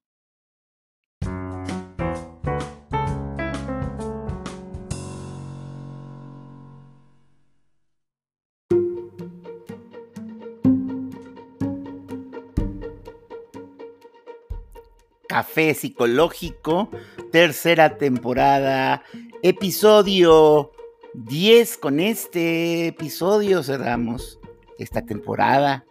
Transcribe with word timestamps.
Café 15.27 15.73
Psicológico, 15.73 16.89
tercera 17.31 17.97
temporada, 17.97 19.03
episodio 19.43 20.71
10. 21.17 21.77
Con 21.77 21.99
este 21.99 22.87
episodio 22.89 23.63
cerramos 23.63 24.39
esta 24.77 25.01
temporada. 25.01 25.83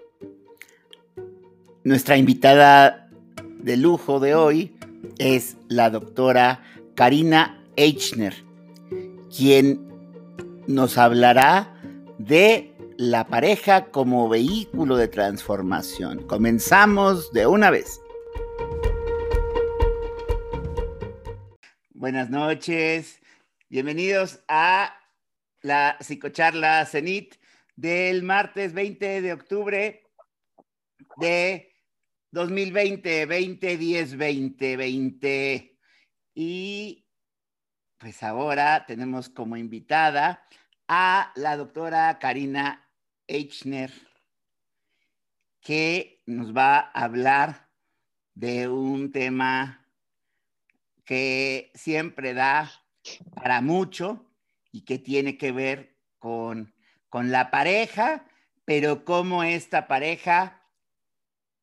Nuestra 1.83 2.17
invitada 2.17 3.11
de 3.59 3.77
lujo 3.77 4.21
de 4.21 4.37
hoy 4.37 4.77
es 5.19 5.57
la 5.67 5.91
doctora 5.91 6.63
Karina 6.95 7.61
Eichner, 7.75 8.35
quien 9.37 9.85
nos 10.69 10.97
hablará 10.97 11.75
de 12.19 12.73
la 12.97 13.27
pareja 13.27 13.87
como 13.87 14.29
vehículo 14.29 14.97
de 14.97 15.09
transformación. 15.09 16.25
Comenzamos 16.29 17.33
de 17.33 17.49
una 17.49 17.71
vez. 17.71 18.01
Buenas 21.95 22.31
noches, 22.31 23.21
bienvenidos 23.69 24.39
a 24.47 24.95
la 25.67 25.97
psicocharla 26.01 26.87
CENIT 26.87 27.35
del 27.75 28.23
martes 28.23 28.73
20 28.73 29.21
de 29.21 29.33
octubre 29.33 30.03
de 31.17 31.75
2020, 32.31 33.27
20, 33.27 33.77
10, 33.77 34.17
20, 34.17 34.77
20. 34.77 35.79
Y 36.37 37.09
pues 37.99 38.23
ahora 38.23 38.87
tenemos 38.87 39.29
como 39.29 39.57
invitada 39.57 40.47
a 40.87 41.33
la 41.35 41.57
doctora 41.57 42.17
Karina 42.21 42.89
Eichner, 43.27 43.93
que 45.61 46.23
nos 46.27 46.57
va 46.57 46.79
a 46.79 47.05
hablar 47.05 47.69
de 48.35 48.69
un 48.69 49.11
tema 49.11 49.85
que 51.05 51.73
siempre 51.75 52.35
da 52.35 52.71
para 53.35 53.61
mucho 53.61 54.26
y 54.77 54.83
que 54.83 54.99
tiene 54.99 55.39
que 55.39 55.53
ver 55.53 55.97
con, 56.19 56.75
con 57.09 57.31
la 57.31 57.51
pareja, 57.51 58.27
pero 58.67 59.07
cómo 59.07 59.43
esta 59.43 59.89
pareja 59.89 60.63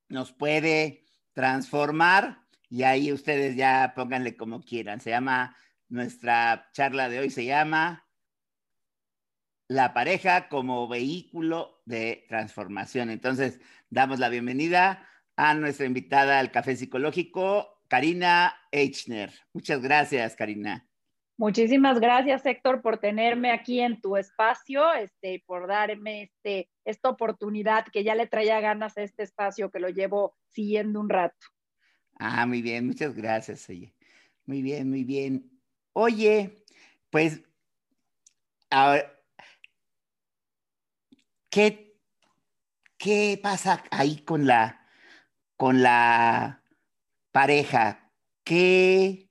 nos 0.09 0.31
puede 0.31 1.05
transformar 1.33 2.41
y 2.71 2.81
ahí 2.81 3.11
ustedes 3.11 3.55
ya 3.55 3.93
pónganle 3.95 4.35
como 4.35 4.63
quieran. 4.63 4.99
Se 4.99 5.11
llama, 5.11 5.55
nuestra 5.89 6.71
charla 6.73 7.07
de 7.07 7.19
hoy 7.19 7.29
se 7.29 7.45
llama 7.45 8.07
La 9.67 9.93
pareja 9.93 10.49
como 10.49 10.87
vehículo 10.87 11.83
de 11.85 12.25
transformación. 12.27 13.11
Entonces, 13.11 13.59
damos 13.91 14.17
la 14.17 14.29
bienvenida 14.29 15.07
a 15.35 15.53
nuestra 15.53 15.85
invitada 15.85 16.39
al 16.39 16.49
Café 16.49 16.75
Psicológico, 16.75 17.83
Karina 17.87 18.55
Eichner. 18.71 19.31
Muchas 19.53 19.83
gracias, 19.83 20.35
Karina. 20.35 20.87
Muchísimas 21.37 21.99
gracias, 21.99 22.45
Héctor, 22.45 22.81
por 22.81 22.99
tenerme 22.99 23.51
aquí 23.51 23.79
en 23.79 23.99
tu 23.99 24.17
espacio, 24.17 24.93
este, 24.93 25.43
por 25.45 25.67
darme 25.67 26.23
este, 26.23 26.69
esta 26.85 27.09
oportunidad 27.09 27.85
que 27.91 28.03
ya 28.03 28.13
le 28.13 28.27
traía 28.27 28.59
ganas 28.59 28.97
a 28.97 29.01
este 29.01 29.23
espacio 29.23 29.71
que 29.71 29.79
lo 29.79 29.89
llevo 29.89 30.35
siguiendo 30.47 30.99
un 30.99 31.09
rato. 31.09 31.47
Ah, 32.19 32.45
muy 32.45 32.61
bien, 32.61 32.85
muchas 32.85 33.15
gracias, 33.15 33.67
oye. 33.69 33.95
Muy 34.45 34.61
bien, 34.61 34.89
muy 34.89 35.03
bien. 35.03 35.49
Oye, 35.93 36.63
pues, 37.09 37.41
¿qué, 41.49 41.97
¿qué 42.97 43.39
pasa 43.41 43.83
ahí 43.89 44.17
con 44.17 44.45
la, 44.45 44.87
con 45.57 45.81
la 45.81 46.63
pareja, 47.33 48.11
¿qué, 48.43 49.22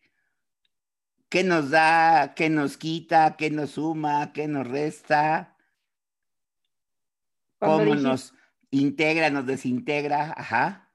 qué 1.32 1.44
nos 1.44 1.70
da, 1.70 2.34
qué 2.34 2.50
nos 2.50 2.76
quita, 2.76 3.36
qué 3.38 3.50
nos 3.50 3.70
suma, 3.70 4.34
qué 4.34 4.46
nos 4.46 4.68
resta? 4.68 5.56
¿Cómo 7.58 7.94
nos 7.94 8.34
integra, 8.70 9.30
nos 9.30 9.46
desintegra? 9.46 10.34
Ajá. 10.36 10.92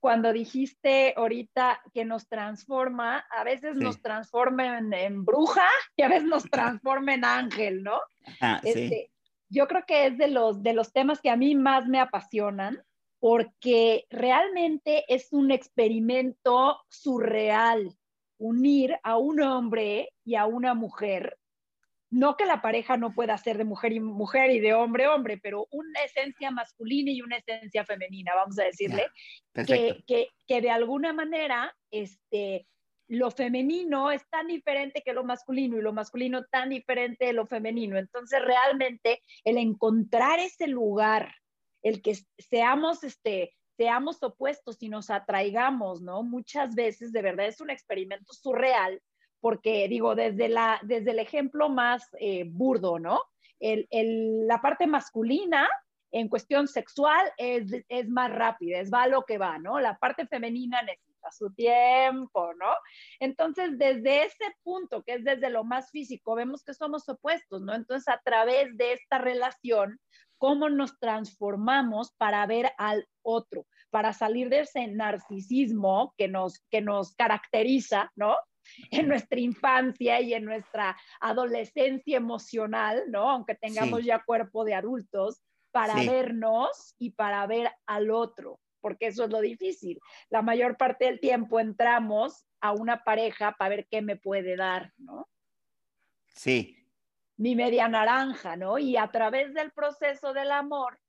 Cuando 0.00 0.32
dijiste 0.32 1.12
ahorita 1.18 1.82
que 1.92 2.06
nos 2.06 2.28
transforma, 2.28 3.26
a 3.30 3.44
veces 3.44 3.76
nos 3.76 4.00
transforma 4.00 4.78
en, 4.78 5.22
bruja 5.22 5.68
y 5.96 6.02
a 6.02 6.08
veces 6.08 6.24
nos 6.24 6.44
transforma 6.50 7.12
en 7.12 7.26
ángel, 7.26 7.82
¿no? 7.82 8.00
Ah, 8.40 8.58
sí. 8.62 8.70
Este, 8.70 9.10
yo 9.50 9.68
creo 9.68 9.84
que 9.86 10.06
es 10.06 10.16
de 10.16 10.28
los, 10.28 10.62
de 10.62 10.72
los 10.72 10.94
temas 10.94 11.20
que 11.20 11.28
a 11.28 11.36
mí 11.36 11.54
más 11.54 11.86
me 11.86 12.00
apasionan 12.00 12.82
porque 13.18 14.06
realmente 14.08 15.04
es 15.08 15.30
un 15.30 15.50
experimento 15.50 16.78
surreal 16.88 17.94
unir 18.42 18.98
a 19.04 19.16
un 19.18 19.40
hombre 19.40 20.10
y 20.24 20.34
a 20.34 20.46
una 20.46 20.74
mujer. 20.74 21.38
No 22.10 22.36
que 22.36 22.44
la 22.44 22.60
pareja 22.60 22.96
no 22.96 23.14
pueda 23.14 23.38
ser 23.38 23.56
de 23.56 23.64
mujer 23.64 23.92
y 23.92 24.00
mujer 24.00 24.50
y 24.50 24.58
de 24.58 24.74
hombre 24.74 25.06
hombre, 25.06 25.38
pero 25.40 25.66
una 25.70 26.02
esencia 26.02 26.50
masculina 26.50 27.10
y 27.12 27.22
una 27.22 27.36
esencia 27.36 27.84
femenina, 27.84 28.34
vamos 28.34 28.58
a 28.58 28.64
decirle, 28.64 29.06
que, 29.54 30.02
que, 30.06 30.28
que, 30.46 30.60
de 30.60 30.70
alguna 30.70 31.12
manera 31.12 31.74
este, 31.90 32.66
lo 33.08 33.30
femenino 33.30 34.10
es 34.10 34.28
tan 34.28 34.48
diferente 34.48 35.02
que 35.04 35.12
lo 35.12 35.24
masculino 35.24 35.78
y 35.78 35.82
lo 35.82 35.92
masculino 35.92 36.44
tan 36.50 36.70
diferente 36.70 37.26
de 37.26 37.32
lo 37.32 37.46
femenino. 37.46 37.96
Entonces, 37.96 38.42
realmente 38.42 39.22
el 39.44 39.56
encontrar 39.56 40.40
ese 40.40 40.66
lugar 40.66 41.32
el 41.82 42.02
que 42.02 42.16
seamos, 42.38 43.04
este, 43.04 43.54
seamos 43.82 44.22
opuestos 44.22 44.80
y 44.80 44.88
nos 44.88 45.10
atraigamos, 45.10 46.02
¿no? 46.02 46.22
Muchas 46.22 46.76
veces, 46.76 47.10
de 47.10 47.20
verdad, 47.20 47.46
es 47.46 47.60
un 47.60 47.68
experimento 47.68 48.32
surreal, 48.32 49.02
porque 49.40 49.88
digo, 49.88 50.14
desde, 50.14 50.48
la, 50.48 50.78
desde 50.84 51.10
el 51.10 51.18
ejemplo 51.18 51.68
más 51.68 52.08
eh, 52.20 52.44
burdo, 52.46 53.00
¿no? 53.00 53.20
La 53.58 54.60
parte 54.60 54.86
masculina 54.86 55.68
en 56.12 56.28
cuestión 56.28 56.68
sexual 56.68 57.32
es, 57.36 57.72
es, 57.88 58.08
más 58.08 58.32
rápida, 58.32 58.78
es 58.78 58.92
va 58.92 59.08
lo 59.08 59.22
que 59.24 59.36
va, 59.36 59.58
¿no? 59.58 59.80
La 59.80 59.98
parte 59.98 60.28
femenina 60.28 60.80
necesita 60.82 61.32
su 61.32 61.52
tiempo, 61.52 62.54
¿no? 62.54 62.72
Entonces, 63.18 63.76
desde 63.78 64.26
ese 64.26 64.44
punto, 64.62 65.02
que 65.02 65.14
es 65.14 65.24
desde 65.24 65.50
lo 65.50 65.64
más 65.64 65.90
físico, 65.90 66.36
vemos 66.36 66.62
que 66.62 66.74
somos 66.74 67.08
opuestos, 67.08 67.62
¿no? 67.62 67.74
Entonces, 67.74 68.06
a 68.06 68.20
través 68.24 68.76
de 68.76 68.92
esta 68.92 69.18
relación, 69.18 69.98
cómo 70.42 70.68
nos 70.68 70.98
transformamos 70.98 72.12
para 72.16 72.44
ver 72.46 72.72
al 72.76 73.06
otro, 73.22 73.64
para 73.92 74.14
salir 74.14 74.48
de 74.48 74.60
ese 74.60 74.88
narcisismo 74.88 76.14
que 76.16 76.26
nos, 76.26 76.60
que 76.70 76.80
nos 76.80 77.14
caracteriza, 77.14 78.10
¿no? 78.16 78.34
En 78.90 79.06
nuestra 79.06 79.38
infancia 79.38 80.20
y 80.22 80.32
en 80.32 80.46
nuestra 80.46 80.96
adolescencia 81.20 82.16
emocional, 82.16 83.04
¿no? 83.08 83.28
Aunque 83.28 83.54
tengamos 83.54 84.02
ya 84.02 84.24
cuerpo 84.24 84.64
de 84.64 84.74
adultos, 84.74 85.42
para 85.72 85.94
vernos 85.94 86.94
y 86.98 87.10
para 87.10 87.46
ver 87.46 87.70
al 87.86 88.10
otro, 88.10 88.60
porque 88.80 89.08
eso 89.08 89.24
es 89.24 89.30
lo 89.30 89.40
difícil. 89.40 89.98
La 90.30 90.42
mayor 90.42 90.76
parte 90.76 91.06
del 91.06 91.20
tiempo 91.20 91.60
entramos 91.60 92.46
a 92.60 92.72
una 92.72 93.04
pareja 93.04 93.56
para 93.58 93.70
ver 93.70 93.88
qué 93.90 94.00
me 94.00 94.16
puede 94.16 94.56
dar, 94.56 94.92
¿no? 94.96 95.28
Sí, 96.28 96.78
mi 97.36 97.56
media 97.56 97.88
naranja, 97.88 98.56
¿no? 98.56 98.78
Y 98.78 98.96
a 98.96 99.10
través 99.10 99.52
del 99.52 99.72
proceso 99.72 100.32
del 100.32 100.50
amor 100.50 101.01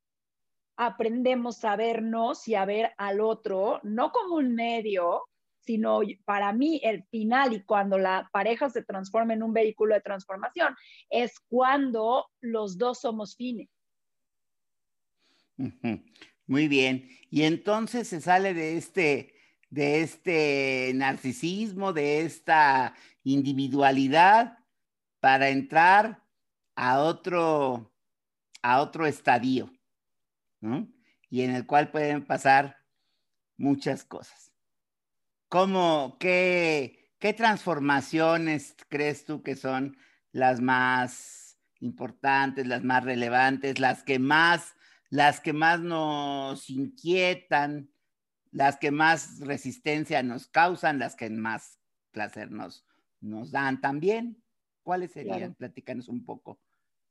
aprendemos 0.76 1.64
a 1.66 1.76
vernos 1.76 2.48
y 2.48 2.56
a 2.56 2.66
ver 2.66 2.92
al 2.98 3.22
otro, 3.22 3.80
no 3.84 4.12
como 4.12 4.36
un 4.36 4.56
medio, 4.56 5.24
sino 5.60 6.02
para 6.26 6.52
mí 6.54 6.82
el 6.84 7.04
final 7.06 7.54
y 7.54 7.64
cuando 7.64 7.98
la 7.98 8.30
pareja 8.32 8.70
se 8.70 8.84
transforma 8.84 9.34
en 9.34 9.44
un 9.44 9.54
vehículo 9.54 9.96
de 9.96 10.02
transformación 10.02 10.76
es 11.10 11.40
cuando 11.48 12.28
los 12.42 12.78
dos 12.78 13.02
somos 13.02 13.36
fines. 13.36 13.70
Muy 16.48 16.68
bien. 16.68 17.08
Y 17.30 17.44
entonces 17.44 18.08
se 18.08 18.20
sale 18.20 18.54
de 18.54 18.78
este, 18.78 19.34
de 19.70 20.02
este 20.02 20.92
narcisismo, 20.96 21.94
de 21.94 22.22
esta 22.22 22.96
individualidad 23.24 24.58
para 25.20 25.50
entrar 25.50 26.22
a 26.76 27.00
otro, 27.00 27.94
a 28.62 28.82
otro 28.82 29.06
estadio, 29.06 29.72
¿no? 30.64 30.88
Y 31.30 31.42
en 31.42 31.52
el 31.52 31.66
cual 31.66 31.92
pueden 31.92 32.26
pasar 32.26 32.78
muchas 33.58 34.04
cosas. 34.04 34.52
¿Cómo, 35.50 36.18
qué, 36.20 37.12
qué 37.20 37.34
transformaciones 37.34 38.76
crees 38.90 39.26
tú 39.26 39.44
que 39.44 39.56
son 39.56 39.98
las 40.32 40.62
más 40.62 41.60
importantes, 41.80 42.66
las 42.66 42.84
más 42.84 43.04
relevantes, 43.04 43.80
las 43.80 44.04
que 44.04 44.20
más, 44.20 44.74
las 45.10 45.42
que 45.42 45.54
más 45.54 45.82
nos 45.82 46.70
inquietan, 46.70 47.90
las 48.52 48.78
que 48.78 48.92
más 48.92 49.40
resistencia 49.40 50.24
nos 50.24 50.48
causan, 50.48 50.98
las 50.98 51.16
que 51.16 51.30
más 51.30 51.80
placer 52.12 52.52
nos, 52.52 52.88
nos 53.20 53.52
dan 53.52 53.82
también? 53.82 54.42
¿Cuáles 54.82 55.12
serían? 55.12 55.56
Platícanos 55.56 56.08
un 56.08 56.26
poco. 56.26 56.60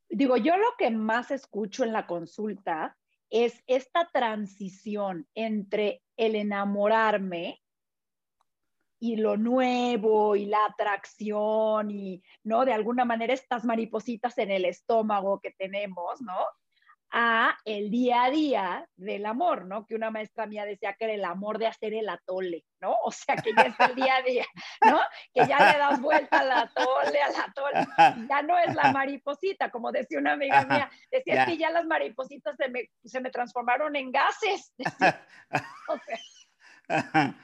Digo, 0.09 0.37
yo 0.37 0.57
lo 0.57 0.69
que 0.79 0.91
más 0.91 1.31
escucho 1.31 1.85
en 1.85 1.93
la 1.93 2.07
consulta 2.07 2.97
es 3.33 3.65
esta 3.67 4.11
transición 4.13 5.27
entre 5.35 6.03
el 6.19 6.37
enamorarme 6.37 7.63
y 9.01 9.17
lo 9.17 9.39
nuevo 9.39 10.37
y 10.37 10.45
la 10.45 10.67
atracción 10.67 11.91
y, 11.91 12.23
¿no? 12.45 12.67
De 12.67 12.75
alguna 12.75 13.07
manera 13.07 13.33
estas 13.33 13.65
maripositas 13.65 14.37
en 14.37 14.51
el 14.51 14.67
estómago 14.67 15.41
que 15.41 15.51
tenemos, 15.51 16.21
¿no? 16.21 16.37
A 17.13 17.59
el 17.67 17.91
día 17.91 18.25
a 18.25 18.31
día 18.31 18.89
del 18.97 19.27
amor, 19.27 19.67
¿no? 19.67 19.87
Que 19.87 19.95
una 19.95 20.11
maestra 20.11 20.47
mía 20.47 20.65
decía 20.65 20.95
que 20.95 21.05
era 21.05 21.15
el 21.15 21.25
amor 21.25 21.59
de 21.59 21.67
hacer 21.67 21.93
el 21.93 22.09
atole, 22.09 22.65
¿no? 22.81 22.97
O 23.05 23.13
sea, 23.13 23.37
que 23.37 23.53
ya 23.55 23.63
es 23.63 23.91
el 23.91 23.95
día 23.95 24.17
a 24.17 24.23
día, 24.23 24.47
¿no? 24.85 24.99
Que 25.35 25.47
ya 25.47 25.73
le 25.73 25.79
das 25.79 26.01
vuelta 26.01 26.39
al 26.41 26.51
atole, 26.51 27.21
al 27.21 27.35
atole, 27.37 27.87
ya 28.29 28.43
no 28.43 28.59
es 28.59 28.75
la 28.75 28.93
mariposita, 28.93 29.71
como 29.71 29.93
decía 29.93 30.19
una 30.19 30.33
amiga 30.33 30.65
mía, 30.65 30.91
decía 31.11 31.45
que 31.45 31.59
ya 31.59 31.71
las 31.71 31.85
maripositas 31.85 32.57
se 32.57 32.69
me, 32.71 32.89
se 33.05 33.21
me 33.21 33.31
transformaron 33.31 33.95
en 33.95 34.11
gases. 34.11 34.73
o 35.89 35.99
sea, 35.99 37.35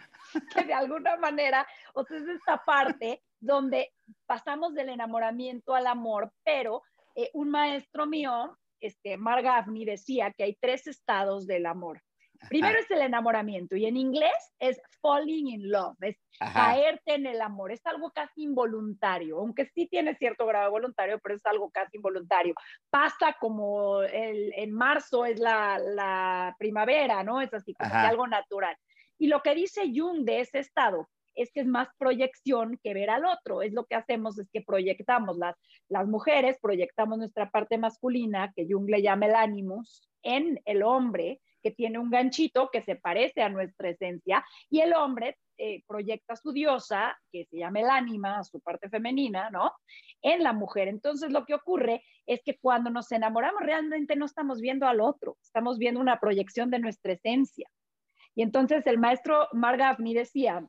que 0.54 0.64
de 0.64 0.74
alguna 0.74 1.16
manera, 1.16 1.66
o 1.92 2.04
sea, 2.04 2.16
es 2.16 2.28
esta 2.28 2.64
parte 2.64 3.22
donde 3.38 3.92
pasamos 4.26 4.74
del 4.74 4.88
enamoramiento 4.88 5.74
al 5.74 5.86
amor, 5.86 6.32
pero 6.42 6.82
eh, 7.14 7.30
un 7.34 7.50
maestro 7.50 8.06
mío 8.06 8.58
este, 8.80 9.16
Mark 9.16 9.42
Gaffney 9.42 9.84
decía 9.84 10.32
que 10.36 10.44
hay 10.44 10.56
tres 10.60 10.86
estados 10.86 11.46
del 11.46 11.66
amor. 11.66 12.02
Primero 12.48 12.78
es 12.78 12.88
el 12.90 13.02
enamoramiento 13.02 13.74
y 13.74 13.86
en 13.86 13.96
inglés 13.96 14.54
es 14.60 14.80
falling 15.00 15.48
in 15.48 15.70
love, 15.70 15.96
es 16.02 16.16
caerte 16.38 17.14
en 17.14 17.26
el 17.26 17.40
amor, 17.40 17.72
es 17.72 17.84
algo 17.84 18.12
casi 18.12 18.44
involuntario, 18.44 19.38
aunque 19.38 19.66
sí 19.74 19.88
tiene 19.88 20.14
cierto 20.14 20.46
grado 20.46 20.70
voluntario, 20.70 21.18
pero 21.18 21.34
es 21.34 21.44
algo 21.44 21.70
casi 21.70 21.96
involuntario. 21.96 22.54
Pasa 22.90 23.36
como 23.40 24.02
el, 24.02 24.52
en 24.54 24.72
marzo 24.72 25.24
es 25.24 25.40
la, 25.40 25.78
la, 25.78 26.54
primavera, 26.58 27.24
¿no? 27.24 27.40
Es 27.40 27.52
así, 27.52 27.74
como 27.74 27.92
algo 27.92 28.26
natural. 28.28 28.76
Y 29.18 29.26
lo 29.26 29.42
que 29.42 29.56
dice 29.56 29.90
Jung 29.92 30.24
de 30.24 30.40
ese 30.40 30.60
estado 30.60 31.08
es 31.38 31.52
que 31.52 31.60
es 31.60 31.66
más 31.66 31.88
proyección 31.98 32.78
que 32.82 32.94
ver 32.94 33.10
al 33.10 33.24
otro. 33.24 33.62
Es 33.62 33.72
lo 33.72 33.84
que 33.84 33.94
hacemos, 33.94 34.38
es 34.38 34.48
que 34.52 34.60
proyectamos, 34.60 35.38
las, 35.38 35.54
las 35.88 36.06
mujeres 36.08 36.58
proyectamos 36.60 37.18
nuestra 37.18 37.48
parte 37.50 37.78
masculina, 37.78 38.52
que 38.54 38.66
Jung 38.68 38.88
le 38.90 39.02
llama 39.02 39.26
el 39.26 39.34
ánimos, 39.34 40.10
en 40.22 40.60
el 40.64 40.82
hombre, 40.82 41.40
que 41.62 41.70
tiene 41.70 41.98
un 41.98 42.10
ganchito 42.10 42.70
que 42.72 42.82
se 42.82 42.96
parece 42.96 43.42
a 43.42 43.48
nuestra 43.48 43.90
esencia, 43.90 44.44
y 44.68 44.80
el 44.80 44.94
hombre 44.94 45.38
eh, 45.58 45.82
proyecta 45.86 46.36
su 46.36 46.52
diosa, 46.52 47.16
que 47.32 47.44
se 47.46 47.58
llama 47.58 47.80
el 47.80 47.90
ánima, 47.90 48.42
su 48.44 48.60
parte 48.60 48.88
femenina, 48.88 49.50
¿no? 49.50 49.72
En 50.22 50.42
la 50.42 50.52
mujer. 50.52 50.88
Entonces 50.88 51.30
lo 51.30 51.44
que 51.44 51.54
ocurre 51.54 52.02
es 52.26 52.40
que 52.44 52.58
cuando 52.58 52.90
nos 52.90 53.10
enamoramos 53.12 53.62
realmente 53.62 54.16
no 54.16 54.26
estamos 54.26 54.60
viendo 54.60 54.86
al 54.86 55.00
otro, 55.00 55.36
estamos 55.42 55.78
viendo 55.78 56.00
una 56.00 56.18
proyección 56.18 56.70
de 56.70 56.78
nuestra 56.78 57.12
esencia. 57.12 57.68
Y 58.34 58.42
entonces 58.42 58.86
el 58.86 58.98
maestro 58.98 59.48
Mark 59.52 59.78
Gaffney 59.78 60.14
decía 60.14 60.64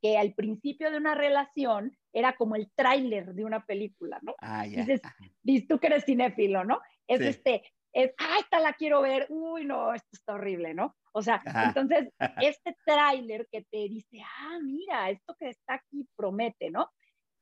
que 0.00 0.16
al 0.16 0.34
principio 0.34 0.90
de 0.90 0.98
una 0.98 1.14
relación 1.14 1.96
era 2.12 2.36
como 2.36 2.56
el 2.56 2.70
tráiler 2.74 3.34
de 3.34 3.44
una 3.44 3.64
película, 3.64 4.18
¿no? 4.22 4.34
Ah, 4.40 4.66
ya. 4.66 4.84
Dices, 4.84 5.68
tú 5.68 5.78
que 5.78 5.88
eres 5.88 6.04
cinéfilo, 6.04 6.64
¿no? 6.64 6.80
Es 7.06 7.20
este, 7.20 7.62
es, 7.92 8.12
ah, 8.18 8.36
esta 8.40 8.60
la 8.60 8.74
quiero 8.74 9.02
ver, 9.02 9.26
uy, 9.30 9.64
no, 9.64 9.94
esto 9.94 10.08
está 10.12 10.34
horrible, 10.34 10.74
¿no? 10.74 10.96
O 11.12 11.22
sea, 11.22 11.42
entonces, 11.66 12.12
este 12.42 12.76
tráiler 12.84 13.48
que 13.50 13.62
te 13.62 13.88
dice, 13.88 14.20
ah, 14.22 14.58
mira, 14.62 15.10
esto 15.10 15.34
que 15.38 15.48
está 15.48 15.74
aquí 15.74 16.08
promete, 16.16 16.70
¿no? 16.70 16.90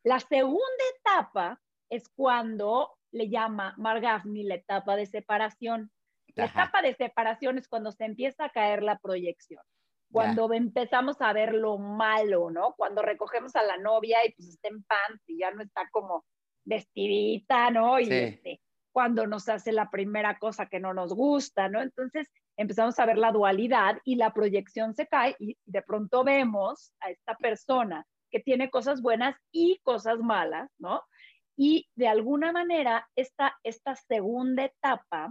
La 0.02 0.20
segunda 0.20 0.84
etapa 0.98 1.60
es 1.90 2.08
cuando 2.08 2.96
le 3.12 3.28
llama 3.28 3.74
Margafni 3.76 4.44
la 4.44 4.54
etapa 4.54 4.96
de 4.96 5.06
separación. 5.06 5.90
La 6.34 6.46
etapa 6.46 6.82
de 6.82 6.94
separación 6.94 7.58
es 7.58 7.66
cuando 7.66 7.92
se 7.92 8.04
empieza 8.04 8.44
a 8.44 8.50
caer 8.50 8.82
la 8.82 8.98
proyección 8.98 9.62
cuando 10.16 10.50
empezamos 10.54 11.20
a 11.20 11.32
ver 11.34 11.52
lo 11.52 11.76
malo, 11.76 12.50
¿no? 12.50 12.74
Cuando 12.74 13.02
recogemos 13.02 13.54
a 13.54 13.62
la 13.62 13.76
novia 13.76 14.18
y 14.24 14.32
pues 14.32 14.48
está 14.48 14.68
en 14.68 14.82
pants 14.82 15.22
y 15.28 15.40
ya 15.40 15.50
no 15.50 15.62
está 15.62 15.88
como 15.90 16.24
vestidita, 16.64 17.70
¿no? 17.70 18.00
Y 18.00 18.10
este, 18.10 18.62
cuando 18.92 19.26
nos 19.26 19.46
hace 19.50 19.72
la 19.72 19.90
primera 19.90 20.38
cosa 20.38 20.70
que 20.70 20.80
no 20.80 20.94
nos 20.94 21.12
gusta, 21.12 21.68
¿no? 21.68 21.82
Entonces 21.82 22.32
empezamos 22.56 22.98
a 22.98 23.04
ver 23.04 23.18
la 23.18 23.30
dualidad 23.30 23.98
y 24.04 24.14
la 24.14 24.32
proyección 24.32 24.94
se 24.94 25.06
cae 25.06 25.36
y 25.38 25.58
de 25.66 25.82
pronto 25.82 26.24
vemos 26.24 26.94
a 27.00 27.10
esta 27.10 27.36
persona 27.36 28.06
que 28.30 28.40
tiene 28.40 28.70
cosas 28.70 29.02
buenas 29.02 29.36
y 29.52 29.80
cosas 29.82 30.18
malas, 30.20 30.70
¿no? 30.78 31.02
Y 31.58 31.90
de 31.94 32.08
alguna 32.08 32.52
manera 32.52 33.06
esta, 33.16 33.54
esta 33.62 33.96
segunda 33.96 34.64
etapa 34.64 35.30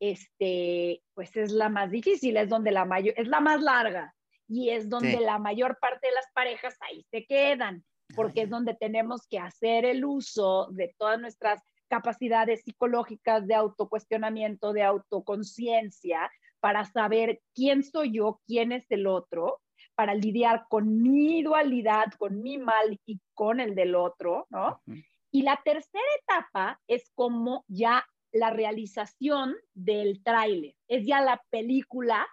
este, 0.00 1.02
pues 1.14 1.36
es 1.36 1.52
la 1.52 1.68
más 1.68 1.90
difícil, 1.90 2.36
es 2.36 2.48
donde 2.48 2.72
la 2.72 2.84
mayor, 2.84 3.14
es 3.16 3.28
la 3.28 3.40
más 3.40 3.60
larga 3.60 4.14
y 4.48 4.70
es 4.70 4.88
donde 4.88 5.20
la 5.20 5.38
mayor 5.38 5.78
parte 5.80 6.08
de 6.08 6.14
las 6.14 6.26
parejas 6.34 6.76
ahí 6.80 7.04
se 7.10 7.24
quedan, 7.26 7.84
porque 8.16 8.42
es 8.42 8.50
donde 8.50 8.74
tenemos 8.74 9.26
que 9.28 9.38
hacer 9.38 9.84
el 9.84 10.04
uso 10.04 10.68
de 10.72 10.92
todas 10.98 11.20
nuestras 11.20 11.62
capacidades 11.88 12.62
psicológicas 12.62 13.46
de 13.46 13.54
autocuestionamiento, 13.54 14.72
de 14.72 14.82
autoconciencia, 14.82 16.30
para 16.60 16.84
saber 16.84 17.40
quién 17.54 17.82
soy 17.82 18.12
yo, 18.12 18.40
quién 18.46 18.72
es 18.72 18.90
el 18.90 19.06
otro, 19.06 19.60
para 19.94 20.14
lidiar 20.14 20.66
con 20.68 21.02
mi 21.02 21.42
dualidad, 21.42 22.06
con 22.18 22.42
mi 22.42 22.58
mal 22.58 22.98
y 23.06 23.20
con 23.34 23.60
el 23.60 23.74
del 23.74 23.94
otro, 23.94 24.46
¿no? 24.50 24.82
Y 25.30 25.42
la 25.42 25.60
tercera 25.64 26.04
etapa 26.22 26.80
es 26.86 27.10
como 27.14 27.64
ya 27.68 28.04
la 28.32 28.50
realización 28.50 29.56
del 29.74 30.22
tráiler. 30.22 30.74
Es 30.88 31.06
ya 31.06 31.20
la 31.20 31.42
película 31.50 32.26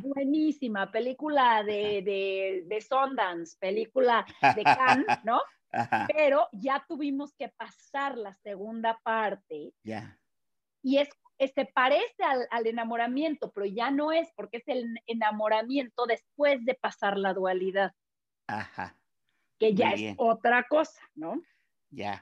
buenísima, 0.00 0.90
película 0.90 1.62
de, 1.62 2.02
de, 2.02 2.64
de, 2.66 2.80
Sundance, 2.80 3.56
película 3.58 4.24
de 4.56 4.62
Cannes, 4.64 5.18
¿no? 5.24 5.40
Pero 6.14 6.48
ya 6.52 6.84
tuvimos 6.86 7.34
que 7.34 7.48
pasar 7.48 8.16
la 8.16 8.34
segunda 8.42 8.98
parte. 9.02 9.72
Ya. 9.82 10.18
Y 10.82 10.98
es, 10.98 11.08
se 11.54 11.64
parece 11.66 12.22
al, 12.24 12.46
al, 12.50 12.66
enamoramiento, 12.66 13.52
pero 13.52 13.66
ya 13.66 13.90
no 13.90 14.12
es 14.12 14.30
porque 14.36 14.58
es 14.58 14.68
el 14.68 14.94
enamoramiento 15.06 16.06
después 16.06 16.64
de 16.64 16.74
pasar 16.74 17.18
la 17.18 17.32
dualidad. 17.32 17.92
Ajá. 18.46 18.98
Que 19.58 19.74
ya 19.74 19.92
es 19.92 20.14
otra 20.18 20.66
cosa, 20.68 21.00
¿no? 21.14 21.40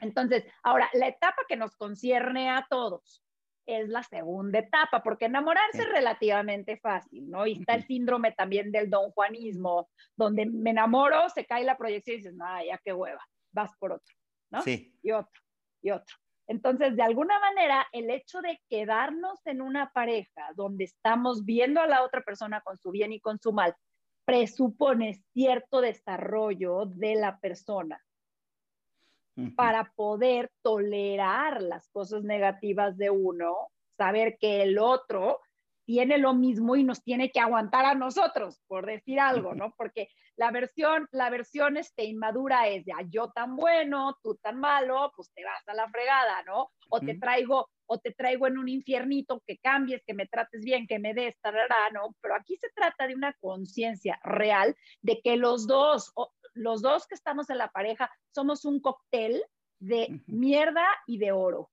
Entonces, 0.00 0.44
ahora, 0.62 0.88
la 0.94 1.08
etapa 1.08 1.42
que 1.48 1.56
nos 1.56 1.76
concierne 1.76 2.50
a 2.50 2.66
todos 2.68 3.22
es 3.66 3.88
la 3.88 4.02
segunda 4.02 4.58
etapa, 4.58 5.02
porque 5.02 5.26
enamorarse 5.26 5.82
es 5.82 5.88
relativamente 5.88 6.76
fácil, 6.78 7.30
¿no? 7.30 7.46
Y 7.46 7.52
está 7.52 7.74
el 7.74 7.84
síndrome 7.84 8.32
también 8.32 8.72
del 8.72 8.90
don 8.90 9.10
Juanismo, 9.12 9.88
donde 10.16 10.46
me 10.46 10.70
enamoro, 10.70 11.28
se 11.28 11.46
cae 11.46 11.64
la 11.64 11.76
proyección 11.76 12.14
y 12.14 12.16
dices, 12.18 12.34
no, 12.34 12.46
ya 12.64 12.78
qué 12.84 12.92
hueva, 12.92 13.24
vas 13.52 13.70
por 13.78 13.92
otro, 13.92 14.14
¿no? 14.50 14.62
Sí. 14.62 14.92
Y 15.02 15.12
otro, 15.12 15.40
y 15.82 15.90
otro. 15.92 16.16
Entonces, 16.48 16.96
de 16.96 17.02
alguna 17.02 17.38
manera, 17.38 17.86
el 17.92 18.10
hecho 18.10 18.40
de 18.40 18.60
quedarnos 18.68 19.38
en 19.46 19.62
una 19.62 19.92
pareja 19.92 20.50
donde 20.56 20.84
estamos 20.84 21.44
viendo 21.44 21.80
a 21.80 21.86
la 21.86 22.02
otra 22.02 22.22
persona 22.22 22.60
con 22.62 22.76
su 22.76 22.90
bien 22.90 23.12
y 23.12 23.20
con 23.20 23.38
su 23.38 23.52
mal, 23.52 23.76
presupone 24.24 25.14
cierto 25.32 25.80
desarrollo 25.80 26.86
de 26.86 27.14
la 27.14 27.38
persona 27.38 28.02
para 29.56 29.92
poder 29.96 30.50
tolerar 30.62 31.62
las 31.62 31.88
cosas 31.90 32.24
negativas 32.24 32.96
de 32.96 33.10
uno, 33.10 33.56
saber 33.96 34.36
que 34.38 34.62
el 34.62 34.78
otro 34.78 35.40
tiene 35.90 36.18
lo 36.18 36.34
mismo 36.34 36.76
y 36.76 36.84
nos 36.84 37.02
tiene 37.02 37.32
que 37.32 37.40
aguantar 37.40 37.84
a 37.84 37.94
nosotros, 37.94 38.60
por 38.68 38.86
decir 38.86 39.18
algo, 39.18 39.54
¿no? 39.54 39.74
Porque 39.76 40.08
la 40.36 40.52
versión, 40.52 41.08
la 41.10 41.30
versión 41.30 41.76
este, 41.76 42.04
inmadura 42.04 42.68
es 42.68 42.84
de, 42.84 42.92
yo 43.08 43.30
tan 43.32 43.56
bueno, 43.56 44.16
tú 44.22 44.36
tan 44.36 44.60
malo, 44.60 45.12
pues 45.16 45.30
te 45.34 45.44
vas 45.44 45.66
a 45.66 45.74
la 45.74 45.88
fregada, 45.90 46.42
¿no? 46.44 46.70
O 46.90 47.00
te 47.00 47.18
traigo, 47.18 47.68
o 47.86 47.98
te 47.98 48.12
traigo 48.12 48.46
en 48.46 48.56
un 48.56 48.68
infiernito, 48.68 49.42
que 49.46 49.58
cambies, 49.58 50.02
que 50.06 50.14
me 50.14 50.26
trates 50.26 50.62
bien, 50.62 50.86
que 50.86 50.98
me 50.98 51.12
des, 51.12 51.36
tarará, 51.40 51.90
¿no? 51.92 52.14
Pero 52.20 52.36
aquí 52.36 52.56
se 52.56 52.68
trata 52.74 53.06
de 53.08 53.16
una 53.16 53.34
conciencia 53.40 54.20
real 54.22 54.76
de 55.02 55.20
que 55.20 55.36
los 55.36 55.66
dos, 55.66 56.12
los 56.54 56.82
dos 56.82 57.06
que 57.06 57.14
estamos 57.14 57.50
en 57.50 57.58
la 57.58 57.70
pareja, 57.70 58.10
somos 58.34 58.64
un 58.64 58.80
cóctel 58.80 59.42
de 59.78 60.22
mierda 60.26 60.84
y 61.06 61.18
de 61.18 61.32
oro. 61.32 61.70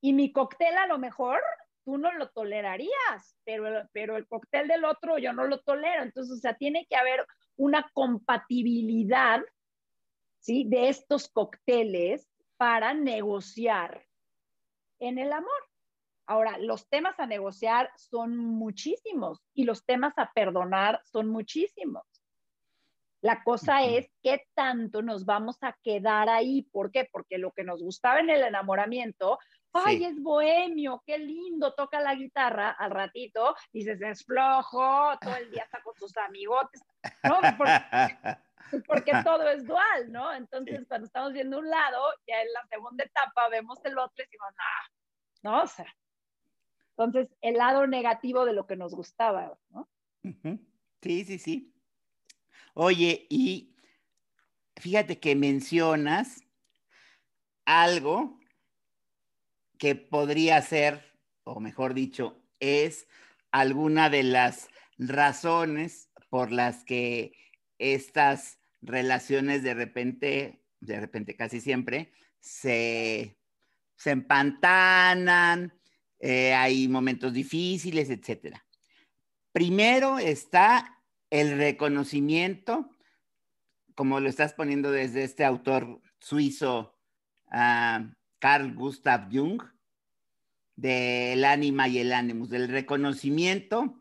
Y 0.00 0.12
mi 0.12 0.32
cóctel 0.32 0.76
a 0.78 0.86
lo 0.86 0.98
mejor 0.98 1.40
tú 1.84 1.98
no 1.98 2.12
lo 2.12 2.30
tolerarías, 2.30 3.36
pero, 3.44 3.88
pero 3.92 4.16
el 4.16 4.26
cóctel 4.26 4.68
del 4.68 4.84
otro 4.84 5.18
yo 5.18 5.32
no 5.32 5.46
lo 5.46 5.60
tolero. 5.60 6.02
Entonces, 6.02 6.38
o 6.38 6.40
sea, 6.40 6.54
tiene 6.54 6.86
que 6.86 6.96
haber 6.96 7.24
una 7.56 7.88
compatibilidad, 7.92 9.40
¿sí? 10.40 10.64
De 10.68 10.88
estos 10.88 11.28
cócteles 11.28 12.28
para 12.56 12.92
negociar 12.94 14.04
en 14.98 15.18
el 15.18 15.32
amor. 15.32 15.50
Ahora, 16.26 16.58
los 16.58 16.88
temas 16.88 17.18
a 17.20 17.26
negociar 17.26 17.90
son 17.96 18.36
muchísimos 18.36 19.40
y 19.54 19.64
los 19.64 19.84
temas 19.84 20.14
a 20.16 20.32
perdonar 20.32 21.00
son 21.04 21.28
muchísimos. 21.28 22.04
La 23.26 23.42
cosa 23.42 23.82
es 23.82 24.08
qué 24.22 24.46
tanto 24.54 25.02
nos 25.02 25.24
vamos 25.24 25.60
a 25.60 25.76
quedar 25.82 26.28
ahí. 26.28 26.62
¿Por 26.70 26.92
qué? 26.92 27.08
Porque 27.10 27.38
lo 27.38 27.50
que 27.50 27.64
nos 27.64 27.82
gustaba 27.82 28.20
en 28.20 28.30
el 28.30 28.42
enamoramiento 28.42 29.40
ay, 29.72 30.04
es 30.04 30.22
bohemio, 30.22 31.02
qué 31.04 31.18
lindo, 31.18 31.74
toca 31.74 32.00
la 32.00 32.14
guitarra, 32.14 32.70
al 32.70 32.92
ratito 32.92 33.56
dices, 33.72 34.00
es 34.00 34.24
flojo, 34.24 35.18
todo 35.20 35.36
el 35.36 35.50
día 35.50 35.64
está 35.64 35.82
con 35.82 35.92
sus 35.96 36.16
amigotes, 36.16 36.80
¿no? 37.24 37.40
Porque, 38.86 39.12
todo 39.24 39.48
es 39.48 39.66
dual, 39.66 40.12
¿no? 40.12 40.32
Entonces, 40.32 40.86
cuando 40.86 41.06
estamos 41.06 41.32
viendo 41.32 41.58
un 41.58 41.68
lado, 41.68 42.00
ya 42.28 42.40
en 42.40 42.52
la 42.52 42.64
segunda 42.68 43.04
etapa 43.04 43.48
vemos 43.48 43.84
el 43.84 43.98
otro 43.98 44.14
y 44.18 44.22
decimos, 44.22 44.54
ah, 44.56 44.88
no, 45.42 45.62
o 45.62 45.66
sea, 45.66 45.92
entonces 46.90 47.28
el 47.40 47.54
lado 47.54 47.88
negativo 47.88 48.44
de 48.44 48.52
lo 48.52 48.68
que 48.68 48.76
nos 48.76 48.94
gustaba, 48.94 49.58
¿no? 49.70 49.88
Sí, 51.02 51.24
sí, 51.24 51.38
sí. 51.40 51.75
Oye, 52.78 53.26
y 53.30 53.74
fíjate 54.76 55.18
que 55.18 55.34
mencionas 55.34 56.42
algo 57.64 58.38
que 59.78 59.94
podría 59.94 60.60
ser, 60.60 61.02
o 61.44 61.58
mejor 61.58 61.94
dicho, 61.94 62.44
es 62.60 63.08
alguna 63.50 64.10
de 64.10 64.24
las 64.24 64.68
razones 64.98 66.10
por 66.28 66.52
las 66.52 66.84
que 66.84 67.32
estas 67.78 68.58
relaciones 68.82 69.62
de 69.62 69.72
repente, 69.72 70.62
de 70.80 71.00
repente 71.00 71.34
casi 71.34 71.62
siempre, 71.62 72.12
se, 72.40 73.38
se 73.96 74.10
empantanan, 74.10 75.72
eh, 76.18 76.52
hay 76.52 76.88
momentos 76.88 77.32
difíciles, 77.32 78.10
etc. 78.10 78.54
Primero 79.50 80.18
está 80.18 80.95
el 81.30 81.56
reconocimiento, 81.58 82.90
como 83.94 84.20
lo 84.20 84.28
estás 84.28 84.52
poniendo 84.52 84.90
desde 84.90 85.24
este 85.24 85.44
autor 85.44 86.00
suizo, 86.18 86.98
uh, 87.46 88.12
Carl 88.38 88.74
Gustav 88.74 89.28
Jung, 89.32 89.62
del 90.76 91.44
ánima 91.44 91.88
y 91.88 91.98
el 91.98 92.12
ánimo, 92.12 92.46
del 92.46 92.68
reconocimiento 92.68 93.98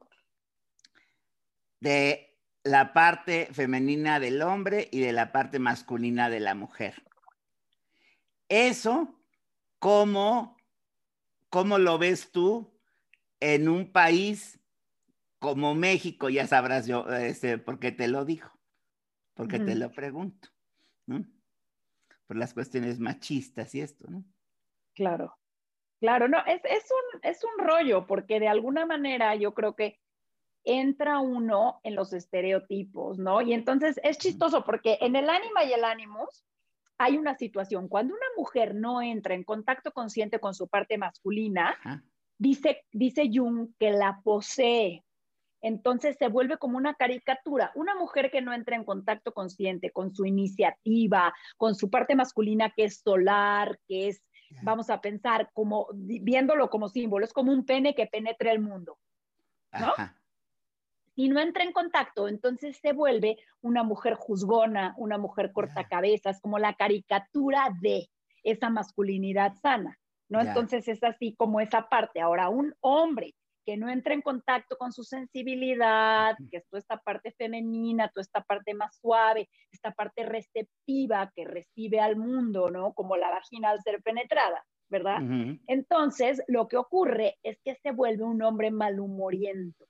de 1.79 2.37
la 2.63 2.93
parte 2.93 3.47
femenina 3.51 4.19
del 4.19 4.41
hombre 4.41 4.89
y 4.91 4.99
de 4.99 5.13
la 5.13 5.31
parte 5.31 5.59
masculina 5.59 6.29
de 6.29 6.39
la 6.39 6.55
mujer. 6.55 7.03
Eso, 8.49 9.21
¿cómo, 9.79 10.57
cómo 11.49 11.77
lo 11.77 11.97
ves 11.97 12.31
tú 12.31 12.73
en 13.39 13.69
un 13.69 13.91
país 13.91 14.59
como 15.45 15.75
México? 15.75 16.29
Ya 16.29 16.47
sabrás 16.47 16.87
yo 16.87 17.07
este, 17.07 17.57
por 17.57 17.79
qué 17.79 17.91
te 17.91 18.07
lo 18.07 18.25
digo, 18.25 18.49
porque 19.33 19.59
te 19.59 19.75
lo 19.75 19.91
pregunto, 19.91 20.49
¿no? 21.05 21.25
Por 22.27 22.37
las 22.37 22.53
cuestiones 22.53 22.99
machistas 22.99 23.73
y 23.75 23.81
esto, 23.81 24.05
¿no? 24.09 24.25
Claro, 24.93 25.37
claro, 25.99 26.27
no, 26.27 26.39
es, 26.45 26.61
un, 26.63 27.19
es 27.23 27.43
un 27.43 27.65
rollo, 27.65 28.07
porque 28.07 28.39
de 28.39 28.47
alguna 28.47 28.85
manera 28.85 29.35
yo 29.35 29.53
creo 29.53 29.75
que 29.75 29.99
entra 30.63 31.19
uno 31.19 31.79
en 31.83 31.95
los 31.95 32.11
estereotipos, 32.11 33.19
¿no? 33.19 33.41
Y 33.41 33.53
entonces 33.53 33.99
es 34.03 34.17
chistoso 34.17 34.65
porque 34.65 34.97
en 35.01 35.15
el 35.15 35.29
ánima 35.29 35.63
y 35.63 35.73
el 35.73 35.83
ánimos 35.83 36.43
hay 36.97 37.17
una 37.17 37.35
situación, 37.35 37.87
cuando 37.87 38.13
una 38.13 38.25
mujer 38.37 38.73
no 38.73 39.01
entra 39.01 39.35
en 39.35 39.43
contacto 39.43 39.91
consciente 39.91 40.39
con 40.39 40.53
su 40.53 40.67
parte 40.67 40.97
masculina, 40.97 41.77
dice, 42.37 42.85
dice 42.91 43.29
Jung 43.31 43.69
que 43.77 43.91
la 43.91 44.21
posee. 44.23 45.03
Entonces 45.65 46.15
se 46.19 46.27
vuelve 46.27 46.59
como 46.59 46.77
una 46.77 46.93
caricatura. 46.93 47.71
Una 47.73 47.95
mujer 47.95 48.29
que 48.29 48.39
no 48.39 48.53
entra 48.53 48.75
en 48.75 48.83
contacto 48.83 49.33
consciente 49.33 49.89
con 49.89 50.13
su 50.13 50.23
iniciativa, 50.23 51.33
con 51.57 51.73
su 51.73 51.89
parte 51.89 52.15
masculina 52.15 52.69
que 52.69 52.83
es 52.83 52.99
solar, 53.01 53.79
que 53.87 54.09
es 54.09 54.21
vamos 54.61 54.91
a 54.91 55.01
pensar 55.01 55.49
como 55.53 55.87
viéndolo 55.91 56.69
como 56.69 56.87
símbolo, 56.87 57.25
es 57.25 57.33
como 57.33 57.51
un 57.51 57.65
pene 57.65 57.95
que 57.95 58.05
penetra 58.05 58.51
el 58.51 58.59
mundo, 58.59 58.99
¿no? 59.73 59.91
Si 61.15 61.29
no 61.29 61.39
entra 61.39 61.63
en 61.63 61.71
contacto, 61.71 62.27
entonces 62.27 62.77
se 62.77 62.93
vuelve 62.93 63.39
una 63.61 63.81
mujer 63.81 64.13
juzgona, 64.13 64.93
una 64.97 65.17
mujer 65.17 65.51
cortacabezas, 65.51 66.41
como 66.41 66.59
la 66.59 66.75
caricatura 66.75 67.69
de 67.81 68.07
esa 68.43 68.69
masculinidad 68.69 69.55
sana, 69.63 69.97
¿no? 70.29 70.41
Entonces 70.41 70.87
es 70.87 71.03
así 71.03 71.33
como 71.35 71.59
esa 71.59 71.89
parte. 71.89 72.21
Ahora, 72.21 72.49
un 72.49 72.75
hombre 72.81 73.33
que 73.65 73.77
no 73.77 73.89
entra 73.89 74.13
en 74.13 74.21
contacto 74.21 74.77
con 74.77 74.93
su 74.93 75.03
sensibilidad, 75.03 76.35
que 76.51 76.57
es 76.57 76.67
toda 76.67 76.79
esta 76.79 76.97
parte 76.97 77.31
femenina, 77.31 78.09
toda 78.09 78.21
esta 78.21 78.41
parte 78.41 78.73
más 78.73 78.97
suave, 78.99 79.49
esta 79.71 79.91
parte 79.91 80.23
receptiva 80.23 81.31
que 81.35 81.45
recibe 81.45 81.99
al 81.99 82.15
mundo, 82.15 82.69
¿no? 82.69 82.93
Como 82.93 83.17
la 83.17 83.31
vagina 83.31 83.71
al 83.71 83.81
ser 83.81 84.01
penetrada, 84.03 84.63
¿verdad? 84.89 85.17
Entonces, 85.67 86.41
lo 86.47 86.67
que 86.67 86.77
ocurre 86.77 87.37
es 87.43 87.59
que 87.63 87.75
se 87.75 87.91
vuelve 87.91 88.23
un 88.23 88.41
hombre 88.43 88.71
malhumoriento. 88.71 89.85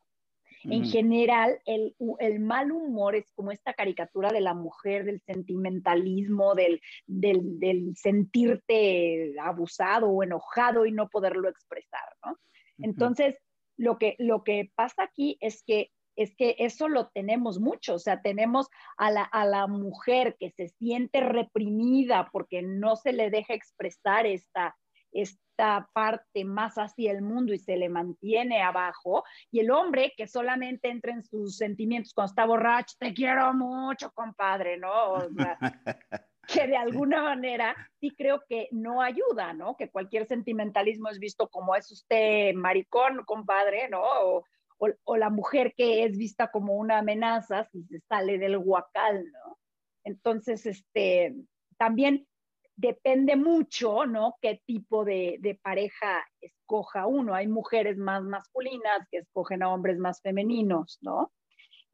En 0.63 0.83
general, 0.83 1.59
el, 1.65 1.95
el, 2.17 2.39
mal 2.39 2.71
humor 2.71 3.15
es 3.15 3.31
como 3.35 3.51
esta 3.51 3.73
caricatura 3.73 4.31
de 4.31 4.41
la 4.41 4.55
mujer, 4.55 5.05
del 5.05 5.21
sentimentalismo, 5.21 6.55
del, 6.55 6.81
del, 7.05 7.59
del 7.59 7.95
sentirte 7.95 9.35
abusado 9.39 10.09
o 10.09 10.23
enojado 10.23 10.87
y 10.87 10.91
no 10.91 11.07
poderlo 11.07 11.49
expresar, 11.49 12.01
¿no? 12.25 12.39
Entonces, 12.79 13.37
lo 13.77 13.97
que, 13.97 14.15
lo 14.19 14.43
que 14.43 14.71
pasa 14.75 15.03
aquí 15.03 15.37
es 15.41 15.63
que 15.63 15.91
es 16.17 16.33
que 16.37 16.55
eso 16.59 16.87
lo 16.87 17.09
tenemos 17.09 17.59
mucho, 17.59 17.95
o 17.95 17.99
sea, 17.99 18.21
tenemos 18.21 18.69
a 18.95 19.11
la, 19.11 19.23
a 19.23 19.45
la, 19.45 19.67
mujer 19.67 20.37
que 20.39 20.49
se 20.49 20.69
siente 20.69 21.19
reprimida 21.19 22.29
porque 22.31 22.61
no 22.61 22.95
se 22.95 23.11
le 23.11 23.29
deja 23.29 23.53
expresar 23.53 24.25
esta, 24.25 24.77
esta 25.11 25.89
parte 25.93 26.45
más 26.45 26.75
hacia 26.75 27.11
el 27.11 27.21
mundo 27.21 27.53
y 27.53 27.59
se 27.59 27.77
le 27.77 27.89
mantiene 27.89 28.61
abajo, 28.61 29.23
y 29.51 29.59
el 29.59 29.71
hombre 29.71 30.13
que 30.15 30.27
solamente 30.27 30.89
entra 30.89 31.13
en 31.13 31.23
sus 31.23 31.57
sentimientos 31.57 32.13
cuando 32.13 32.31
está 32.31 32.45
borracho, 32.45 32.95
te 32.99 33.13
quiero 33.13 33.53
mucho, 33.53 34.11
compadre, 34.11 34.77
¿no? 34.77 35.13
O 35.13 35.29
sea, 35.33 35.57
que 36.47 36.67
de 36.67 36.77
alguna 36.77 37.21
manera 37.21 37.75
sí 37.99 38.11
creo 38.11 38.43
que 38.47 38.67
no 38.71 39.01
ayuda, 39.01 39.53
¿no? 39.53 39.75
Que 39.75 39.89
cualquier 39.89 40.27
sentimentalismo 40.27 41.09
es 41.09 41.19
visto 41.19 41.49
como 41.49 41.75
es 41.75 41.91
usted 41.91 42.53
maricón, 42.53 43.23
compadre, 43.25 43.89
¿no? 43.89 44.01
O, 44.01 44.43
o, 44.77 45.17
la 45.17 45.29
mujer 45.29 45.73
que 45.75 46.03
es 46.03 46.17
vista 46.17 46.51
como 46.51 46.75
una 46.75 46.99
amenaza 46.99 47.63
si 47.65 47.83
se 47.83 47.99
sale 48.01 48.37
del 48.37 48.57
huacal, 48.57 49.25
¿no? 49.31 49.57
Entonces, 50.03 50.65
este, 50.65 51.35
también 51.77 52.27
depende 52.75 53.35
mucho, 53.35 54.05
¿no? 54.05 54.35
Qué 54.41 54.61
tipo 54.65 55.05
de, 55.05 55.37
de, 55.39 55.55
pareja 55.55 56.25
escoja 56.41 57.07
uno. 57.07 57.33
Hay 57.33 57.47
mujeres 57.47 57.97
más 57.97 58.21
masculinas 58.23 59.07
que 59.09 59.19
escogen 59.19 59.63
a 59.63 59.73
hombres 59.73 59.97
más 59.97 60.21
femeninos, 60.21 60.99
¿no? 61.01 61.31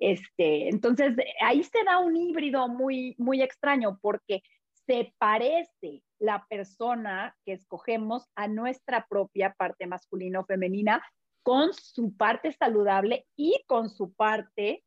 Este, 0.01 0.67
entonces, 0.67 1.15
ahí 1.41 1.63
se 1.63 1.83
da 1.83 1.99
un 1.99 2.17
híbrido 2.17 2.67
muy, 2.67 3.15
muy 3.19 3.43
extraño 3.43 3.99
porque 4.01 4.41
se 4.87 5.13
parece 5.19 6.03
la 6.17 6.43
persona 6.49 7.37
que 7.45 7.53
escogemos 7.53 8.27
a 8.35 8.47
nuestra 8.47 9.05
propia 9.07 9.53
parte 9.53 9.85
masculina 9.85 10.39
o 10.39 10.45
femenina 10.45 11.03
con 11.43 11.71
su 11.73 12.17
parte 12.17 12.51
saludable 12.51 13.27
y 13.35 13.63
con 13.67 13.89
su 13.89 14.11
parte 14.13 14.83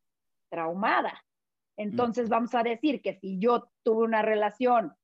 traumada. 0.50 1.25
Entonces, 1.76 2.28
vamos 2.28 2.52
a 2.56 2.64
decir 2.64 3.00
que 3.00 3.14
si 3.14 3.38
yo 3.38 3.68
tuve 3.85 4.02
una 4.04 4.23
relación 4.23 4.94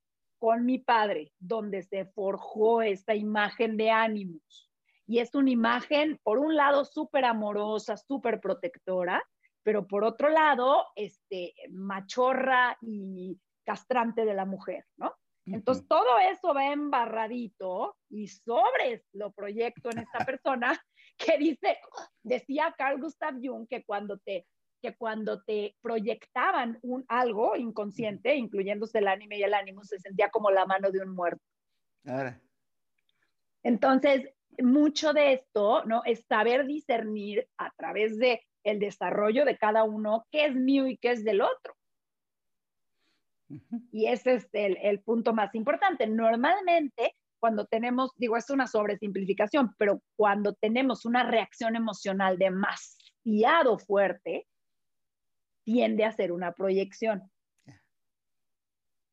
con 0.40 0.66
mi 0.66 0.78
padre 0.78 1.32
donde 1.38 1.84
se 1.84 2.06
forjó 2.06 2.82
esta 2.82 3.14
imagen 3.14 3.76
de 3.76 3.90
ánimos 3.90 4.72
y 5.06 5.20
es 5.20 5.36
una 5.36 5.50
imagen, 5.50 6.18
por 6.24 6.40
un 6.40 6.56
lado, 6.56 6.84
súper 6.84 7.24
amorosa, 7.24 7.96
súper 7.96 8.40
protectora, 8.40 9.22
pero 9.62 9.86
por 9.86 10.04
otro 10.04 10.28
lado, 10.28 10.86
este, 10.96 11.54
machorra 11.70 12.76
y 12.80 13.38
castrante 13.64 14.24
de 14.24 14.34
la 14.34 14.44
mujer, 14.44 14.86
¿no? 14.96 15.14
Entonces, 15.46 15.86
todo 15.88 16.18
eso 16.30 16.54
va 16.54 16.72
embarradito 16.72 17.96
y 18.08 18.28
sobres 18.28 19.02
lo 19.12 19.32
proyecto 19.32 19.90
en 19.90 19.98
esta 19.98 20.24
persona 20.26 20.80
que 21.16 21.38
dice, 21.38 21.78
decía 22.22 22.74
Carl 22.76 23.00
Gustav 23.00 23.34
Jung 23.42 23.66
que 23.66 23.84
cuando 23.84 24.18
te, 24.18 24.46
que 24.80 24.96
cuando 24.96 25.42
te 25.42 25.76
proyectaban 25.80 26.78
un, 26.82 27.04
algo 27.08 27.56
inconsciente, 27.56 28.34
incluyéndose 28.36 28.98
el 28.98 29.08
anime 29.08 29.38
y 29.38 29.42
el 29.42 29.54
ánimo, 29.54 29.82
se 29.84 29.98
sentía 29.98 30.30
como 30.30 30.50
la 30.50 30.66
mano 30.66 30.90
de 30.90 31.00
un 31.00 31.14
muerto. 31.14 31.42
Ahora. 32.04 32.40
Entonces, 33.62 34.30
mucho 34.62 35.12
de 35.12 35.34
esto, 35.34 35.84
¿no? 35.84 36.02
Es 36.04 36.24
saber 36.26 36.66
discernir 36.66 37.48
a 37.58 37.70
través 37.72 38.18
de 38.18 38.42
el 38.64 38.78
desarrollo 38.78 39.44
de 39.44 39.56
cada 39.56 39.84
uno 39.84 40.26
qué 40.30 40.46
es 40.46 40.54
mío 40.54 40.86
y 40.86 40.96
qué 40.96 41.12
es 41.12 41.24
del 41.24 41.40
otro. 41.40 41.74
Y 43.90 44.06
ese 44.06 44.34
es 44.34 44.48
el, 44.52 44.76
el, 44.80 45.00
punto 45.00 45.32
más 45.34 45.54
importante. 45.54 46.06
Normalmente, 46.06 47.16
cuando 47.40 47.66
tenemos, 47.66 48.12
digo, 48.16 48.36
es 48.36 48.48
una 48.50 48.68
sobresimplificación, 48.68 49.74
pero 49.76 50.02
cuando 50.14 50.54
tenemos 50.54 51.04
una 51.04 51.24
reacción 51.24 51.74
emocional 51.74 52.38
demasiado 52.38 53.78
fuerte, 53.78 54.46
tiende 55.64 56.04
a 56.04 56.12
ser 56.12 56.32
una 56.32 56.52
proyección. 56.52 57.30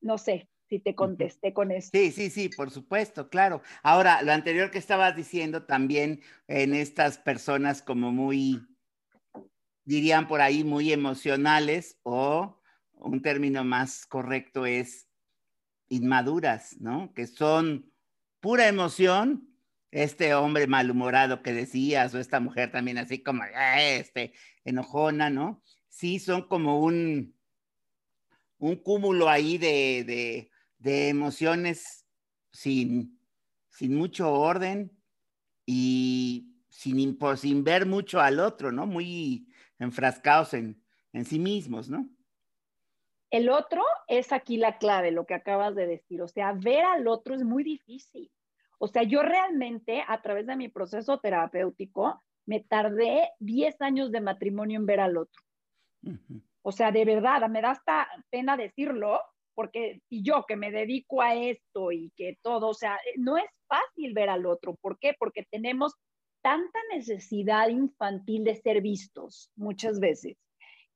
No 0.02 0.18
sé 0.18 0.50
si 0.70 0.80
te 0.80 0.96
contesté 0.96 1.54
con 1.54 1.72
eso. 1.72 1.90
Sí, 1.92 2.12
sí, 2.12 2.30
sí, 2.30 2.50
por 2.50 2.72
supuesto, 2.72 3.30
claro. 3.30 3.62
Ahora, 3.84 4.22
lo 4.22 4.32
anterior 4.32 4.70
que 4.70 4.78
estabas 4.78 5.16
diciendo 5.16 5.66
también 5.66 6.22
en 6.48 6.74
estas 6.74 7.18
personas 7.18 7.82
como 7.82 8.12
muy, 8.12 8.68
dirían 9.88 10.28
por 10.28 10.42
ahí, 10.42 10.66
muy 10.66 10.92
emocionales 10.92 11.98
o 12.04 12.62
un 12.92 13.22
término 13.22 13.64
más 13.64 14.06
correcto 14.06 14.66
es 14.66 15.08
inmaduras, 15.88 16.76
¿no? 16.82 17.14
Que 17.14 17.26
son 17.26 17.90
pura 18.42 18.68
emoción, 18.68 19.48
este 19.92 20.34
hombre 20.34 20.68
malhumorado 20.68 21.42
que 21.42 21.54
decías, 21.54 22.14
o 22.14 22.20
esta 22.20 22.42
mujer 22.42 22.70
también 22.70 22.98
así 22.98 23.20
como, 23.20 23.44
este, 23.80 24.34
enojona, 24.66 25.30
¿no? 25.30 25.64
Sí, 25.88 26.20
son 26.20 26.50
como 26.50 26.82
un, 26.82 27.34
un 28.58 28.76
cúmulo 28.76 29.30
ahí 29.30 29.58
de, 29.58 30.52
emociones 30.84 32.06
sin, 32.52 33.18
sin 33.70 33.96
mucho 33.96 34.34
orden 34.34 34.92
y 35.66 36.58
sin, 36.68 37.18
sin 37.38 37.64
ver 37.64 37.86
mucho 37.86 38.20
al 38.20 38.42
otro, 38.42 38.74
¿no? 38.74 38.86
Muy 38.86 39.47
enfrascados 39.80 40.54
en, 40.54 40.84
en 41.14 41.26
sí 41.26 41.40
mismos, 41.40 41.90
¿no? 41.90 42.10
El 43.30 43.50
otro 43.50 43.84
es 44.08 44.32
aquí 44.32 44.58
la 44.58 44.78
clave, 44.78 45.12
lo 45.12 45.26
que 45.26 45.34
acabas 45.34 45.76
de 45.76 45.86
decir. 45.86 46.22
O 46.22 46.28
sea, 46.28 46.54
ver 46.54 46.86
al 46.86 47.08
otro 47.08 47.36
es 47.36 47.44
muy 47.44 47.64
difícil. 47.64 48.32
O 48.80 48.88
sea, 48.88 49.04
yo 49.04 49.22
realmente 49.22 50.04
a 50.08 50.22
través 50.22 50.46
de 50.48 50.56
mi 50.56 50.70
proceso 50.70 51.20
terapéutico 51.20 52.24
me 52.46 52.62
tardé 52.62 53.30
10 53.40 53.82
años 53.82 54.12
de 54.12 54.22
matrimonio 54.22 54.80
en 54.80 54.86
ver 54.86 55.00
al 55.00 55.18
otro. 55.18 55.44
O 56.62 56.72
sea, 56.72 56.92
de 56.92 57.04
verdad, 57.04 57.50
me 57.50 57.62
da 57.62 57.72
hasta 57.72 58.08
pena 58.30 58.56
decirlo, 58.56 59.20
porque 59.54 60.02
yo 60.10 60.46
que 60.48 60.56
me 60.56 60.72
dedico 60.72 61.22
a 61.22 61.36
esto 61.36 61.92
y 61.92 62.12
que 62.16 62.38
todo, 62.42 62.70
o 62.70 62.74
sea, 62.74 62.98
no 63.18 63.38
es 63.38 63.50
fácil 63.68 64.14
ver 64.14 64.30
al 64.30 64.46
otro. 64.46 64.76
¿Por 64.76 64.98
qué? 65.00 65.16
Porque 65.20 65.46
tenemos 65.50 65.96
tanta 66.42 66.80
necesidad 66.94 67.70
infantil 67.70 68.44
de 68.44 68.56
ser 68.56 68.82
vistos 68.82 69.52
muchas 69.56 70.00
veces 70.00 70.38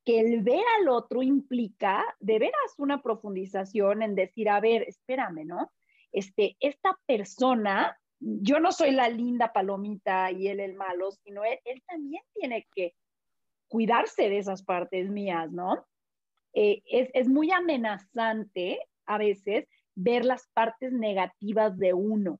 que 0.05 0.19
el 0.19 0.41
ver 0.41 0.63
al 0.79 0.89
otro 0.89 1.21
implica 1.21 2.03
de 2.19 2.39
veras 2.39 2.73
una 2.77 3.01
profundización 3.01 4.01
en 4.01 4.15
decir, 4.15 4.49
a 4.49 4.59
ver, 4.59 4.83
espérame, 4.83 5.45
¿no? 5.45 5.71
Este, 6.11 6.57
esta 6.59 6.97
persona, 7.05 7.97
yo 8.19 8.59
no 8.59 8.71
soy 8.71 8.91
la 8.91 9.09
linda 9.09 9.53
palomita 9.53 10.31
y 10.31 10.47
él 10.47 10.59
el 10.59 10.73
malo, 10.73 11.11
sino 11.11 11.43
él, 11.43 11.83
también 11.87 12.23
tiene 12.33 12.67
que 12.73 12.95
cuidarse 13.67 14.29
de 14.29 14.39
esas 14.39 14.63
partes 14.63 15.09
mías, 15.09 15.51
¿no? 15.51 15.85
Eh, 16.53 16.81
es, 16.85 17.09
es 17.13 17.27
muy 17.27 17.51
amenazante 17.51 18.79
a 19.05 19.17
veces 19.17 19.67
ver 19.95 20.25
las 20.25 20.47
partes 20.53 20.91
negativas 20.91 21.77
de 21.77 21.93
uno. 21.93 22.39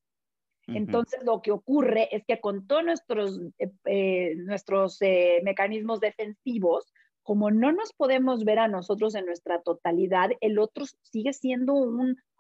Entonces, 0.76 1.24
lo 1.24 1.42
que 1.42 1.52
ocurre 1.52 2.08
es 2.16 2.24
que 2.26 2.40
con 2.40 2.68
todos 2.68 2.84
nuestros, 2.84 3.40
eh, 3.60 3.72
eh, 3.86 4.36
nuestros 4.38 5.00
mecanismos 5.44 6.00
defensivos, 6.00 6.92
como 7.24 7.52
no 7.52 7.72
nos 7.72 7.94
podemos 7.94 8.44
ver 8.44 8.60
a 8.60 8.68
nosotros 8.68 9.16
en 9.16 9.26
nuestra 9.26 9.62
totalidad, 9.62 10.32
el 10.42 10.60
otro 10.60 10.86
sigue 11.04 11.34
siendo 11.34 11.74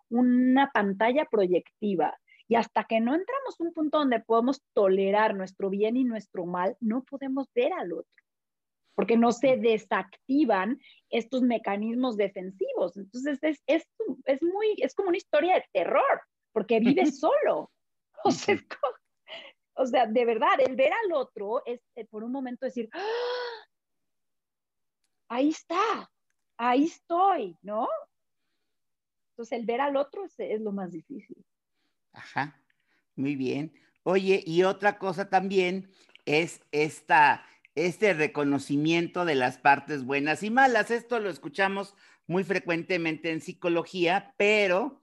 una 0.09 0.71
pantalla 0.73 1.25
proyectiva. 1.25 2.17
Y 2.47 2.55
hasta 2.55 2.83
que 2.83 2.99
no 2.99 3.15
entramos 3.15 3.55
a 3.57 3.63
un 3.63 3.71
punto 3.71 3.99
donde 3.99 4.19
podemos 4.19 4.61
tolerar 4.73 5.35
nuestro 5.35 5.69
bien 5.69 5.95
y 5.95 6.03
nuestro 6.03 6.45
mal, 6.45 6.75
no 6.81 7.03
podemos 7.03 7.47
ver 7.55 7.71
al 7.71 7.93
otro, 7.93 8.23
porque 8.93 9.15
no 9.15 9.31
se 9.31 9.55
desactivan 9.55 10.77
estos 11.09 11.43
mecanismos 11.43 12.17
defensivos. 12.17 12.97
Entonces 12.97 13.39
es, 13.41 13.63
es, 13.67 14.43
muy, 14.43 14.75
es 14.79 14.93
como 14.95 15.07
una 15.07 15.17
historia 15.17 15.55
de 15.55 15.63
terror, 15.71 16.21
porque 16.51 16.81
vive 16.81 17.05
solo. 17.11 17.71
O 18.25 18.31
sea, 18.31 18.55
o 19.73 19.85
sea, 19.85 20.05
de 20.05 20.25
verdad, 20.25 20.59
el 20.59 20.75
ver 20.75 20.91
al 20.93 21.13
otro 21.13 21.63
es 21.65 21.81
eh, 21.95 22.05
por 22.05 22.23
un 22.23 22.31
momento 22.31 22.65
decir, 22.65 22.89
¡Ah! 22.93 23.01
ahí 25.31 25.49
está, 25.49 26.11
ahí 26.57 26.83
estoy, 26.85 27.57
¿no? 27.61 27.87
Entonces 29.31 29.59
el 29.59 29.65
ver 29.65 29.81
al 29.81 29.95
otro 29.95 30.25
es, 30.25 30.61
lo 30.61 30.71
más 30.71 30.91
difícil. 30.91 31.43
Ajá, 32.11 32.61
muy 33.15 33.35
bien. 33.35 33.73
Oye, 34.03 34.43
y 34.45 34.63
otra 34.63 34.99
cosa 34.99 35.29
también 35.29 35.89
es 36.25 36.61
esta, 36.71 37.45
este 37.73 38.13
reconocimiento 38.13 39.23
de 39.23 39.35
las 39.35 39.57
partes 39.57 40.03
buenas 40.03 40.43
y 40.43 40.49
malas. 40.49 40.91
Esto 40.91 41.19
lo 41.19 41.29
escuchamos 41.29 41.95
muy 42.27 42.43
frecuentemente 42.43 43.31
en 43.31 43.41
psicología, 43.41 44.35
pero 44.37 45.00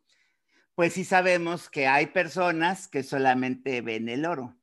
pues 0.78 0.92
sí 0.92 1.02
sabemos 1.02 1.68
que 1.68 1.88
hay 1.88 2.06
personas 2.06 2.86
que 2.86 3.02
solamente 3.02 3.80
ven 3.80 4.08
el 4.08 4.24
oro 4.24 4.56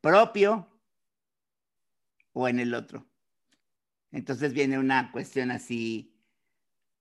propio 0.00 0.68
o 2.32 2.48
en 2.48 2.58
el 2.58 2.74
otro. 2.74 3.06
Entonces 4.10 4.52
viene 4.52 4.80
una 4.80 5.12
cuestión 5.12 5.52
así 5.52 6.12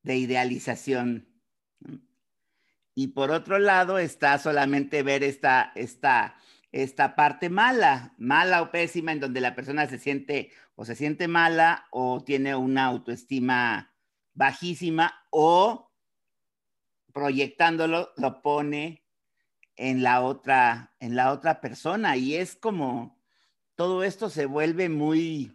de 0.03 0.17
idealización. 0.17 1.27
Y 2.93 3.08
por 3.08 3.31
otro 3.31 3.58
lado 3.58 3.97
está 3.97 4.38
solamente 4.38 5.01
ver 5.01 5.23
esta, 5.23 5.71
esta, 5.73 6.36
esta 6.71 7.15
parte 7.15 7.49
mala, 7.49 8.13
mala 8.19 8.62
o 8.62 8.69
pésima, 8.69 9.13
en 9.13 9.19
donde 9.19 9.41
la 9.41 9.55
persona 9.55 9.88
se 9.88 9.97
siente 9.97 10.51
o 10.75 10.86
se 10.86 10.93
siente 10.93 11.27
mala 11.27 11.88
o 11.89 12.23
tiene 12.23 12.55
una 12.55 12.86
autoestima 12.86 13.95
bajísima 14.36 15.25
o 15.31 15.85
proyectándolo 17.15 18.12
lo 18.17 18.41
pone 18.41 19.01
en 19.78 20.04
la 20.04 20.21
otra, 20.21 20.93
en 20.99 21.15
la 21.15 21.32
otra 21.32 21.62
persona. 21.62 22.17
Y 22.17 22.36
es 22.36 22.58
como, 22.58 23.17
todo 23.75 24.04
esto 24.04 24.30
se 24.30 24.45
vuelve 24.45 24.89
muy, 24.89 25.54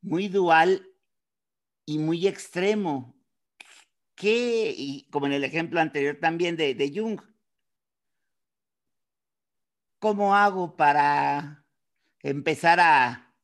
muy 0.00 0.28
dual 0.28 0.88
y 1.84 1.98
muy 1.98 2.26
extremo. 2.26 3.14
¿Qué, 4.14 4.74
y 4.74 5.06
como 5.10 5.26
en 5.26 5.34
el 5.34 5.44
ejemplo 5.44 5.80
anterior 5.80 6.16
también 6.18 6.56
de, 6.56 6.74
de 6.74 6.90
Jung, 6.98 7.20
cómo 9.98 10.34
hago 10.34 10.76
para 10.76 11.66
empezar 12.22 12.80
a, 12.80 13.34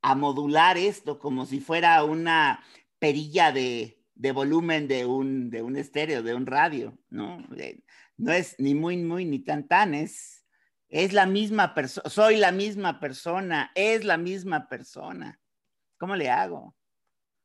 a 0.00 0.14
modular 0.14 0.78
esto 0.78 1.18
como 1.18 1.44
si 1.44 1.60
fuera 1.60 2.02
una 2.04 2.64
perilla 2.98 3.52
de, 3.52 3.93
de 4.14 4.32
volumen 4.32 4.88
de 4.88 5.06
un, 5.06 5.50
de 5.50 5.62
un 5.62 5.76
estéreo, 5.76 6.22
de 6.22 6.34
un 6.34 6.46
radio, 6.46 6.98
¿no? 7.10 7.38
No 8.16 8.32
es 8.32 8.54
ni 8.58 8.74
muy, 8.74 8.96
muy, 8.98 9.24
ni 9.24 9.40
tan, 9.40 9.66
tan, 9.66 9.94
es 9.94 10.44
es 10.94 11.12
la 11.12 11.26
misma 11.26 11.74
persona, 11.74 12.08
soy 12.08 12.36
la 12.36 12.52
misma 12.52 13.00
persona, 13.00 13.72
es 13.74 14.04
la 14.04 14.16
misma 14.16 14.68
persona. 14.68 15.40
¿Cómo 15.98 16.14
le 16.14 16.30
hago? 16.30 16.76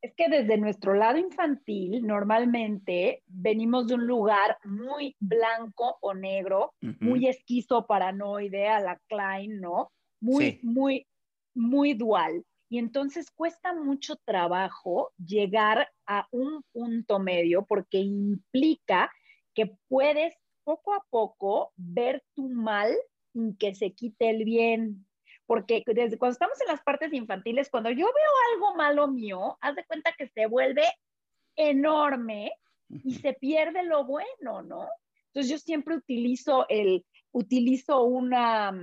Es 0.02 0.14
que 0.16 0.30
desde 0.30 0.58
nuestro 0.58 0.94
lado 0.94 1.18
infantil, 1.18 2.06
normalmente 2.06 3.24
venimos 3.26 3.88
de 3.88 3.96
un 3.96 4.06
lugar 4.06 4.60
muy 4.64 5.16
blanco 5.20 5.98
o 6.00 6.14
negro, 6.14 6.76
muy 7.00 7.28
esquizo 7.28 7.88
paranoide 7.88 8.68
a 8.68 8.80
la 8.80 9.02
Klein, 9.08 9.60
¿no? 9.60 9.92
Muy, 10.22 10.60
muy, 10.62 11.08
muy 11.56 11.96
dual. 11.96 12.46
Y 12.70 12.78
entonces 12.78 13.32
cuesta 13.32 13.74
mucho 13.74 14.16
trabajo 14.18 15.12
llegar 15.18 15.90
a 16.06 16.28
un 16.32 16.64
punto 16.72 17.20
medio 17.20 17.66
porque 17.66 17.98
implica 17.98 19.12
que 19.56 19.76
puedes 19.88 20.36
poco 20.64 20.94
a 20.94 21.04
poco 21.10 21.74
ver 21.76 22.24
tu 22.36 22.48
mal 22.48 22.96
sin 23.34 23.58
que 23.58 23.74
se 23.74 23.92
quite 23.94 24.30
el 24.30 24.46
bien. 24.46 25.06
porque 25.48 25.84
desde 25.88 26.20
cuando 26.20 26.34
estamos 26.34 26.62
en 26.62 26.68
las 26.68 26.82
partes 26.84 27.12
infantiles, 27.12 27.72
cuando 27.72 27.90
yo 27.90 28.06
veo 28.06 28.34
algo 28.54 28.76
malo 28.76 29.08
mío, 29.08 29.58
haz 29.62 29.76
de 29.76 29.84
cuenta 29.86 30.14
que 30.16 30.28
se 30.28 30.46
vuelve 30.46 30.84
enorme 31.56 32.52
y 32.88 33.16
se 33.16 33.34
pierde 33.34 33.84
lo 33.84 34.06
bueno, 34.06 34.62
¿no? 34.62 34.88
Entonces 35.28 35.52
yo 35.52 35.58
siempre 35.58 35.96
utilizo 35.96 36.68
el, 36.70 37.04
utilizo 37.32 38.04
una, 38.04 38.74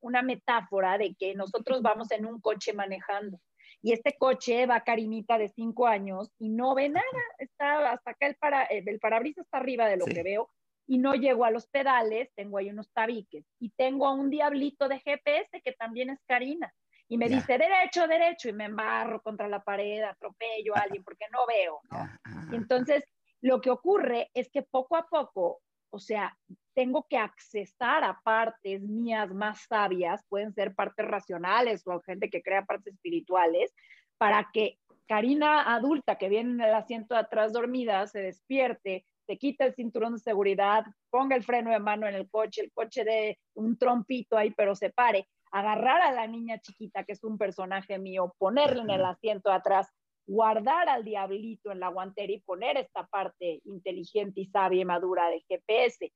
una 0.00 0.22
metáfora 0.22 0.98
de 0.98 1.14
que 1.14 1.34
nosotros 1.34 1.82
vamos 1.82 2.10
en 2.10 2.26
un 2.26 2.40
coche 2.40 2.72
manejando 2.72 3.40
y 3.82 3.92
este 3.92 4.16
coche 4.18 4.66
va 4.66 4.80
Karimita 4.80 5.38
de 5.38 5.48
cinco 5.48 5.86
años 5.86 6.30
y 6.38 6.48
no 6.48 6.74
ve 6.74 6.88
nada, 6.88 7.04
está 7.38 7.92
hasta 7.92 8.12
acá 8.12 8.26
el, 8.26 8.36
para, 8.36 8.64
el 8.64 8.98
parabrisas 8.98 9.44
está 9.44 9.58
arriba 9.58 9.86
de 9.86 9.96
lo 9.96 10.06
que 10.06 10.22
veo 10.22 10.50
y 10.86 10.98
no 10.98 11.14
llego 11.14 11.44
a 11.44 11.50
los 11.50 11.66
pedales, 11.66 12.30
tengo 12.34 12.58
ahí 12.58 12.70
unos 12.70 12.90
tabiques 12.92 13.44
y 13.58 13.70
tengo 13.70 14.06
a 14.06 14.12
un 14.12 14.30
diablito 14.30 14.88
de 14.88 15.00
GPS 15.00 15.60
que 15.62 15.72
también 15.72 16.10
es 16.10 16.20
Karina 16.26 16.72
y 17.08 17.18
me 17.18 17.28
dice 17.28 17.58
derecho, 17.58 18.08
derecho 18.08 18.48
y 18.48 18.52
me 18.52 18.64
embarro 18.64 19.20
contra 19.22 19.48
la 19.48 19.62
pared, 19.62 20.02
atropello 20.02 20.76
a 20.76 20.80
alguien 20.80 21.04
porque 21.04 21.26
no 21.30 21.46
veo, 21.46 21.80
¿no? 21.90 22.52
Y 22.52 22.56
entonces 22.56 23.04
lo 23.40 23.60
que 23.60 23.70
ocurre 23.70 24.30
es 24.34 24.50
que 24.50 24.62
poco 24.62 24.96
a 24.96 25.06
poco, 25.06 25.60
o 25.90 25.98
sea, 25.98 26.36
tengo 26.74 27.06
que 27.08 27.16
accesar 27.16 28.04
a 28.04 28.20
partes 28.22 28.82
mías 28.82 29.32
más 29.32 29.64
sabias, 29.68 30.24
pueden 30.28 30.52
ser 30.52 30.74
partes 30.74 31.06
racionales 31.06 31.86
o 31.86 32.00
gente 32.00 32.28
que 32.28 32.42
crea 32.42 32.64
partes 32.64 32.94
espirituales, 32.94 33.74
para 34.18 34.50
que 34.52 34.78
Karina 35.06 35.74
adulta 35.74 36.16
que 36.16 36.28
viene 36.28 36.50
en 36.50 36.60
el 36.60 36.74
asiento 36.74 37.14
de 37.14 37.20
atrás 37.20 37.52
dormida 37.52 38.06
se 38.06 38.20
despierte, 38.20 39.06
se 39.26 39.38
quita 39.38 39.64
el 39.64 39.74
cinturón 39.74 40.14
de 40.14 40.18
seguridad, 40.18 40.84
ponga 41.10 41.36
el 41.36 41.44
freno 41.44 41.70
de 41.70 41.78
mano 41.78 42.06
en 42.06 42.14
el 42.14 42.28
coche, 42.28 42.62
el 42.62 42.72
coche 42.72 43.04
de 43.04 43.38
un 43.54 43.76
trompito 43.78 44.36
ahí, 44.36 44.50
pero 44.50 44.74
se 44.74 44.90
pare, 44.90 45.28
agarrar 45.52 46.02
a 46.02 46.12
la 46.12 46.26
niña 46.26 46.58
chiquita, 46.58 47.04
que 47.04 47.12
es 47.12 47.24
un 47.24 47.38
personaje 47.38 47.98
mío, 47.98 48.34
ponerle 48.38 48.82
en 48.82 48.90
el 48.90 49.04
asiento 49.04 49.50
de 49.50 49.56
atrás, 49.56 49.88
guardar 50.26 50.88
al 50.88 51.04
diablito 51.04 51.70
en 51.70 51.80
la 51.80 51.88
guantera 51.88 52.32
y 52.32 52.40
poner 52.40 52.76
esta 52.76 53.06
parte 53.06 53.60
inteligente 53.64 54.40
y 54.40 54.46
sabia 54.46 54.82
y 54.82 54.84
madura 54.84 55.28
de 55.30 55.44
GPS 55.48 56.12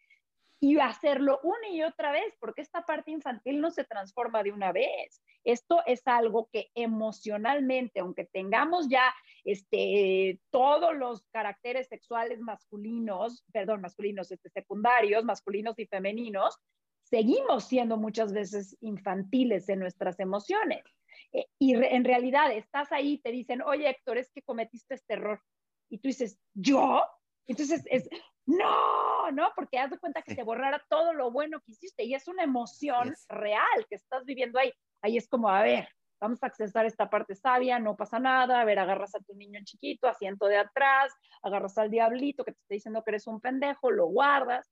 y 0.62 0.78
hacerlo 0.78 1.40
una 1.42 1.68
y 1.70 1.82
otra 1.82 2.12
vez, 2.12 2.34
porque 2.38 2.60
esta 2.60 2.84
parte 2.84 3.10
infantil 3.10 3.60
no 3.62 3.70
se 3.70 3.84
transforma 3.84 4.42
de 4.42 4.52
una 4.52 4.72
vez. 4.72 5.22
Esto 5.42 5.80
es 5.86 6.06
algo 6.06 6.50
que 6.52 6.70
emocionalmente, 6.74 8.00
aunque 8.00 8.26
tengamos 8.26 8.86
ya 8.90 9.14
este, 9.44 10.38
todos 10.50 10.94
los 10.94 11.24
caracteres 11.32 11.88
sexuales 11.88 12.40
masculinos, 12.40 13.42
perdón, 13.52 13.80
masculinos, 13.80 14.30
este, 14.30 14.50
secundarios, 14.50 15.24
masculinos 15.24 15.78
y 15.78 15.86
femeninos, 15.86 16.58
seguimos 17.04 17.64
siendo 17.64 17.96
muchas 17.96 18.34
veces 18.34 18.76
infantiles 18.80 19.66
en 19.70 19.78
nuestras 19.78 20.20
emociones. 20.20 20.84
Eh, 21.32 21.46
y 21.58 21.74
en 21.74 22.04
realidad 22.04 22.52
estás 22.52 22.90
ahí, 22.92 23.18
te 23.18 23.30
dicen, 23.30 23.62
oye 23.62 23.88
Héctor, 23.88 24.18
es 24.18 24.30
que 24.32 24.42
cometiste 24.42 24.94
este 24.94 25.14
error. 25.14 25.42
Y 25.88 25.98
tú 25.98 26.08
dices, 26.08 26.38
¿yo? 26.54 27.02
Entonces 27.46 27.82
es, 27.86 28.08
no, 28.46 29.30
no, 29.32 29.52
porque 29.54 29.78
haz 29.78 29.90
de 29.90 29.98
cuenta 29.98 30.22
que 30.22 30.34
se 30.34 30.42
borrara 30.42 30.84
todo 30.88 31.12
lo 31.12 31.30
bueno 31.30 31.60
que 31.60 31.72
hiciste 31.72 32.04
y 32.04 32.14
es 32.14 32.28
una 32.28 32.42
emoción 32.42 33.14
real 33.28 33.86
que 33.88 33.96
estás 33.96 34.24
viviendo 34.24 34.58
ahí. 34.58 34.72
Ahí 35.02 35.16
es 35.16 35.28
como, 35.28 35.48
a 35.48 35.62
ver, 35.62 35.88
vamos 36.20 36.42
a 36.42 36.46
accesar 36.46 36.86
esta 36.86 37.08
parte 37.08 37.34
sabia, 37.34 37.78
no 37.78 37.96
pasa 37.96 38.18
nada, 38.18 38.60
a 38.60 38.64
ver, 38.64 38.78
agarras 38.78 39.14
a 39.14 39.20
tu 39.20 39.34
niño 39.34 39.60
chiquito, 39.64 40.08
asiento 40.08 40.46
de 40.46 40.58
atrás, 40.58 41.12
agarras 41.42 41.78
al 41.78 41.90
diablito 41.90 42.44
que 42.44 42.52
te 42.52 42.58
está 42.58 42.74
diciendo 42.74 43.02
que 43.02 43.10
eres 43.12 43.26
un 43.26 43.40
pendejo, 43.40 43.90
lo 43.90 44.06
guardas, 44.06 44.70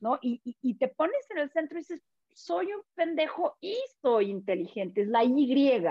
¿no? 0.00 0.18
Y, 0.22 0.40
y 0.44 0.74
te 0.78 0.88
pones 0.88 1.30
en 1.30 1.38
el 1.38 1.50
centro 1.50 1.76
y 1.76 1.80
dices, 1.80 2.02
soy 2.38 2.72
un 2.72 2.82
pendejo 2.94 3.56
y 3.60 3.76
soy 4.00 4.30
inteligente, 4.30 5.02
es 5.02 5.08
la 5.08 5.24
Y, 5.24 5.82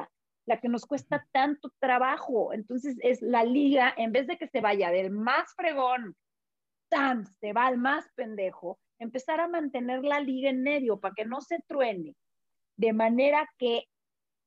la 0.45 0.59
que 0.61 0.69
nos 0.69 0.85
cuesta 0.85 1.27
tanto 1.33 1.73
trabajo. 1.79 2.53
Entonces 2.53 2.95
es 3.01 3.21
la 3.21 3.43
liga, 3.43 3.93
en 3.97 4.13
vez 4.13 4.27
de 4.27 4.37
que 4.37 4.47
se 4.47 4.61
vaya 4.61 4.89
del 4.89 5.11
más 5.11 5.53
fregón 5.55 6.15
tan 6.89 7.25
se 7.41 7.51
va 7.51 7.67
al 7.67 7.77
más 7.77 8.05
pendejo, 8.15 8.79
empezar 8.97 9.41
a 9.41 9.49
mantener 9.49 10.05
la 10.05 10.21
liga 10.21 10.49
en 10.49 10.63
medio 10.63 11.01
para 11.01 11.13
que 11.13 11.25
no 11.25 11.41
se 11.41 11.59
truene, 11.67 12.15
de 12.77 12.93
manera 12.93 13.49
que 13.57 13.83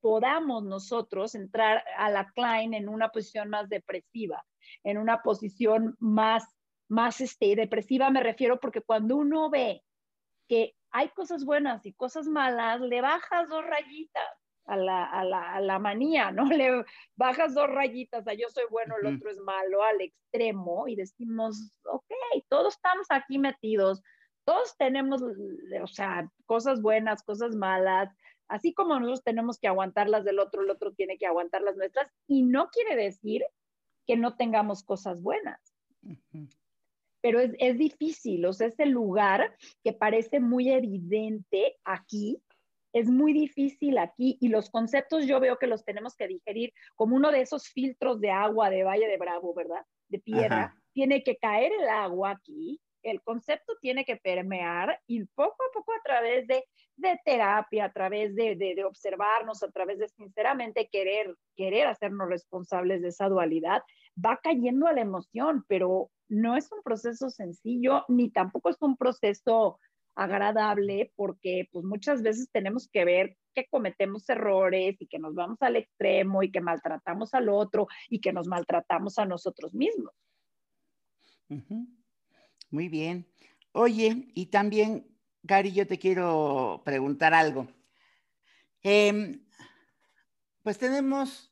podamos 0.01 0.65
nosotros 0.65 1.35
entrar 1.35 1.85
a 1.99 2.09
la 2.09 2.31
Klein 2.33 2.73
en 2.73 2.89
una 2.89 3.11
posición 3.11 3.51
más 3.51 3.69
depresiva, 3.69 4.43
en 4.85 4.97
una 4.97 5.21
posición 5.21 5.97
más, 5.99 6.45
más 6.89 7.21
este, 7.21 7.55
depresiva 7.55 8.09
me 8.09 8.23
refiero 8.23 8.59
porque 8.59 8.81
cuando 8.81 9.17
uno 9.17 9.51
ve 9.51 9.83
que 10.49 10.75
hay 10.93 11.09
cosas 11.11 11.45
buenas 11.45 11.85
y 11.87 11.93
cosas 11.93 12.27
malas, 12.27 12.81
le 12.81 13.01
bajas 13.01 13.49
dos 13.49 13.65
rayitas 13.65 14.41
a 14.67 14.77
la, 14.77 15.05
a 15.05 15.25
la, 15.25 15.55
a 15.55 15.61
la 15.61 15.79
manía, 15.79 16.31
¿no? 16.31 16.45
Le 16.63 16.85
bajas 17.17 17.55
dos 17.55 17.69
rayitas 17.69 18.27
a 18.29 18.35
yo 18.35 18.49
soy 18.51 18.65
bueno, 18.71 18.95
el 19.01 19.15
otro 19.15 19.31
es 19.31 19.39
malo, 19.39 19.83
al 19.83 20.01
extremo 20.01 20.87
y 20.87 20.97
decimos, 20.97 21.73
ok, 21.85 22.13
todos 22.49 22.75
estamos 22.75 23.07
aquí 23.11 23.39
metidos, 23.39 24.03
todos 24.45 24.77
tenemos, 24.77 25.23
o 25.23 25.87
sea, 25.87 26.31
cosas 26.47 26.81
buenas, 26.83 27.23
cosas 27.23 27.55
malas, 27.55 28.15
así 28.49 28.73
como 28.75 28.95
nosotros 28.95 29.25
tenemos 29.25 29.59
que 29.59 29.69
aguantar 29.69 30.09
las 30.09 30.25
del 30.25 30.39
otro, 30.39 30.63
el 30.63 30.71
otro 30.71 30.93
tiene 30.93 31.19
que 31.19 31.27
aguantar 31.27 31.63
las 31.63 31.77
nuestras, 31.77 32.11
y 32.27 32.43
no 32.43 32.69
quiere 32.71 32.97
decir 32.97 33.45
que 34.07 34.17
no 34.17 34.37
tengamos 34.37 34.83
cosas 34.83 35.23
buenas. 35.23 35.61
Pero 37.21 37.41
es, 37.41 37.53
es 37.59 37.79
difícil, 37.79 38.45
o 38.47 38.53
sea, 38.53 38.69
es 38.69 38.79
el 38.79 38.91
lugar 38.91 39.55
que 39.85 39.93
parece 39.93 40.41
muy 40.41 40.71
evidente 40.71 41.77
aquí, 41.85 42.43
es 42.93 43.09
muy 43.09 43.33
difícil 43.33 43.99
aquí 43.99 44.37
y 44.41 44.49
los 44.49 44.71
conceptos 44.71 45.27
yo 45.27 45.39
veo 45.41 45.59
que 45.59 45.67
los 45.67 45.85
tenemos 45.85 46.17
que 46.17 46.27
digerir 46.27 46.73
como 46.97 47.17
uno 47.17 47.31
de 47.31 47.43
esos 47.43 47.69
filtros 47.69 48.21
de 48.21 48.31
agua 48.31 48.71
de 48.71 48.83
Valle 48.83 49.07
de 49.07 49.17
Bravo, 49.17 49.55
¿verdad? 49.55 49.85
De 50.09 50.19
piedra. 50.19 50.75
Tiene 50.93 51.23
que 51.23 51.37
caer 51.37 51.73
el 51.73 51.89
agua 51.89 52.31
aquí, 52.31 52.81
el 53.03 53.23
concepto 53.23 53.75
tiene 53.81 54.05
que 54.05 54.17
permear 54.17 55.01
y 55.07 55.25
poco 55.25 55.57
a 55.63 55.73
poco 55.73 55.93
a 55.93 56.03
través 56.03 56.47
de, 56.47 56.65
de 56.97 57.19
terapia, 57.25 57.87
a 57.87 57.93
través 57.93 58.35
de, 58.35 58.57
de, 58.57 58.75
de, 58.75 58.85
observarnos, 58.85 59.63
a 59.63 59.71
través 59.71 59.99
de 59.99 60.09
sinceramente 60.09 60.89
querer, 60.91 61.35
querer 61.57 61.87
hacernos 61.87 62.29
responsables 62.29 63.03
de 63.03 63.09
esa 63.09 63.29
dualidad, 63.29 63.83
va 64.23 64.39
cayendo 64.43 64.87
a 64.87 64.93
la 64.93 65.01
emoción, 65.01 65.65
pero 65.69 66.11
no 66.31 66.57
es 66.57 66.71
un 66.73 66.83
proceso 66.83 67.29
sencillo 67.29 68.05
ni 68.09 68.31
tampoco 68.31 68.71
es 68.71 68.77
un 68.81 68.97
proceso 68.97 69.79
agradable 70.15 71.13
porque 71.17 71.69
pues 71.73 71.85
muchas 71.85 72.23
veces 72.23 72.51
tenemos 72.53 72.89
que 72.89 73.05
ver 73.05 73.37
que 73.55 73.67
cometemos 73.69 74.29
errores 74.29 74.97
y 75.01 75.07
que 75.07 75.19
nos 75.19 75.35
vamos 75.35 75.61
al 75.61 75.77
extremo 75.77 76.43
y 76.43 76.51
que 76.51 76.61
maltratamos 76.61 77.35
al 77.35 77.49
otro 77.49 77.89
y 78.09 78.21
que 78.21 78.33
nos 78.33 78.47
maltratamos 78.47 79.19
a 79.19 79.27
nosotros 79.27 79.75
mismos. 79.75 80.13
Muy 82.71 82.89
bien. 82.89 83.27
Oye, 83.73 84.31
y 84.35 84.47
también, 84.47 85.07
Gary, 85.43 85.73
yo 85.73 85.87
te 85.87 85.99
quiero 85.99 86.83
preguntar 86.85 87.35
algo. 87.35 87.67
Em, 88.83 89.45
pues 90.63 90.79
tenemos 90.79 91.50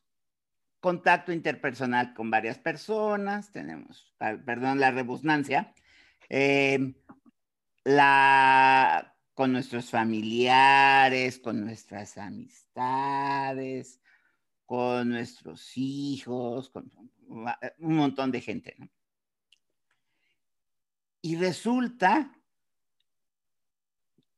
contacto 0.81 1.33
interpersonal 1.33 2.15
con 2.15 2.31
varias 2.31 2.59
personas, 2.59 3.51
tenemos, 3.53 4.15
perdón 4.19 4.81
la 4.81 4.91
rebusnancia, 4.91 5.75
eh, 6.29 6.95
la, 7.85 9.17
con 9.35 9.53
nuestros 9.53 9.91
familiares, 9.91 11.39
con 11.39 11.65
nuestras 11.65 12.19
amistades, 12.19 14.01
con 14.67 15.09
nuestros 15.09 15.77
hijos, 15.77 16.71
con 16.71 16.91
un 17.29 17.97
montón 17.97 18.31
de 18.31 18.41
gente. 18.41 18.77
Y 21.21 21.37
resulta 21.37 22.33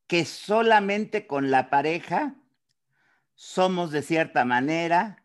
que 0.07 0.24
solamente 0.24 1.26
con 1.26 1.50
la 1.50 1.70
pareja 1.70 2.35
somos 3.35 3.90
de 3.90 4.03
cierta 4.03 4.44
manera, 4.44 5.19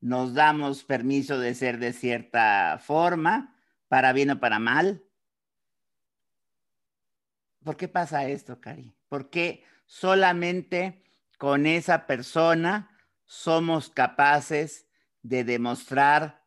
nos 0.00 0.34
damos 0.34 0.84
permiso 0.84 1.38
de 1.38 1.54
ser 1.54 1.78
de 1.78 1.92
cierta 1.92 2.78
forma, 2.78 3.54
para 3.88 4.12
bien 4.12 4.30
o 4.30 4.40
para 4.40 4.58
mal, 4.58 5.08
¿Por 7.68 7.76
qué 7.76 7.86
pasa 7.86 8.26
esto, 8.26 8.60
Cari? 8.62 8.94
¿Por 9.10 9.28
qué 9.30 9.62
solamente 9.84 11.04
con 11.36 11.66
esa 11.66 12.06
persona 12.06 12.96
somos 13.26 13.90
capaces 13.90 14.86
de 15.22 15.44
demostrar 15.44 16.46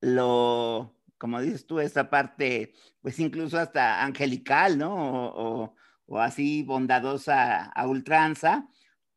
lo, 0.00 0.96
como 1.16 1.40
dices 1.40 1.64
tú, 1.64 1.78
esa 1.78 2.10
parte, 2.10 2.74
pues 3.00 3.20
incluso 3.20 3.56
hasta 3.58 4.02
angelical, 4.02 4.78
¿no? 4.78 4.94
O, 5.28 5.76
o 6.06 6.18
así 6.18 6.64
bondadosa 6.64 7.64
a 7.64 7.86
ultranza, 7.86 8.68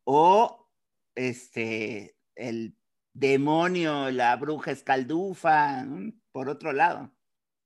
o 0.04 0.70
este, 1.16 2.16
el 2.36 2.76
demonio, 3.12 4.10
la 4.10 4.36
bruja 4.36 4.70
escaldufa, 4.70 5.84
por 6.32 6.48
otro 6.48 6.72
lado. 6.72 7.10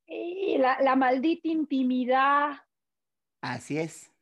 Y 0.06 0.58
la, 0.58 0.80
la 0.80 0.96
maldita 0.96 1.48
intimidad, 1.48 2.56
Así 3.40 3.78
es. 3.78 4.12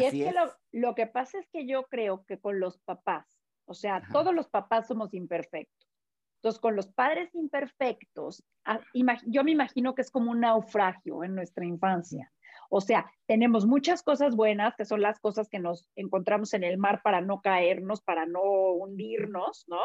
y 0.00 0.04
es, 0.04 0.12
que 0.12 0.32
lo, 0.32 0.52
lo, 0.72 0.94
que 0.94 1.06
pasa 1.06 1.38
es 1.38 1.48
que 1.50 1.66
yo 1.66 1.84
creo 1.84 2.24
que 2.26 2.38
con 2.38 2.60
los 2.60 2.78
papás, 2.78 3.26
O 3.66 3.74
sea, 3.74 4.02
todos 4.12 4.34
los 4.34 4.48
papás 4.48 4.86
somos 4.86 5.14
imperfectos. 5.14 5.88
Entonces, 6.36 6.60
con 6.60 6.74
los 6.74 6.88
padres 6.88 7.34
imperfectos, 7.34 8.42
ah, 8.64 8.80
yo 9.26 9.44
me 9.44 9.50
imagino 9.50 9.94
que 9.94 10.00
es 10.02 10.10
como 10.10 10.30
un 10.30 10.40
naufragio 10.40 11.22
en 11.22 11.34
nuestra 11.34 11.66
infancia. 11.66 12.32
O 12.70 12.80
sea, 12.80 13.12
tenemos 13.26 13.66
muchas 13.66 14.02
cosas 14.02 14.34
buenas, 14.34 14.74
que 14.76 14.86
son 14.86 15.02
las 15.02 15.20
cosas 15.20 15.48
que 15.48 15.58
nos 15.58 15.90
encontramos 15.96 16.54
en 16.54 16.64
el 16.64 16.78
mar 16.78 17.02
para 17.02 17.20
no 17.20 17.42
caernos, 17.42 18.00
para 18.00 18.24
no 18.26 18.40
hundirnos, 18.40 19.64
¿no? 19.68 19.80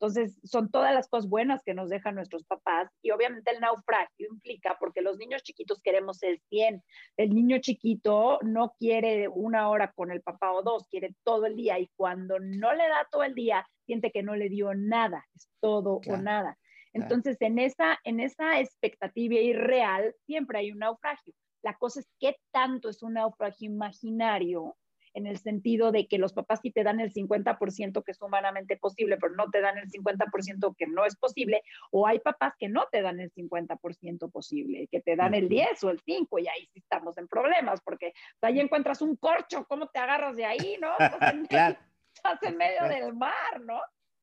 Entonces, 0.00 0.40
son 0.44 0.70
todas 0.70 0.94
las 0.94 1.08
cosas 1.08 1.28
buenas 1.28 1.62
que 1.62 1.74
nos 1.74 1.90
dejan 1.90 2.14
nuestros 2.14 2.44
papás 2.44 2.90
y 3.02 3.10
obviamente 3.10 3.50
el 3.50 3.60
naufragio 3.60 4.28
implica, 4.32 4.78
porque 4.80 5.02
los 5.02 5.18
niños 5.18 5.42
chiquitos 5.42 5.82
queremos 5.82 6.22
el 6.22 6.40
100, 6.48 6.82
el 7.18 7.34
niño 7.34 7.58
chiquito 7.58 8.38
no 8.40 8.72
quiere 8.78 9.28
una 9.28 9.68
hora 9.68 9.92
con 9.92 10.10
el 10.10 10.22
papá 10.22 10.52
o 10.52 10.62
dos, 10.62 10.88
quiere 10.88 11.14
todo 11.22 11.44
el 11.44 11.54
día 11.54 11.78
y 11.78 11.90
cuando 11.96 12.38
no 12.40 12.72
le 12.72 12.88
da 12.88 13.06
todo 13.10 13.24
el 13.24 13.34
día, 13.34 13.68
siente 13.84 14.10
que 14.10 14.22
no 14.22 14.36
le 14.36 14.48
dio 14.48 14.72
nada, 14.74 15.26
es 15.34 15.50
todo 15.60 16.00
o 16.06 16.16
nada. 16.16 16.56
Entonces, 16.94 17.36
en 17.40 17.58
esa, 17.58 17.98
en 18.02 18.20
esa 18.20 18.58
expectativa 18.58 19.34
irreal, 19.34 20.14
siempre 20.24 20.60
hay 20.60 20.72
un 20.72 20.78
naufragio. 20.78 21.34
La 21.60 21.74
cosa 21.74 22.00
es 22.00 22.08
qué 22.18 22.36
tanto 22.52 22.88
es 22.88 23.02
un 23.02 23.12
naufragio 23.14 23.70
imaginario 23.70 24.76
en 25.14 25.26
el 25.26 25.38
sentido 25.38 25.92
de 25.92 26.06
que 26.06 26.18
los 26.18 26.32
papás 26.32 26.60
sí 26.62 26.70
te 26.70 26.84
dan 26.84 27.00
el 27.00 27.12
50% 27.12 28.02
que 28.02 28.12
es 28.12 28.20
humanamente 28.20 28.76
posible, 28.76 29.16
pero 29.18 29.34
no 29.34 29.50
te 29.50 29.60
dan 29.60 29.78
el 29.78 29.90
50% 29.90 30.74
que 30.76 30.86
no 30.86 31.04
es 31.04 31.16
posible, 31.16 31.62
o 31.90 32.06
hay 32.06 32.18
papás 32.20 32.54
que 32.58 32.68
no 32.68 32.86
te 32.90 33.02
dan 33.02 33.20
el 33.20 33.32
50% 33.32 34.30
posible, 34.30 34.88
que 34.90 35.00
te 35.00 35.16
dan 35.16 35.34
el 35.34 35.48
10 35.48 35.84
o 35.84 35.90
el 35.90 36.00
5 36.00 36.38
y 36.38 36.48
ahí 36.48 36.66
sí 36.72 36.80
estamos 36.80 37.16
en 37.18 37.28
problemas, 37.28 37.80
porque 37.80 38.12
ahí 38.40 38.60
encuentras 38.60 39.02
un 39.02 39.16
corcho, 39.16 39.64
¿cómo 39.68 39.88
te 39.88 39.98
agarras 39.98 40.36
de 40.36 40.44
ahí, 40.44 40.76
no? 40.80 40.90
Estás 42.14 42.42
en 42.42 42.56
medio 42.56 42.84
del 42.88 43.14
mar, 43.14 43.60
¿no? 43.64 43.80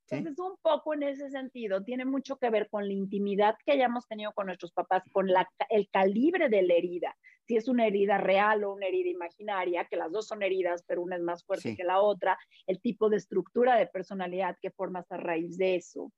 Entonces, 0.10 0.40
un 0.40 0.56
poco 0.62 0.94
en 0.94 1.04
ese 1.04 1.30
sentido, 1.30 1.84
tiene 1.84 2.06
mucho 2.06 2.38
que 2.38 2.50
ver 2.50 2.70
con 2.70 2.88
la 2.88 2.94
intimidad 2.94 3.58
que 3.66 3.74
hayamos 3.74 4.08
tenido 4.08 4.32
con 4.32 4.46
nuestros 4.46 4.72
papás, 4.72 5.04
con 5.12 5.28
la, 5.28 5.50
el 5.70 5.90
calibre 5.90 6.48
de 6.48 6.62
la 6.62 6.76
herida, 6.76 7.16
si 7.48 7.56
es 7.56 7.68
una 7.68 7.88
herida 7.88 8.18
real 8.18 8.64
o 8.64 8.74
una 8.74 8.88
herida 8.88 9.10
imaginaria, 9.10 9.86
que 9.86 9.96
las 9.96 10.12
dos 10.12 10.28
son 10.28 10.44
heridas, 10.44 10.84
pero 10.86 11.02
una 11.02 11.16
es 11.16 11.22
más 11.22 11.46
fuerte 11.46 11.76
que 11.76 11.84
la 11.84 12.02
otra, 12.02 12.38
el 12.66 12.82
tipo 12.82 13.10
de 13.10 13.18
estructura 13.18 13.76
de 13.76 13.88
personalidad 13.88 14.58
que 14.62 14.72
formas 14.72 15.12
a 15.12 15.18
raíz 15.18 15.58
de 15.58 15.76
eso. 15.76 16.12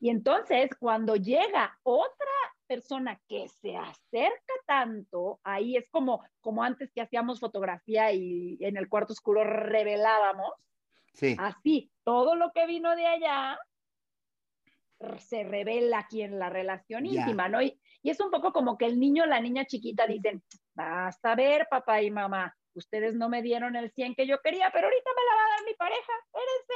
Y 0.00 0.10
entonces, 0.10 0.70
cuando 0.78 1.16
llega 1.16 1.78
otra 1.84 2.10
persona 2.66 3.20
que 3.28 3.46
se 3.48 3.76
acerca 3.76 4.54
tanto, 4.66 5.38
ahí 5.44 5.76
es 5.76 5.88
como, 5.90 6.22
como 6.40 6.62
antes 6.62 6.92
que 6.92 7.00
hacíamos 7.00 7.38
fotografía 7.38 8.12
y 8.12 8.58
en 8.60 8.76
el 8.76 8.88
cuarto 8.88 9.12
oscuro 9.12 9.44
revelábamos, 9.44 10.52
Así, 11.38 11.92
todo 12.02 12.34
lo 12.34 12.50
que 12.52 12.66
vino 12.66 12.94
de 12.96 13.06
allá 13.06 13.58
se 15.18 15.44
revela 15.44 16.00
aquí 16.00 16.22
en 16.22 16.38
la 16.38 16.50
relación 16.50 17.06
íntima, 17.06 17.48
¿no? 17.48 17.62
Y, 17.62 17.78
es 18.10 18.20
un 18.20 18.30
poco 18.30 18.52
como 18.52 18.76
que 18.76 18.86
el 18.86 18.98
niño 18.98 19.24
o 19.24 19.26
la 19.26 19.40
niña 19.40 19.64
chiquita 19.64 20.06
dicen, 20.06 20.42
vas 20.74 21.18
a 21.24 21.34
ver, 21.34 21.66
papá 21.70 22.02
y 22.02 22.10
mamá, 22.10 22.54
ustedes 22.74 23.14
no 23.14 23.28
me 23.28 23.42
dieron 23.42 23.76
el 23.76 23.90
100 23.90 24.14
que 24.14 24.26
yo 24.26 24.40
quería, 24.42 24.70
pero 24.72 24.86
ahorita 24.86 25.10
me 25.16 25.24
la 25.24 25.36
va 25.36 25.44
a 25.44 25.56
dar 25.56 25.64
mi 25.66 25.74
pareja, 25.74 26.12
espérense. 26.24 26.74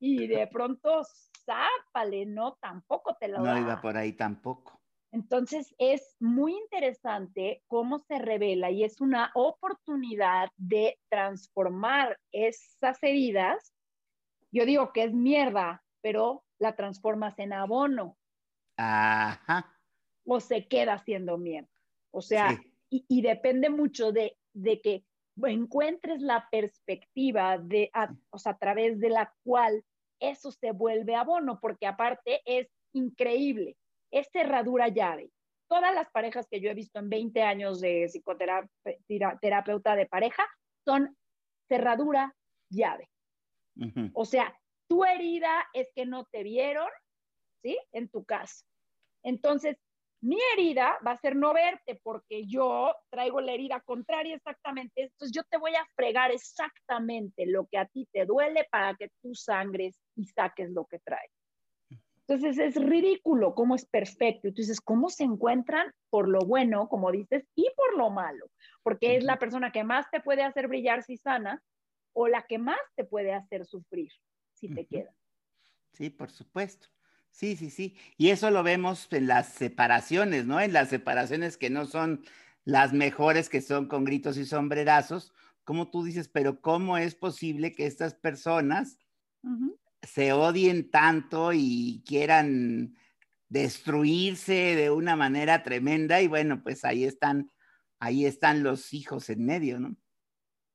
Y 0.00 0.26
de 0.26 0.46
pronto, 0.48 1.02
zápale, 1.44 2.26
no, 2.26 2.56
tampoco 2.60 3.16
te 3.18 3.28
lo 3.28 3.38
No 3.38 3.58
iba 3.58 3.80
por 3.80 3.96
ahí 3.96 4.12
tampoco. 4.12 4.80
Entonces 5.12 5.72
es 5.78 6.16
muy 6.18 6.56
interesante 6.56 7.62
cómo 7.68 8.00
se 8.00 8.18
revela 8.18 8.70
y 8.72 8.82
es 8.82 9.00
una 9.00 9.30
oportunidad 9.34 10.48
de 10.56 10.98
transformar 11.08 12.18
esas 12.32 13.00
heridas 13.00 13.74
yo 14.54 14.64
digo 14.64 14.92
que 14.92 15.02
es 15.02 15.12
mierda, 15.12 15.82
pero 16.00 16.44
la 16.60 16.76
transformas 16.76 17.36
en 17.40 17.52
abono. 17.52 18.16
Ajá. 18.76 19.73
O 20.26 20.40
se 20.40 20.66
queda 20.66 20.98
siendo 20.98 21.38
mierda. 21.38 21.68
O 22.10 22.22
sea, 22.22 22.58
y, 22.90 23.22
depende 23.22 23.70
mucho 23.70 24.12
de, 24.12 24.36
que 24.82 25.04
encuentres 25.42 26.20
la 26.22 26.48
perspectiva 26.50 27.58
de, 27.58 27.90
o 28.30 28.38
sea, 28.38 28.52
a 28.52 28.58
través 28.58 29.00
de 29.00 29.10
la 29.10 29.34
cual 29.42 29.84
eso 30.20 30.52
se 30.52 30.70
vuelve 30.70 31.16
abono, 31.16 31.58
porque 31.60 31.86
aparte 31.86 32.40
es 32.44 32.68
increíble. 32.92 33.76
Es 34.10 34.28
cerradura 34.32 34.88
llave. 34.88 35.30
Todas 35.68 35.94
las 35.94 36.08
parejas 36.10 36.46
que 36.48 36.60
yo 36.60 36.70
he 36.70 36.74
visto 36.74 37.00
en 37.00 37.08
20 37.08 37.42
años 37.42 37.80
de 37.80 38.08
psicoterapeuta 38.08 39.96
de 39.96 40.06
pareja 40.06 40.46
son 40.84 41.16
cerradura 41.68 42.34
llave. 42.70 43.10
O 44.12 44.24
sea, 44.24 44.56
tu 44.88 45.04
herida 45.04 45.66
es 45.72 45.90
que 45.94 46.06
no 46.06 46.26
te 46.26 46.44
vieron, 46.44 46.88
¿sí? 47.62 47.76
En 47.92 48.08
tu 48.08 48.24
caso. 48.24 48.64
Entonces, 49.24 49.76
mi 50.24 50.38
herida 50.54 50.98
va 51.06 51.12
a 51.12 51.16
ser 51.18 51.36
no 51.36 51.52
verte 51.52 52.00
porque 52.02 52.46
yo 52.46 52.94
traigo 53.10 53.42
la 53.42 53.52
herida 53.52 53.80
contraria 53.80 54.34
exactamente. 54.34 55.02
Entonces, 55.02 55.34
yo 55.34 55.42
te 55.44 55.58
voy 55.58 55.74
a 55.74 55.86
fregar 55.94 56.30
exactamente 56.30 57.44
lo 57.46 57.66
que 57.66 57.76
a 57.76 57.86
ti 57.86 58.08
te 58.10 58.24
duele 58.24 58.66
para 58.70 58.94
que 58.94 59.10
tú 59.20 59.34
sangres 59.34 60.00
y 60.16 60.24
saques 60.24 60.70
lo 60.70 60.86
que 60.86 60.98
traes. 61.00 61.30
Entonces 62.26 62.56
es 62.56 62.82
ridículo 62.82 63.54
cómo 63.54 63.74
es 63.74 63.84
perfecto. 63.84 64.48
Entonces, 64.48 64.80
¿cómo 64.80 65.10
se 65.10 65.24
encuentran 65.24 65.92
por 66.08 66.26
lo 66.26 66.38
bueno, 66.40 66.88
como 66.88 67.12
dices, 67.12 67.46
y 67.54 67.68
por 67.76 67.98
lo 67.98 68.08
malo? 68.08 68.46
Porque 68.82 69.16
es 69.16 69.24
la 69.24 69.38
persona 69.38 69.72
que 69.72 69.84
más 69.84 70.10
te 70.10 70.20
puede 70.20 70.42
hacer 70.42 70.68
brillar 70.68 71.02
si 71.02 71.18
sana, 71.18 71.62
o 72.14 72.28
la 72.28 72.46
que 72.48 72.56
más 72.56 72.80
te 72.96 73.04
puede 73.04 73.34
hacer 73.34 73.66
sufrir 73.66 74.10
si 74.54 74.68
te 74.74 74.86
queda. 74.86 75.14
Sí, 75.92 76.08
por 76.08 76.30
supuesto. 76.30 76.88
Sí, 77.34 77.56
sí, 77.56 77.68
sí. 77.68 77.96
Y 78.16 78.30
eso 78.30 78.52
lo 78.52 78.62
vemos 78.62 79.08
en 79.10 79.26
las 79.26 79.48
separaciones, 79.48 80.46
¿no? 80.46 80.60
En 80.60 80.72
las 80.72 80.88
separaciones 80.88 81.56
que 81.56 81.68
no 81.68 81.84
son 81.84 82.24
las 82.64 82.92
mejores, 82.92 83.48
que 83.48 83.60
son 83.60 83.88
con 83.88 84.04
gritos 84.04 84.36
y 84.36 84.46
sombrerazos, 84.46 85.34
como 85.64 85.90
tú 85.90 86.04
dices, 86.04 86.28
pero 86.28 86.60
¿cómo 86.60 86.96
es 86.96 87.16
posible 87.16 87.72
que 87.72 87.86
estas 87.86 88.14
personas 88.14 89.00
se 90.02 90.32
odien 90.32 90.92
tanto 90.92 91.50
y 91.52 92.04
quieran 92.06 92.94
destruirse 93.48 94.76
de 94.76 94.92
una 94.92 95.16
manera 95.16 95.64
tremenda? 95.64 96.22
Y 96.22 96.28
bueno, 96.28 96.62
pues 96.62 96.84
ahí 96.84 97.02
están, 97.02 97.50
ahí 97.98 98.26
están 98.26 98.62
los 98.62 98.94
hijos 98.94 99.28
en 99.28 99.44
medio, 99.44 99.80
¿no? 99.80 99.96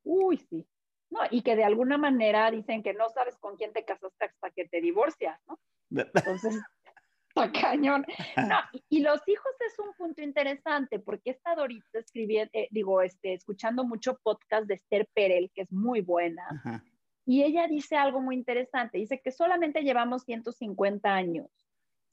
Uy, 0.02 0.36
sí. 0.36 0.68
¿no? 1.08 1.20
Y 1.30 1.40
que 1.40 1.56
de 1.56 1.64
alguna 1.64 1.96
manera 1.96 2.50
dicen 2.50 2.82
que 2.82 2.92
no 2.92 3.08
sabes 3.08 3.38
con 3.38 3.56
quién 3.56 3.72
te 3.72 3.86
casaste 3.86 4.26
hasta 4.26 4.50
que 4.50 4.68
te 4.68 4.82
divorcias, 4.82 5.40
¿no? 5.48 5.58
Entonces, 5.90 6.60
está 7.28 7.52
cañón. 7.52 8.04
No, 8.36 8.58
y, 8.88 9.00
los 9.00 9.20
hijos 9.26 9.52
es 9.66 9.78
un 9.78 9.92
punto 9.94 10.22
interesante 10.22 10.98
porque 10.98 11.30
he 11.30 11.32
estado 11.32 11.62
ahorita 11.62 11.98
escribiendo, 11.98 12.50
eh, 12.52 12.68
digo, 12.70 13.02
este, 13.02 13.34
escuchando 13.34 13.84
mucho 13.84 14.18
podcast 14.22 14.66
de 14.66 14.74
Esther 14.74 15.08
Perel, 15.14 15.50
que 15.54 15.62
es 15.62 15.72
muy 15.72 16.00
buena. 16.00 16.82
Y 17.26 17.42
ella 17.42 17.68
dice 17.68 17.96
algo 17.96 18.20
muy 18.20 18.34
interesante, 18.34 18.98
dice 18.98 19.20
que 19.22 19.30
solamente 19.30 19.82
llevamos 19.82 20.24
150 20.24 21.12
años 21.12 21.48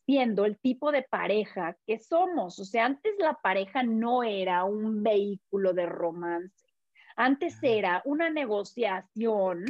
siendo 0.06 0.46
el 0.46 0.58
tipo 0.58 0.92
de 0.94 1.04
pareja 1.04 1.76
que 1.86 2.00
somos. 2.00 2.60
O 2.60 2.66
sea, 2.66 2.86
antes 2.86 3.14
la 3.20 3.34
pareja 3.34 3.84
no 3.84 4.24
era 4.24 4.64
un 4.64 5.04
vehículo 5.04 5.74
de 5.74 5.86
romance 5.86 6.68
antes 7.18 7.58
era 7.64 8.04
una 8.06 8.30
negociación, 8.30 9.66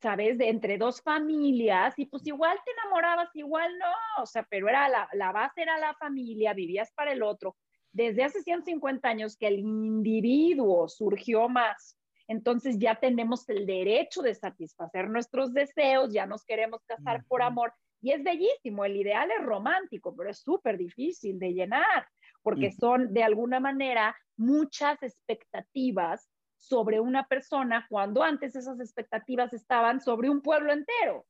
¿sabes? 0.00 0.38
De 0.38 0.48
entre 0.48 0.78
dos 0.78 1.02
familias 1.02 1.94
y 1.98 2.06
pues 2.06 2.26
igual 2.26 2.58
te 2.64 2.72
enamorabas, 2.72 3.28
igual 3.34 3.78
no, 3.78 4.22
o 4.22 4.26
sea, 4.26 4.46
pero 4.48 4.68
era 4.68 4.88
la, 4.88 5.08
la 5.12 5.32
base 5.32 5.62
era 5.62 5.78
la 5.78 5.94
familia, 5.94 6.54
vivías 6.54 6.90
para 6.92 7.12
el 7.12 7.22
otro. 7.22 7.56
Desde 7.92 8.24
hace 8.24 8.42
150 8.42 9.08
años 9.08 9.36
que 9.36 9.48
el 9.48 9.58
individuo 9.58 10.88
surgió 10.88 11.48
más, 11.48 11.98
entonces 12.28 12.78
ya 12.78 12.94
tenemos 12.94 13.48
el 13.48 13.66
derecho 13.66 14.22
de 14.22 14.34
satisfacer 14.34 15.10
nuestros 15.10 15.52
deseos, 15.52 16.12
ya 16.12 16.26
nos 16.26 16.44
queremos 16.44 16.84
casar 16.84 17.24
por 17.26 17.42
amor. 17.42 17.74
Y 18.00 18.12
es 18.12 18.22
bellísimo, 18.22 18.84
el 18.84 18.96
ideal 18.96 19.30
es 19.32 19.44
romántico, 19.44 20.14
pero 20.16 20.30
es 20.30 20.38
súper 20.38 20.78
difícil 20.78 21.38
de 21.38 21.52
llenar, 21.52 22.06
porque 22.42 22.70
son 22.70 23.12
de 23.12 23.24
alguna 23.24 23.58
manera 23.58 24.16
muchas 24.36 25.02
expectativas 25.02 26.30
sobre 26.60 27.00
una 27.00 27.26
persona 27.26 27.86
cuando 27.88 28.22
antes 28.22 28.54
esas 28.54 28.78
expectativas 28.80 29.52
estaban 29.52 30.00
sobre 30.00 30.28
un 30.28 30.42
pueblo 30.42 30.72
entero. 30.72 31.26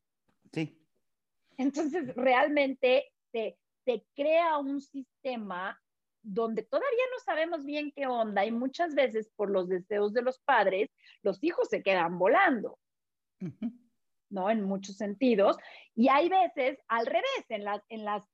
Sí. 0.53 0.77
Entonces, 1.57 2.15
realmente 2.17 3.13
se, 3.33 3.57
se 3.85 4.05
crea 4.15 4.59
un 4.59 4.81
sistema 4.81 5.81
donde 6.23 6.65
todavía 6.65 7.05
no 7.13 7.19
sabemos 7.25 7.65
bien 7.65 7.93
qué 7.95 8.07
onda 8.07 8.45
y 8.45 8.51
muchas 8.51 8.95
veces 8.95 9.31
por 9.37 9.51
los 9.51 9.69
deseos 9.69 10.13
de 10.13 10.23
los 10.23 10.39
padres, 10.41 10.91
los 11.23 11.43
hijos 11.43 11.69
se 11.69 11.83
quedan 11.83 12.19
volando. 12.19 12.79
¿no? 14.31 14.51
En 14.51 14.63
muchos 14.63 14.97
sentidos. 14.97 15.57
Y 15.95 16.09
hay 16.09 16.29
veces 16.29 16.79
al 16.89 17.07
revés, 17.07 17.45
en 17.49 17.65
las, 17.65 17.83
en 17.89 18.05
las 18.05 18.29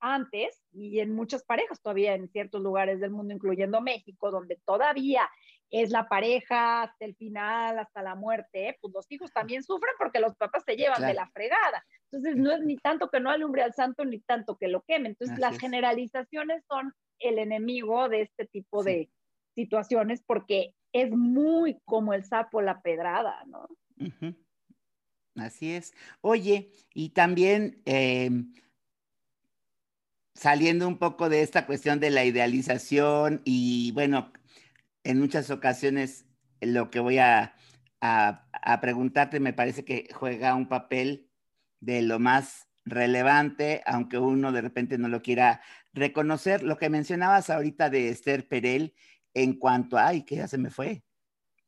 antes 0.00 0.62
y 0.72 1.00
en 1.00 1.14
muchas 1.14 1.44
parejas 1.44 1.80
todavía 1.82 2.14
en 2.14 2.28
ciertos 2.28 2.62
lugares 2.62 3.00
del 3.00 3.10
mundo, 3.10 3.34
incluyendo 3.34 3.80
México, 3.80 4.30
donde 4.30 4.58
todavía 4.64 5.28
es 5.70 5.90
la 5.90 6.08
pareja 6.08 6.82
hasta 6.82 7.04
el 7.04 7.16
final, 7.16 7.78
hasta 7.78 8.02
la 8.02 8.14
muerte, 8.14 8.76
pues 8.80 8.94
los 8.94 9.06
hijos 9.10 9.32
también 9.32 9.62
sufren 9.62 9.94
porque 9.98 10.20
los 10.20 10.34
papás 10.36 10.62
se 10.64 10.76
llevan 10.76 11.02
de 11.02 11.14
la 11.14 11.28
fregada. 11.30 11.84
Entonces, 12.10 12.36
no 12.36 12.52
es 12.52 12.60
ni 12.60 12.76
tanto 12.76 13.10
que 13.10 13.20
no 13.20 13.30
alumbre 13.30 13.62
al 13.62 13.74
santo, 13.74 14.04
ni 14.04 14.20
tanto 14.20 14.56
que 14.56 14.68
lo 14.68 14.82
queme. 14.82 15.08
Entonces, 15.08 15.38
las 15.38 15.58
generalizaciones 15.58 16.64
son 16.68 16.92
el 17.18 17.38
enemigo 17.38 18.08
de 18.08 18.22
este 18.22 18.46
tipo 18.46 18.84
de 18.84 19.10
situaciones 19.54 20.22
porque 20.24 20.74
es 20.92 21.10
muy 21.10 21.78
como 21.84 22.14
el 22.14 22.24
sapo 22.24 22.60
la 22.60 22.80
pedrada, 22.80 23.42
¿no? 23.46 23.66
Así 25.36 25.72
es. 25.72 25.92
Oye, 26.20 26.70
y 26.94 27.10
también 27.10 27.82
em, 27.84 28.54
saliendo 30.34 30.86
un 30.86 30.98
poco 30.98 31.28
de 31.28 31.42
esta 31.42 31.66
cuestión 31.66 32.00
de 32.00 32.10
la 32.10 32.24
idealización 32.24 33.42
y 33.44 33.92
bueno, 33.92 34.32
en 35.06 35.20
muchas 35.20 35.50
ocasiones 35.50 36.26
lo 36.60 36.90
que 36.90 37.00
voy 37.00 37.18
a, 37.18 37.54
preguntarte 38.80 39.40
me 39.40 39.52
parece 39.52 39.84
que 39.84 40.08
juega 40.12 40.54
un 40.54 40.68
papel 40.68 41.30
de 41.80 42.02
lo 42.02 42.18
más 42.18 42.68
relevante, 42.84 43.82
aunque 43.86 44.18
uno 44.18 44.52
de 44.52 44.60
repente 44.60 44.98
no 44.98 45.08
lo 45.08 45.22
quiera 45.22 45.60
reconocer. 45.92 46.62
Lo 46.62 46.76
que 46.76 46.88
mencionabas 46.88 47.50
ahorita 47.50 47.90
de 47.90 48.08
Esther 48.08 48.46
Perel 48.46 48.94
en 49.34 49.58
cuanto 49.58 49.98
a, 49.98 50.08
ay, 50.08 50.24
que 50.24 50.36
ya 50.36 50.48
se 50.48 50.58
me 50.58 50.70
fue. 50.70 51.02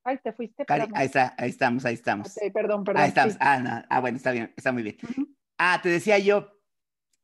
Ay, 0.04 0.18
te 0.22 0.32
fuiste. 0.32 0.64
ahí, 0.68 1.06
está, 1.06 1.34
ahí 1.36 1.50
estamos, 1.50 1.84
ahí 1.84 1.94
estamos. 1.94 2.34
perdón, 2.54 2.84
perdón. 2.84 3.02
Ahí 3.02 3.08
estamos. 3.08 3.36
Ah, 3.40 3.84
ah, 3.88 4.00
bueno, 4.00 4.16
está 4.16 4.32
bien, 4.32 4.52
está 4.56 4.72
muy 4.72 4.82
bien. 4.82 4.96
Ah, 5.58 5.80
te 5.82 5.88
decía 5.88 6.18
yo 6.18 6.52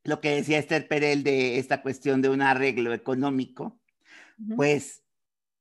lo 0.02 0.20
que 0.20 0.30
decía 0.30 0.58
Esther 0.58 0.88
Perel 0.88 1.22
de 1.22 1.58
esta 1.58 1.82
cuestión 1.82 2.20
de 2.20 2.28
un 2.28 2.42
arreglo 2.42 2.92
económico, 2.92 3.80
pues 4.56 5.03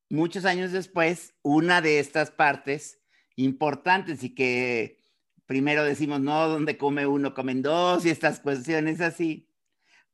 muchos 0.09 0.45
años 0.45 0.71
después, 0.71 1.33
una 1.41 1.81
de 1.81 1.99
estas 1.99 2.31
partes 2.31 2.99
importantes 3.35 4.23
y 4.23 4.35
que 4.35 4.99
primero 5.45 5.83
decimos, 5.83 6.21
no, 6.21 6.47
donde 6.47 6.77
come 6.77 7.05
uno, 7.05 7.33
comen 7.33 7.61
dos 7.61 8.05
y 8.05 8.09
estas 8.09 8.39
cuestiones 8.39 9.01
así, 9.01 9.49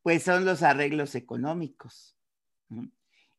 pues 0.02 0.23
son 0.23 0.45
los 0.45 0.63
arreglos 0.63 1.15
económicos. 1.15 2.15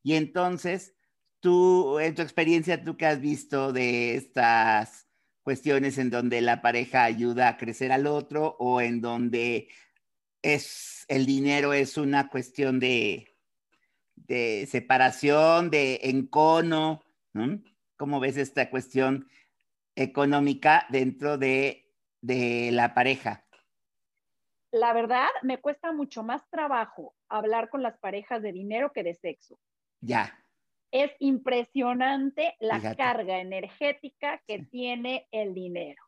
Y 0.03 0.13
entonces, 0.13 0.95
tú, 1.39 1.99
en 1.99 2.15
tu 2.15 2.21
experiencia, 2.21 2.83
tú 2.83 2.97
que 2.97 3.05
has 3.05 3.19
visto 3.19 3.73
de 3.73 4.15
estas 4.15 5.07
cuestiones 5.43 5.97
en 5.97 6.09
donde 6.09 6.41
la 6.41 6.61
pareja 6.61 7.03
ayuda 7.03 7.49
a 7.49 7.57
crecer 7.57 7.91
al 7.91 8.07
otro 8.07 8.55
o 8.59 8.81
en 8.81 9.01
donde 9.01 9.67
es 10.41 11.05
el 11.07 11.25
dinero 11.25 11.73
es 11.73 11.97
una 11.97 12.29
cuestión 12.29 12.79
de, 12.79 13.30
de 14.27 14.67
separación, 14.67 15.69
de 15.69 15.99
encono, 16.03 17.01
¿no? 17.33 17.61
¿Cómo 17.97 18.19
ves 18.19 18.37
esta 18.37 18.69
cuestión 18.69 19.27
económica 19.95 20.85
dentro 20.89 21.37
de, 21.37 21.91
de 22.21 22.71
la 22.71 22.93
pareja? 22.93 23.45
La 24.71 24.93
verdad, 24.93 25.27
me 25.43 25.59
cuesta 25.59 25.91
mucho 25.91 26.23
más 26.23 26.49
trabajo 26.49 27.13
hablar 27.27 27.69
con 27.69 27.83
las 27.83 27.97
parejas 27.97 28.41
de 28.41 28.53
dinero 28.53 28.91
que 28.93 29.03
de 29.03 29.13
sexo. 29.13 29.59
Ya. 29.99 30.37
Es 30.91 31.11
impresionante 31.19 32.55
la 32.59 32.95
carga 32.95 33.39
energética 33.39 34.41
que 34.47 34.59
tiene 34.63 35.27
el 35.31 35.53
dinero. 35.53 36.03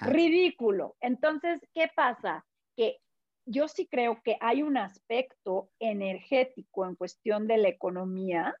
Ridículo. 0.00 0.96
Entonces, 1.00 1.60
¿qué 1.74 1.90
pasa? 1.94 2.44
Que 2.76 3.00
yo 3.46 3.68
sí 3.68 3.86
creo 3.86 4.20
que 4.22 4.36
hay 4.40 4.62
un 4.62 4.76
aspecto 4.76 5.70
energético 5.78 6.86
en 6.86 6.96
cuestión 6.96 7.46
de 7.46 7.58
la 7.58 7.68
economía 7.68 8.54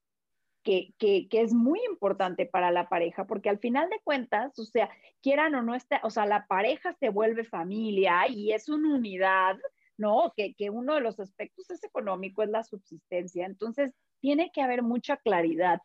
que, 0.62 0.94
es 1.30 1.52
muy 1.52 1.80
importante 1.88 2.46
para 2.46 2.70
la 2.70 2.88
pareja, 2.88 3.26
porque 3.26 3.48
al 3.48 3.58
final 3.58 3.88
de 3.88 4.00
cuentas, 4.04 4.58
o 4.58 4.64
sea, 4.64 4.90
quieran 5.22 5.54
o 5.54 5.62
no, 5.62 5.74
esté, 5.74 6.00
o 6.02 6.10
sea, 6.10 6.26
la 6.26 6.46
pareja 6.46 6.92
se 6.94 7.08
vuelve 7.08 7.44
familia 7.44 8.28
y 8.28 8.52
es 8.52 8.68
una 8.68 8.94
unidad, 8.94 9.58
¿no? 9.96 10.32
Que, 10.36 10.54
que 10.54 10.70
uno 10.70 10.94
de 10.94 11.00
los 11.00 11.18
aspectos 11.18 11.70
es 11.70 11.82
económico, 11.82 12.42
es 12.42 12.50
la 12.50 12.62
subsistencia. 12.62 13.46
Entonces, 13.46 13.94
tiene 14.20 14.50
que 14.52 14.60
haber 14.60 14.82
mucha 14.82 15.16
claridad. 15.16 15.80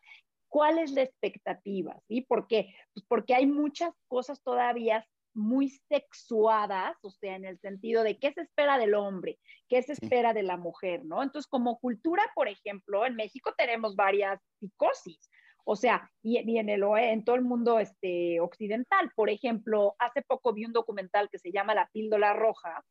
¿Cuál 0.48 0.78
es 0.78 0.92
la 0.92 1.02
expectativa? 1.02 1.98
¿Sí? 2.06 2.20
¿Por 2.22 2.46
qué? 2.46 2.74
Pues 2.94 3.04
porque 3.06 3.34
hay 3.34 3.46
muchas 3.46 3.94
cosas 4.08 4.42
todavía 4.42 5.06
muy 5.36 5.68
sexuadas, 5.68 6.96
o 7.02 7.10
sea, 7.10 7.36
en 7.36 7.44
el 7.44 7.58
sentido 7.60 8.02
de 8.02 8.18
qué 8.18 8.32
se 8.32 8.40
espera 8.40 8.78
del 8.78 8.94
hombre, 8.94 9.38
qué 9.68 9.82
se 9.82 9.92
espera 9.92 10.32
de 10.32 10.42
la 10.42 10.56
mujer, 10.56 11.04
¿no? 11.04 11.22
Entonces, 11.22 11.48
como 11.48 11.78
cultura, 11.78 12.22
por 12.34 12.48
ejemplo, 12.48 13.06
en 13.06 13.14
México 13.14 13.54
tenemos 13.56 13.94
varias 13.94 14.40
psicosis, 14.58 15.30
o 15.68 15.74
sea, 15.74 16.08
y, 16.22 16.36
en, 16.38 16.68
el, 16.68 16.84
en 16.84 17.24
todo 17.24 17.34
el 17.34 17.42
mundo 17.42 17.80
este, 17.80 18.40
occidental, 18.40 19.10
por 19.16 19.30
ejemplo, 19.30 19.96
hace 19.98 20.22
poco 20.22 20.52
vi 20.52 20.64
un 20.64 20.72
documental 20.72 21.28
que 21.28 21.40
se 21.40 21.50
llama 21.50 21.74
La 21.74 21.90
píldora 21.92 22.34
roja, 22.34 22.84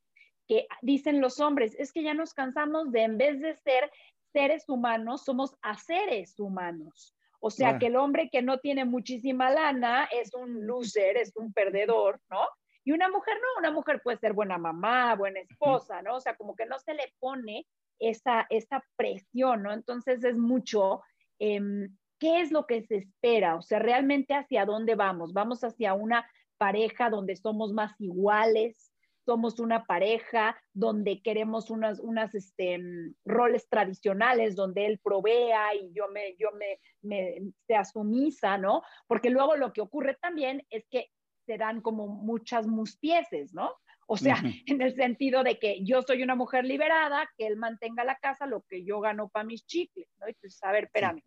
que 0.46 0.68
dicen 0.82 1.22
los 1.22 1.40
hombres, 1.40 1.74
es 1.80 1.94
que 1.94 2.04
ya 2.04 2.14
nos 2.14 2.34
cansamos 2.34 2.92
de 2.92 3.04
en 3.04 3.18
vez 3.18 3.40
de 3.40 3.56
ser 3.56 3.90
seres 4.34 4.66
humanos, 4.68 5.24
somos 5.24 5.56
a 5.62 5.78
seres 5.78 6.38
humanos. 6.38 7.15
O 7.46 7.52
sea, 7.52 7.78
que 7.78 7.86
el 7.86 7.96
hombre 7.96 8.32
que 8.32 8.42
no 8.42 8.58
tiene 8.58 8.86
muchísima 8.86 9.52
lana 9.52 10.06
es 10.06 10.34
un 10.34 10.66
loser, 10.66 11.16
es 11.16 11.32
un 11.36 11.54
perdedor, 11.54 12.20
¿no? 12.28 12.40
Y 12.84 12.92
una 12.92 13.08
mujer 13.08 13.36
no, 13.40 13.60
una 13.60 13.70
mujer 13.70 14.02
puede 14.04 14.18
ser 14.18 14.34
buena 14.34 14.58
mamá, 14.58 15.14
buena 15.14 15.42
esposa, 15.42 16.02
¿no? 16.02 16.16
O 16.16 16.20
sea, 16.20 16.36
como 16.38 16.56
que 16.56 16.66
no 16.66 16.80
se 16.80 16.96
le 16.96 17.14
pone 17.20 17.68
esa, 18.00 18.48
esa 18.50 18.84
presión, 18.96 19.62
¿no? 19.62 19.74
Entonces 19.74 20.24
es 20.24 20.40
mucho, 20.40 21.04
em, 21.38 21.96
¿qué 22.20 22.42
es 22.42 22.52
lo 22.52 22.66
que 22.66 22.82
se 22.82 22.96
espera? 22.96 23.58
O 23.58 23.62
sea, 23.62 23.78
realmente 23.78 24.34
hacia 24.34 24.66
dónde 24.66 24.96
vamos? 24.96 25.32
¿Vamos 25.32 25.64
hacia 25.64 25.94
una 25.94 26.28
pareja 26.58 27.12
donde 27.12 27.36
somos 27.36 27.74
más 27.74 27.94
iguales? 28.00 28.92
Somos 29.26 29.60
una 29.60 29.86
pareja 29.86 30.56
donde 30.74 31.22
queremos 31.22 31.70
unas, 31.70 32.00
unas 32.00 32.36
este, 32.36 32.80
roles 33.26 33.68
tradicionales, 33.68 34.56
donde 34.56 34.86
él 34.86 35.00
provea 35.04 35.74
y 35.76 35.92
yo 35.94 36.08
me, 36.10 36.36
yo 36.38 36.50
me, 36.52 36.80
me 37.02 37.52
sea 37.68 37.84
sumisa, 37.84 38.58
¿no? 38.58 38.84
Porque 39.08 39.30
luego 39.30 39.56
lo 39.56 39.74
que 39.74 39.82
ocurre 39.82 40.18
también 40.22 40.66
es 40.70 40.86
que 40.90 41.10
se 41.46 41.58
dan 41.58 41.82
como 41.82 42.08
muchas 42.08 42.68
mustieses, 42.68 43.54
¿no? 43.54 43.74
O 44.08 44.18
sea, 44.18 44.36
en 44.68 44.82
el 44.82 44.96
sentido 44.96 45.44
de 45.44 45.58
que 45.60 45.84
yo 45.84 46.02
soy 46.04 46.24
una 46.24 46.36
mujer 46.36 46.66
liberada, 46.66 47.30
que 47.38 47.48
él 47.48 47.58
mantenga 47.58 48.04
la 48.04 48.18
casa, 48.18 48.46
lo 48.46 48.62
que 48.70 48.86
yo 48.86 49.00
gano 49.00 49.30
para 49.30 49.46
mis 49.46 49.66
chicles, 49.66 50.08
¿no? 50.20 50.28
Entonces, 50.28 50.62
a 50.64 50.72
ver, 50.72 50.86
espérame, 50.86 51.24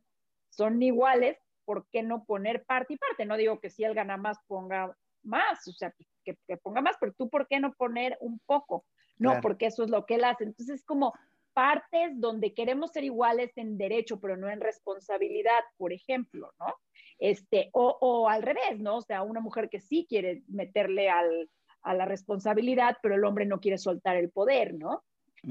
son 0.50 0.80
iguales, 0.82 1.37
¿por 1.64 1.87
qué 1.90 2.02
no 2.02 2.24
poner 2.24 2.64
parte 2.64 2.94
y 2.94 2.96
parte? 2.96 3.26
No 3.26 3.37
digo 3.37 3.61
que 3.61 3.70
si 3.70 3.84
él 3.84 3.94
gana 3.94 4.16
más, 4.16 4.38
ponga 4.46 4.96
más, 5.28 5.66
o 5.68 5.72
sea, 5.72 5.94
que, 6.24 6.36
ponga 6.62 6.80
más, 6.80 6.96
pero 7.00 7.12
tú, 7.12 7.28
¿por 7.28 7.46
qué 7.46 7.60
no 7.60 7.72
poner 7.74 8.16
un 8.20 8.40
poco? 8.46 8.84
No, 9.18 9.40
porque 9.40 9.66
eso 9.66 9.82
es 9.84 9.90
lo 9.90 10.06
que 10.06 10.14
él 10.14 10.24
hace. 10.24 10.44
Entonces, 10.44 10.80
es 10.80 10.84
como 10.84 11.12
partes 11.52 12.20
donde 12.20 12.54
queremos 12.54 12.92
ser 12.92 13.04
iguales 13.04 13.50
en 13.56 13.76
derecho, 13.76 14.20
pero 14.20 14.36
no 14.36 14.48
en 14.48 14.60
responsabilidad, 14.60 15.58
por 15.76 15.92
ejemplo, 15.92 16.52
¿no? 16.60 16.74
Este, 17.18 17.70
o, 17.72 17.96
o 18.00 18.28
al 18.28 18.42
revés, 18.42 18.78
¿no? 18.78 18.98
O 18.98 19.02
sea, 19.02 19.22
una 19.22 19.40
mujer 19.40 19.68
que 19.68 19.80
sí 19.80 20.06
quiere 20.08 20.44
meterle 20.46 21.10
al, 21.10 21.50
a 21.82 21.94
la 21.94 22.04
responsabilidad, 22.04 22.98
pero 23.02 23.14
el 23.16 23.24
hombre 23.24 23.46
no 23.46 23.60
quiere 23.60 23.78
soltar 23.78 24.16
el 24.16 24.30
poder, 24.30 24.74
¿no? 24.74 25.04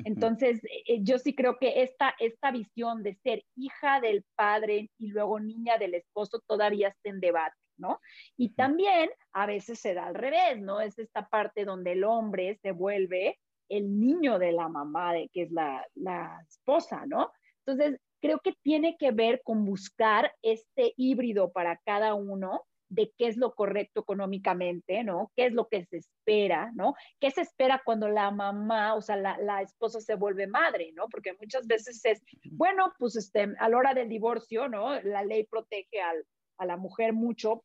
Entonces, 0.04 0.62
eh, 0.66 1.00
yo 1.02 1.18
sí 1.18 1.34
creo 1.34 1.58
que 1.58 1.82
esta, 1.82 2.14
esta 2.20 2.52
visión 2.52 3.04
de 3.04 3.16
ser 3.16 3.44
hija 3.56 4.02
del 4.02 4.26
padre 4.36 4.92
y 4.98 5.08
luego 5.08 5.40
niña 5.40 5.78
del 5.78 5.94
esposo 5.94 6.42
todavía 6.46 6.90
está 6.90 7.10
en 7.10 7.20
debate. 7.20 7.56
¿No? 7.78 8.00
Y 8.36 8.50
también 8.50 9.10
a 9.34 9.46
veces 9.46 9.80
se 9.80 9.94
da 9.94 10.08
al 10.08 10.16
revés, 10.16 10.62
¿no? 10.62 10.82
Es 10.82 10.98
esta 11.00 11.28
parte 11.28 11.66
donde 11.66 11.94
el 11.94 12.04
hombre 12.04 12.56
se 12.62 12.72
vuelve 12.72 13.40
el 13.70 14.00
niño 14.00 14.40
de 14.40 14.52
la 14.52 14.70
mamá, 14.70 15.14
de, 15.14 15.30
que 15.30 15.44
es 15.44 15.52
la, 15.52 15.86
la 15.96 16.44
esposa, 16.48 17.06
¿no? 17.06 17.32
Entonces, 17.66 18.00
creo 18.22 18.40
que 18.40 18.54
tiene 18.64 18.98
que 18.98 19.12
ver 19.12 19.42
con 19.44 19.66
buscar 19.66 20.34
este 20.42 20.94
híbrido 20.96 21.52
para 21.52 21.78
cada 21.86 22.14
uno 22.14 22.64
de 22.90 23.12
qué 23.18 23.28
es 23.28 23.38
lo 23.38 23.54
correcto 23.54 24.02
económicamente, 24.02 25.04
¿no? 25.04 25.32
¿Qué 25.36 25.48
es 25.48 25.54
lo 25.54 25.68
que 25.68 25.86
se 25.86 25.98
espera, 25.98 26.72
¿no? 26.74 26.96
¿Qué 27.20 27.32
se 27.32 27.42
espera 27.42 27.82
cuando 27.84 28.08
la 28.08 28.32
mamá, 28.32 28.96
o 28.96 29.02
sea, 29.02 29.18
la, 29.18 29.38
la 29.40 29.62
esposa 29.62 30.00
se 30.00 30.16
vuelve 30.16 30.48
madre, 30.48 30.92
¿no? 30.94 31.08
Porque 31.10 31.34
muchas 31.40 31.68
veces 31.68 32.04
es, 32.06 32.24
bueno, 32.52 32.94
pues 32.98 33.16
este, 33.18 33.54
a 33.60 33.70
la 33.70 33.78
hora 33.78 33.94
del 33.94 34.10
divorcio, 34.10 34.70
¿no? 34.70 35.00
La 35.02 35.24
ley 35.24 35.46
protege 35.46 36.02
al, 36.02 36.26
a 36.58 36.66
la 36.66 36.78
mujer 36.78 37.14
mucho 37.14 37.64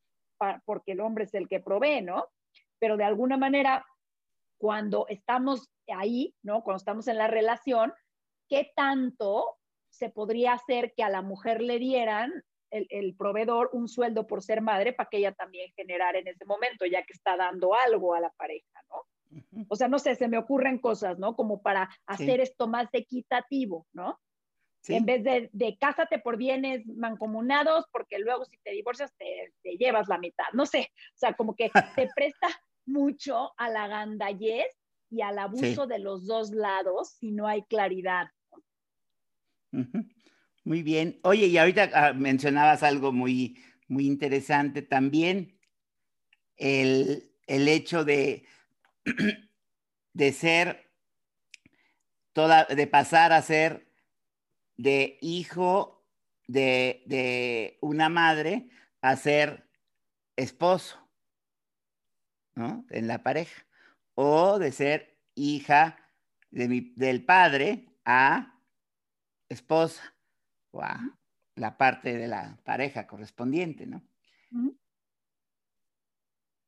porque 0.65 0.91
el 0.91 0.99
hombre 0.99 1.25
es 1.25 1.33
el 1.33 1.47
que 1.47 1.59
provee, 1.59 2.01
¿no? 2.01 2.27
Pero 2.79 2.97
de 2.97 3.03
alguna 3.03 3.37
manera, 3.37 3.85
cuando 4.57 5.05
estamos 5.07 5.71
ahí, 5.87 6.35
¿no? 6.43 6.63
Cuando 6.63 6.77
estamos 6.77 7.07
en 7.07 7.17
la 7.17 7.27
relación, 7.27 7.93
¿qué 8.49 8.71
tanto 8.75 9.57
se 9.89 10.09
podría 10.09 10.53
hacer 10.53 10.93
que 10.95 11.03
a 11.03 11.09
la 11.09 11.21
mujer 11.21 11.61
le 11.61 11.79
dieran 11.79 12.43
el, 12.71 13.15
proveedor 13.15 13.69
un 13.73 13.87
sueldo 13.87 14.25
por 14.25 14.41
ser 14.41 14.61
madre 14.61 14.93
para 14.93 15.07
que 15.07 15.17
ella 15.17 15.31
también 15.31 15.71
generara 15.75 16.17
en 16.17 16.27
ese 16.27 16.43
momento, 16.45 16.85
ya 16.87 17.03
que 17.03 17.13
está 17.13 17.37
dando 17.37 17.75
algo 17.75 18.15
a 18.15 18.19
la 18.19 18.31
pareja, 18.31 18.81
¿no? 18.89 19.65
O 19.69 19.75
sea, 19.75 19.87
no 19.87 19.99
sé, 19.99 20.15
se 20.15 20.27
me 20.27 20.39
ocurren 20.39 20.79
cosas, 20.79 21.19
¿no? 21.19 21.35
Como 21.35 21.61
para 21.61 21.89
hacer 22.07 22.39
esto 22.39 22.67
más 22.67 22.87
equitativo, 22.93 23.85
¿no? 23.93 24.19
En 24.87 25.05
vez 25.05 25.23
de, 25.23 25.49
de 25.53 25.77
cásate 25.77 26.19
por 26.19 26.37
bienes 26.37 26.85
mancomunados, 26.87 27.85
porque 27.91 28.19
luego 28.19 28.45
si 28.45 28.57
te 28.57 28.71
divorcias 28.71 29.13
te, 29.17 29.53
te, 29.61 29.77
llevas 29.77 30.09
la 30.09 30.17
mitad. 30.17 30.45
No 30.53 30.65
sé, 30.65 30.91
o 31.15 31.17
sea, 31.17 31.33
como 31.33 31.55
que 31.55 31.71
te 31.95 32.09
presta 32.15 32.49
mucho 32.85 33.53
a 33.57 33.69
la 33.69 33.87
gandallez 33.87 34.67
y 35.09 35.21
al 35.21 35.39
abuso 35.39 35.87
de 35.87 35.99
los 35.99 36.25
dos 36.25 36.51
lados 36.51 37.15
si 37.19 37.31
no 37.31 37.47
hay 37.47 37.63
claridad. 37.63 38.27
Muy 40.63 40.83
bien. 40.83 41.19
Oye, 41.23 41.47
y 41.47 41.57
ahorita 41.57 41.89
ah, 41.93 42.13
mencionabas 42.13 42.83
algo 42.83 43.11
muy, 43.11 43.61
muy 43.87 44.05
interesante 44.05 44.81
también, 44.81 45.57
el, 46.57 47.31
el 47.47 47.67
hecho 47.67 48.03
de, 48.05 48.45
de 50.13 50.31
ser, 50.31 50.91
toda, 52.33 52.65
de 52.65 52.87
pasar 52.87 53.33
a 53.33 53.41
ser 53.41 53.92
de 54.77 55.17
hijo 55.21 56.05
de, 56.47 57.03
de 57.05 57.77
una 57.81 58.09
madre 58.09 58.69
a 59.01 59.15
ser 59.15 59.69
esposo, 60.35 60.99
¿no? 62.55 62.85
En 62.89 63.07
la 63.07 63.23
pareja. 63.23 63.65
O 64.15 64.59
de 64.59 64.71
ser 64.71 65.17
hija 65.35 65.97
de 66.51 66.67
mi, 66.67 66.93
del 66.95 67.25
padre 67.25 67.87
a 68.05 68.59
esposa 69.49 70.13
o 70.71 70.81
a 70.81 70.99
la 71.55 71.77
parte 71.77 72.17
de 72.17 72.27
la 72.27 72.59
pareja 72.63 73.07
correspondiente, 73.07 73.85
¿no? 73.85 74.03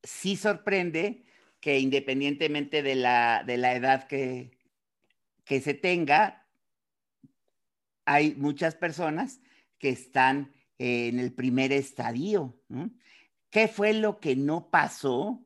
Sí 0.03 0.35
sorprende 0.35 1.23
que 1.59 1.79
independientemente 1.79 2.83
de 2.83 2.95
la, 2.95 3.43
de 3.45 3.57
la 3.57 3.73
edad 3.73 4.07
que, 4.07 4.51
que 5.45 5.61
se 5.61 5.73
tenga, 5.73 6.44
hay 8.05 8.35
muchas 8.35 8.75
personas 8.75 9.41
que 9.79 9.89
están 9.89 10.53
en 10.77 11.19
el 11.19 11.33
primer 11.33 11.71
estadio. 11.71 12.61
¿Qué 13.49 13.67
fue 13.67 13.93
lo 13.93 14.19
que 14.19 14.35
no 14.35 14.69
pasó 14.69 15.45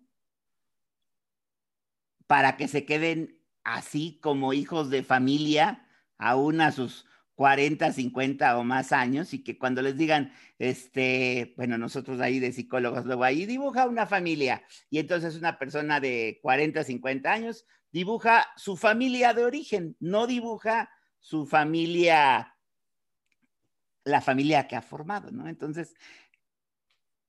para 2.28 2.57
que 2.57 2.68
se 2.68 2.86
queden 2.86 3.39
así 3.64 4.20
como 4.22 4.53
hijos 4.53 4.89
de 4.89 5.03
familia, 5.03 5.88
aún 6.18 6.62
a 6.62 6.72
sus 6.72 7.05
40, 7.36 7.93
50 7.93 8.57
o 8.57 8.64
más 8.64 8.91
años 8.91 9.34
y 9.34 9.43
que 9.43 9.57
cuando 9.57 9.82
les 9.82 9.97
digan, 9.97 10.34
este, 10.57 11.53
bueno, 11.55 11.78
nosotros 11.78 12.20
ahí 12.20 12.39
de 12.39 12.51
psicólogos, 12.51 13.05
luego 13.05 13.24
ahí 13.24 13.45
dibuja 13.45 13.88
una 13.88 14.05
familia 14.05 14.62
y 14.89 14.99
entonces 14.99 15.38
una 15.38 15.57
persona 15.57 15.99
de 15.99 16.39
40, 16.41 16.84
50 16.84 17.32
años 17.32 17.66
dibuja 17.91 18.45
su 18.57 18.76
familia 18.76 19.34
de 19.34 19.45
origen, 19.45 19.95
no 19.99 20.28
dibuja 20.28 20.89
su 21.20 21.45
familia, 21.45 22.57
la 24.03 24.22
familia 24.22 24.67
que 24.67 24.76
ha 24.76 24.82
formado, 24.82 25.32
¿no? 25.32 25.47
Entonces, 25.47 25.95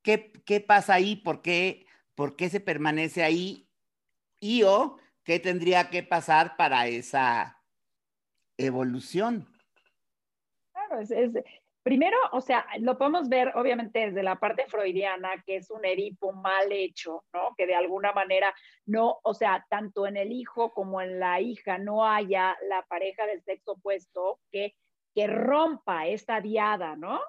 ¿qué, 0.02 0.32
qué 0.44 0.60
pasa 0.60 0.94
ahí? 0.94 1.16
¿Por 1.16 1.42
qué, 1.42 1.86
¿Por 2.14 2.36
qué 2.36 2.48
se 2.48 2.60
permanece 2.60 3.22
ahí? 3.22 3.68
Y 4.38 4.62
o 4.62 4.98
qué 5.24 5.38
tendría 5.38 5.90
que 5.90 6.02
pasar 6.02 6.56
para 6.56 6.86
esa 6.86 7.62
evolución 8.56 9.50
es, 11.10 11.32
primero, 11.82 12.16
o 12.32 12.40
sea, 12.40 12.66
lo 12.80 12.98
podemos 12.98 13.28
ver 13.28 13.52
obviamente 13.56 14.00
desde 14.00 14.22
la 14.22 14.38
parte 14.38 14.66
freudiana, 14.68 15.42
que 15.44 15.56
es 15.56 15.70
un 15.70 15.84
Edipo 15.84 16.32
mal 16.32 16.70
hecho, 16.70 17.24
¿no? 17.32 17.54
Que 17.56 17.66
de 17.66 17.74
alguna 17.74 18.12
manera 18.12 18.54
no, 18.86 19.18
o 19.22 19.34
sea, 19.34 19.64
tanto 19.68 20.06
en 20.06 20.16
el 20.16 20.32
hijo 20.32 20.72
como 20.72 21.00
en 21.00 21.18
la 21.18 21.40
hija 21.40 21.78
no 21.78 22.04
haya 22.04 22.56
la 22.68 22.82
pareja 22.82 23.26
del 23.26 23.42
sexo 23.42 23.72
opuesto 23.72 24.40
que, 24.50 24.74
que 25.14 25.26
rompa 25.26 26.06
esta 26.06 26.40
diada, 26.40 26.96
¿no? 26.96 27.20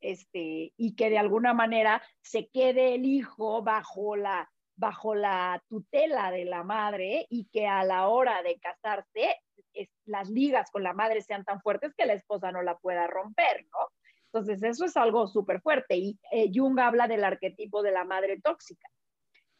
Este, 0.00 0.72
y 0.76 0.94
que 0.94 1.10
de 1.10 1.18
alguna 1.18 1.54
manera 1.54 2.02
se 2.20 2.48
quede 2.48 2.94
el 2.94 3.04
hijo 3.04 3.62
bajo 3.62 4.14
la, 4.14 4.48
bajo 4.76 5.16
la 5.16 5.60
tutela 5.68 6.30
de 6.30 6.44
la 6.44 6.62
madre 6.62 7.26
y 7.28 7.46
que 7.46 7.66
a 7.66 7.82
la 7.82 8.08
hora 8.08 8.42
de 8.42 8.60
casarse 8.60 9.36
las 10.06 10.28
ligas 10.30 10.70
con 10.70 10.82
la 10.82 10.94
madre 10.94 11.20
sean 11.20 11.44
tan 11.44 11.60
fuertes 11.60 11.94
que 11.96 12.06
la 12.06 12.14
esposa 12.14 12.50
no 12.52 12.62
la 12.62 12.78
pueda 12.78 13.06
romper, 13.06 13.66
¿no? 13.72 13.78
Entonces, 14.32 14.62
eso 14.62 14.84
es 14.84 14.96
algo 14.96 15.26
súper 15.26 15.60
fuerte. 15.60 15.96
Y 15.96 16.18
eh, 16.32 16.50
Jung 16.52 16.78
habla 16.78 17.08
del 17.08 17.24
arquetipo 17.24 17.82
de 17.82 17.92
la 17.92 18.04
madre 18.04 18.40
tóxica, 18.40 18.88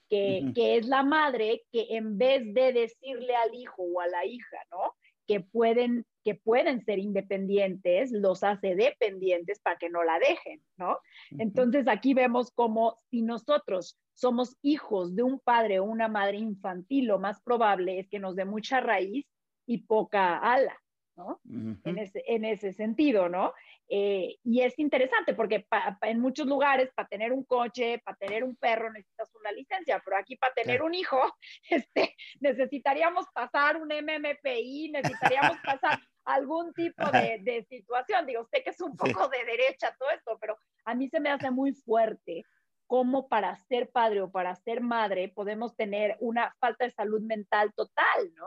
que, 0.09 0.53
que, 0.55 0.77
es 0.77 0.87
la 0.87 1.03
madre 1.03 1.63
que 1.71 1.87
en 1.91 2.17
vez 2.19 2.43
de 2.55 2.73
decirle 2.73 3.35
al 3.35 3.55
hijo 3.55 3.83
o 3.83 4.01
a 4.01 4.07
la 4.07 4.25
hija, 4.25 4.59
¿no? 4.71 4.95
Que 5.27 5.41
pueden, 5.41 6.07
que 6.25 6.35
pueden 6.35 6.83
ser 6.83 6.99
independientes, 6.99 8.11
los 8.13 8.43
hace 8.43 8.75
dependientes 8.75 9.61
para 9.61 9.77
que 9.77 9.91
no 9.91 10.03
la 10.05 10.19
dejen, 10.19 10.63
¿no? 10.79 10.99
Entonces, 11.39 11.87
aquí 11.89 12.15
vemos 12.15 12.51
como 12.51 12.99
si 13.11 13.23
nosotros 13.23 13.99
somos 14.15 14.57
hijos 14.63 15.15
de 15.15 15.23
un 15.23 15.39
padre 15.39 15.79
o 15.79 15.85
una 15.85 16.09
madre 16.09 16.39
infantil, 16.39 17.07
lo 17.07 17.19
más 17.19 17.41
probable 17.43 18.01
es 18.01 18.09
que 18.09 18.19
nos 18.19 18.35
dé 18.35 18.45
mucha 18.45 18.81
raíz 18.81 19.27
y 19.69 19.79
poca 19.79 20.39
ala, 20.39 20.75
¿no? 21.15 21.41
en, 21.85 21.99
ese, 21.99 22.25
en, 22.27 22.47
ese, 22.47 22.73
sentido, 22.73 23.29
¿no? 23.29 23.53
Eh, 23.91 24.39
y 24.43 24.63
es 24.63 24.79
interesante 24.79 25.35
porque 25.35 25.67
en 26.03 26.21
muchos 26.21 26.47
lugares 26.47 26.91
para 26.95 27.07
tener 27.07 27.35
un 27.35 27.45
coche, 27.45 28.01
para 28.03 28.17
tener 28.17 28.45
un 28.45 28.57
perro 28.57 28.91
necesitas 28.91 29.31
una 29.35 29.53
licencia, 29.53 30.01
pero 30.03 30.17
aquí 30.17 30.37
para 30.37 30.55
tener 30.55 30.83
un 30.83 30.95
hijo 30.95 31.21
este, 31.71 32.17
necesitaríamos 32.41 33.27
pasar 33.35 33.77
un 33.77 33.89
MMPI, 33.89 34.91
necesitaríamos 34.91 35.59
pasar 35.63 36.01
algún 36.25 36.73
tipo 36.73 37.05
de, 37.11 37.41
de, 37.43 37.67
situación. 37.69 38.25
Digo, 38.25 38.47
sé 38.51 38.63
que 38.63 38.71
es 38.71 38.81
un 38.81 38.97
poco 38.97 39.29
de 39.29 39.45
derecha 39.45 39.95
todo 39.99 40.11
esto, 40.11 40.39
pero 40.41 40.57
a 40.87 40.95
mí 40.95 41.11
se 41.11 41.21
me 41.21 41.29
hace 41.29 41.51
muy 41.51 41.75
fuerte 41.75 42.45
cómo 42.87 43.29
para 43.29 43.55
ser 43.57 43.91
padre 43.91 44.23
o 44.23 44.31
para 44.31 44.55
ser 44.55 44.81
madre 44.81 45.29
podemos 45.29 45.77
tener 45.77 46.17
una 46.21 46.55
falta 46.59 46.87
de 46.87 46.91
salud 46.91 47.21
mental 47.21 47.75
total, 47.75 48.33
¿no? 48.35 48.47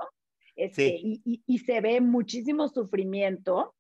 Este, 0.62 1.00
y, 1.02 1.58
se 1.58 1.82
ve 1.82 2.02
muchísimo 2.02 2.68
sufrimiento 2.68 3.74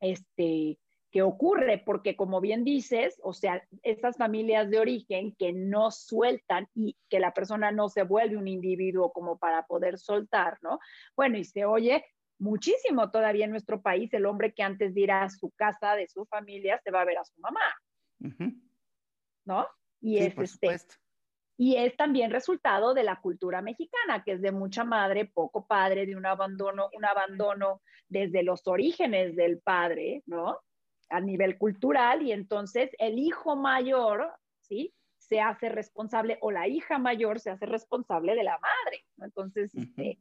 este, 0.00 0.78
que 1.10 1.20
ocurre, 1.20 1.82
porque 1.84 2.16
como 2.16 2.40
bien 2.40 2.64
dices, 2.64 3.20
o 3.22 3.34
sea, 3.34 3.62
esas 3.82 4.16
familias 4.16 4.70
de 4.70 4.78
origen 4.78 5.34
que 5.36 5.52
no 5.52 5.90
sueltan 5.90 6.68
y 6.74 6.96
que 7.10 7.20
la 7.20 7.34
persona 7.34 7.70
no 7.70 7.90
se 7.90 8.02
vuelve 8.02 8.38
un 8.38 8.48
individuo 8.48 9.12
como 9.12 9.38
para 9.38 9.66
poder 9.66 9.98
soltar, 9.98 10.56
¿no? 10.62 10.78
Bueno, 11.14 11.36
y 11.36 11.44
se 11.44 11.66
oye 11.66 12.02
muchísimo 12.38 13.10
todavía 13.10 13.44
en 13.44 13.50
nuestro 13.50 13.82
país 13.82 14.10
el 14.14 14.24
hombre 14.24 14.54
que 14.54 14.62
antes 14.62 14.94
de 14.94 15.00
ir 15.02 15.12
a 15.12 15.28
su 15.28 15.50
casa, 15.50 15.96
de 15.96 16.08
su 16.08 16.24
familia, 16.24 16.80
se 16.82 16.90
va 16.90 17.02
a 17.02 17.04
ver 17.04 17.18
a 17.18 17.24
su 17.26 17.38
mamá, 17.42 17.74
¿no? 19.44 19.66
Y 20.00 20.16
es 20.16 20.34
este, 20.38 20.78
y 21.60 21.76
es 21.76 21.94
también 21.94 22.30
resultado 22.30 22.94
de 22.94 23.02
la 23.02 23.20
cultura 23.20 23.60
mexicana, 23.60 24.24
que 24.24 24.32
es 24.32 24.40
de 24.40 24.50
mucha 24.50 24.82
madre, 24.82 25.26
poco 25.26 25.66
padre, 25.66 26.06
de 26.06 26.16
un 26.16 26.24
abandono, 26.24 26.88
un 26.94 27.04
abandono 27.04 27.82
desde 28.08 28.42
los 28.42 28.66
orígenes 28.66 29.36
del 29.36 29.58
padre, 29.58 30.22
¿no? 30.24 30.58
A 31.10 31.20
nivel 31.20 31.58
cultural, 31.58 32.22
y 32.22 32.32
entonces 32.32 32.88
el 32.98 33.18
hijo 33.18 33.56
mayor, 33.56 34.32
¿sí? 34.62 34.94
Se 35.18 35.42
hace 35.42 35.68
responsable, 35.68 36.38
o 36.40 36.50
la 36.50 36.66
hija 36.66 36.98
mayor 36.98 37.40
se 37.40 37.50
hace 37.50 37.66
responsable 37.66 38.34
de 38.34 38.44
la 38.44 38.58
madre, 38.58 39.04
¿no? 39.18 39.26
Entonces, 39.26 39.74
este, 39.74 40.18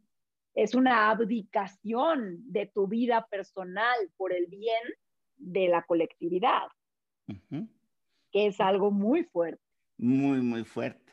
es 0.56 0.76
una 0.76 1.10
abdicación 1.10 2.52
de 2.52 2.66
tu 2.66 2.90
vida 2.90 3.26
personal 3.32 3.98
por 4.18 4.34
el 4.34 4.48
bien 4.48 4.84
de 5.38 5.70
la 5.70 5.84
colectividad, 5.84 6.68
que 8.30 8.48
es 8.48 8.60
algo 8.60 8.92
muy 8.92 9.24
fuerte. 9.24 9.64
Muy, 9.98 10.42
muy 10.42 10.66
fuerte. 10.66 11.09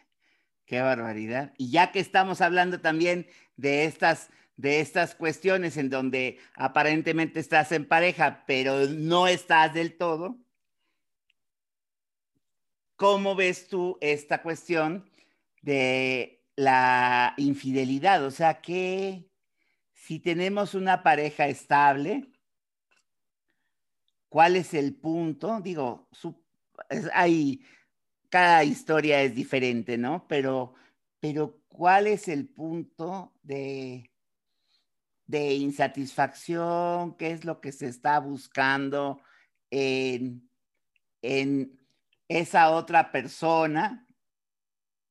Qué 0.66 0.80
barbaridad. 0.80 1.54
Y 1.56 1.70
ya 1.70 1.92
que 1.92 2.00
estamos 2.00 2.40
hablando 2.40 2.80
también 2.80 3.28
de 3.56 3.84
estas, 3.84 4.30
de 4.56 4.80
estas 4.80 5.14
cuestiones 5.14 5.76
en 5.76 5.90
donde 5.90 6.38
aparentemente 6.54 7.38
estás 7.38 7.70
en 7.70 7.86
pareja, 7.86 8.42
pero 8.46 8.86
no 8.86 9.28
estás 9.28 9.72
del 9.72 9.96
todo, 9.96 10.36
¿cómo 12.96 13.36
ves 13.36 13.68
tú 13.68 13.96
esta 14.00 14.42
cuestión 14.42 15.08
de 15.62 16.42
la 16.56 17.34
infidelidad? 17.36 18.24
O 18.24 18.32
sea, 18.32 18.60
que 18.60 19.30
si 19.92 20.18
tenemos 20.18 20.74
una 20.74 21.04
pareja 21.04 21.46
estable, 21.46 22.26
¿cuál 24.28 24.56
es 24.56 24.74
el 24.74 24.96
punto? 24.96 25.60
Digo, 25.60 26.08
hay 27.12 27.62
cada 28.28 28.64
historia 28.64 29.22
es 29.22 29.34
diferente, 29.34 29.98
¿no? 29.98 30.26
Pero, 30.28 30.74
pero 31.20 31.60
¿cuál 31.68 32.06
es 32.06 32.28
el 32.28 32.48
punto 32.48 33.32
de, 33.42 34.10
de 35.26 35.54
insatisfacción? 35.54 37.16
¿Qué 37.16 37.30
es 37.32 37.44
lo 37.44 37.60
que 37.60 37.72
se 37.72 37.86
está 37.86 38.18
buscando 38.20 39.20
en, 39.70 40.50
en 41.22 41.78
esa 42.28 42.70
otra 42.70 43.12
persona? 43.12 44.06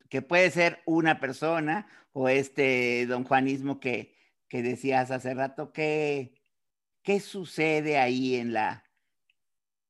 Que 0.10 0.22
puede 0.22 0.52
ser 0.52 0.82
una 0.86 1.20
persona 1.20 1.88
o 2.14 2.30
este 2.30 3.06
don 3.08 3.24
Juanismo 3.24 3.80
que, 3.80 4.16
que 4.48 4.62
decías 4.62 5.12
hace 5.12 5.34
rato, 5.34 5.74
¿qué, 5.74 6.36
¿Qué 7.06 7.20
sucede 7.20 8.00
ahí 8.00 8.34
en 8.36 8.52
la, 8.52 8.84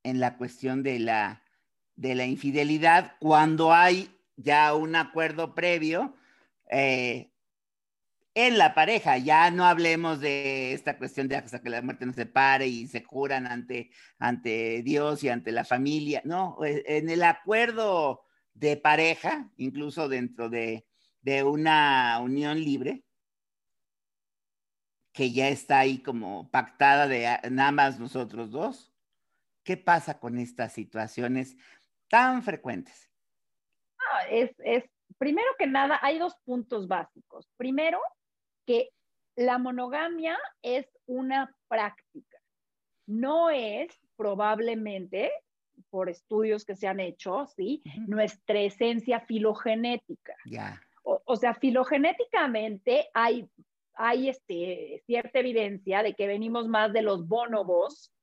en 0.04 0.20
la 0.20 0.36
cuestión 0.36 0.84
de 0.84 1.00
la, 1.00 1.45
de 1.96 2.16
la 2.16 2.26
infidelidad 2.26 3.14
cuando 3.20 3.74
hay 3.74 4.10
ya 4.36 4.74
un 4.76 4.96
acuerdo 4.96 5.56
previo 5.56 6.16
eh, 6.70 7.32
en 8.34 8.58
la 8.58 8.74
pareja. 8.74 9.18
Ya 9.18 9.50
no 9.52 9.66
hablemos 9.66 10.20
de 10.20 10.74
esta 10.74 10.98
cuestión 10.98 11.28
de 11.28 11.38
hasta 11.38 11.62
que 11.62 11.70
la 11.70 11.82
muerte 11.82 12.06
nos 12.06 12.16
separe 12.16 12.68
y 12.68 12.88
se 12.88 13.04
juran 13.04 13.48
ante, 13.48 13.92
ante 14.20 14.82
Dios 14.84 15.24
y 15.24 15.30
ante 15.30 15.52
la 15.52 15.64
familia. 15.64 16.22
No, 16.26 16.58
eh, 16.64 16.84
en 16.86 17.10
el 17.10 17.24
acuerdo 17.24 18.26
de 18.54 18.78
pareja, 18.78 19.52
incluso 19.58 20.08
dentro 20.10 20.50
de, 20.50 20.86
de 21.22 21.44
una 21.44 22.20
unión 22.22 22.60
libre, 22.60 23.04
que 25.12 25.32
ya 25.32 25.48
está 25.48 25.80
ahí 25.80 26.00
como 26.00 26.52
pactada 26.52 27.08
de 27.08 27.40
nada 27.50 27.72
más 27.72 28.00
nosotros 28.00 28.52
dos. 28.52 28.92
¿Qué 29.64 29.78
pasa 29.78 30.20
con 30.20 30.38
estas 30.38 30.74
situaciones 30.74 31.56
tan 32.16 32.44
frecuentes? 32.44 33.12
es, 34.32 34.50
es, 34.60 34.86
primero 35.18 35.50
que 35.60 35.68
nada, 35.68 36.00
hay 36.02 36.18
dos 36.18 36.34
puntos 36.46 36.88
básicos. 36.88 37.50
Primero, 37.58 38.00
que 38.66 38.92
la 39.36 39.58
monogamia 39.58 40.38
es 40.62 40.88
una 41.08 41.54
práctica, 41.68 42.38
no 43.06 43.50
es 43.50 43.92
probablemente, 44.16 45.30
por 45.90 46.10
estudios 46.10 46.64
que 46.64 46.78
se 46.78 46.88
han 46.88 47.02
hecho, 47.02 47.48
¿sí? 47.48 47.84
Nuestra 48.08 48.62
esencia 48.62 49.20
filogenética. 49.20 50.38
Ya. 50.46 50.82
O, 51.04 51.36
sea, 51.36 51.54
filogenéticamente 51.54 53.10
hay, 53.14 53.50
hay 53.94 54.30
este, 54.30 55.04
cierta 55.06 55.40
evidencia 55.40 56.02
de 56.02 56.14
que 56.14 56.28
venimos 56.28 56.70
más 56.70 56.94
de 56.94 57.02
los 57.02 57.28
bonobos 57.28 58.15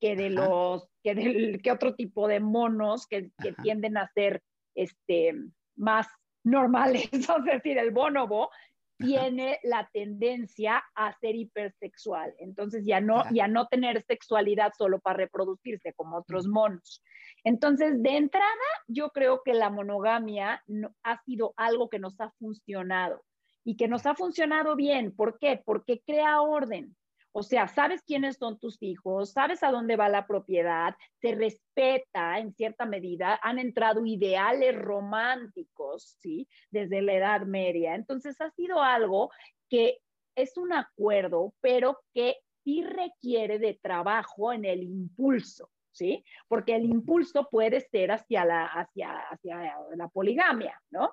que 0.00 0.16
de 0.16 0.30
los, 0.30 0.88
que 1.02 1.14
del, 1.14 1.60
que 1.62 1.72
otro 1.72 1.94
tipo 1.94 2.28
de 2.28 2.40
monos 2.40 3.06
que, 3.06 3.30
que 3.42 3.52
tienden 3.62 3.96
a 3.96 4.10
ser 4.14 4.42
este, 4.74 5.34
más 5.76 6.06
normales, 6.44 7.08
es 7.12 7.44
decir, 7.44 7.78
el 7.78 7.90
bonobo 7.90 8.50
tiene 8.98 9.60
la 9.62 9.88
tendencia 9.92 10.82
a 10.94 11.16
ser 11.18 11.36
hipersexual, 11.36 12.34
entonces 12.38 12.84
ya 12.84 13.00
no, 13.00 13.22
ya 13.32 13.46
no 13.46 13.68
tener 13.68 14.02
sexualidad 14.02 14.72
solo 14.76 14.98
para 14.98 15.18
reproducirse 15.18 15.92
como 15.94 16.18
otros 16.18 16.48
monos. 16.48 17.02
Entonces, 17.44 18.02
de 18.02 18.16
entrada, 18.16 18.48
yo 18.88 19.10
creo 19.10 19.42
que 19.44 19.54
la 19.54 19.70
monogamia 19.70 20.64
ha 21.04 21.22
sido 21.22 21.54
algo 21.56 21.88
que 21.88 22.00
nos 22.00 22.20
ha 22.20 22.30
funcionado 22.40 23.22
y 23.64 23.76
que 23.76 23.86
nos 23.86 24.04
ha 24.06 24.16
funcionado 24.16 24.74
bien. 24.74 25.14
¿Por 25.14 25.38
qué? 25.38 25.62
Porque 25.64 26.02
crea 26.04 26.40
orden. 26.40 26.96
O 27.32 27.42
sea, 27.42 27.68
sabes 27.68 28.02
quiénes 28.02 28.36
son 28.36 28.58
tus 28.58 28.82
hijos, 28.82 29.32
sabes 29.32 29.62
a 29.62 29.70
dónde 29.70 29.96
va 29.96 30.08
la 30.08 30.26
propiedad, 30.26 30.94
se 31.20 31.34
respeta 31.34 32.38
en 32.38 32.52
cierta 32.54 32.86
medida, 32.86 33.38
han 33.42 33.58
entrado 33.58 34.04
ideales 34.06 34.76
románticos, 34.76 36.16
¿sí? 36.18 36.48
Desde 36.70 37.02
la 37.02 37.14
Edad 37.14 37.42
Media. 37.42 37.94
Entonces 37.94 38.40
ha 38.40 38.50
sido 38.50 38.82
algo 38.82 39.30
que 39.68 39.98
es 40.34 40.56
un 40.56 40.72
acuerdo, 40.72 41.54
pero 41.60 42.00
que 42.14 42.36
sí 42.64 42.82
requiere 42.82 43.58
de 43.58 43.74
trabajo 43.74 44.52
en 44.52 44.64
el 44.64 44.82
impulso. 44.82 45.70
¿Sí? 45.90 46.24
Porque 46.46 46.76
el 46.76 46.84
impulso 46.84 47.48
puede 47.50 47.80
ser 47.80 48.12
hacia 48.12 48.44
la, 48.44 48.66
hacia, 48.66 49.18
hacia 49.30 49.74
la 49.96 50.06
poligamia, 50.06 50.80
¿no? 50.90 51.12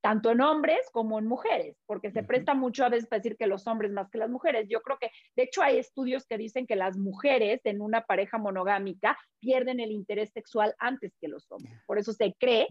Tanto 0.00 0.30
en 0.30 0.40
hombres 0.40 0.80
como 0.92 1.18
en 1.18 1.26
mujeres, 1.26 1.76
porque 1.86 2.10
se 2.10 2.22
presta 2.22 2.54
mucho 2.54 2.84
a 2.84 2.88
veces 2.88 3.08
para 3.08 3.20
decir 3.20 3.36
que 3.36 3.46
los 3.46 3.66
hombres 3.66 3.92
más 3.92 4.10
que 4.10 4.18
las 4.18 4.30
mujeres. 4.30 4.66
Yo 4.68 4.80
creo 4.80 4.98
que, 4.98 5.10
de 5.36 5.42
hecho, 5.44 5.62
hay 5.62 5.78
estudios 5.78 6.26
que 6.26 6.38
dicen 6.38 6.66
que 6.66 6.76
las 6.76 6.96
mujeres 6.96 7.60
en 7.64 7.80
una 7.80 8.02
pareja 8.02 8.38
monogámica 8.38 9.18
pierden 9.40 9.80
el 9.80 9.92
interés 9.92 10.30
sexual 10.32 10.74
antes 10.78 11.16
que 11.20 11.28
los 11.28 11.50
hombres. 11.50 11.80
Por 11.86 11.98
eso 11.98 12.12
se 12.12 12.34
cree 12.38 12.68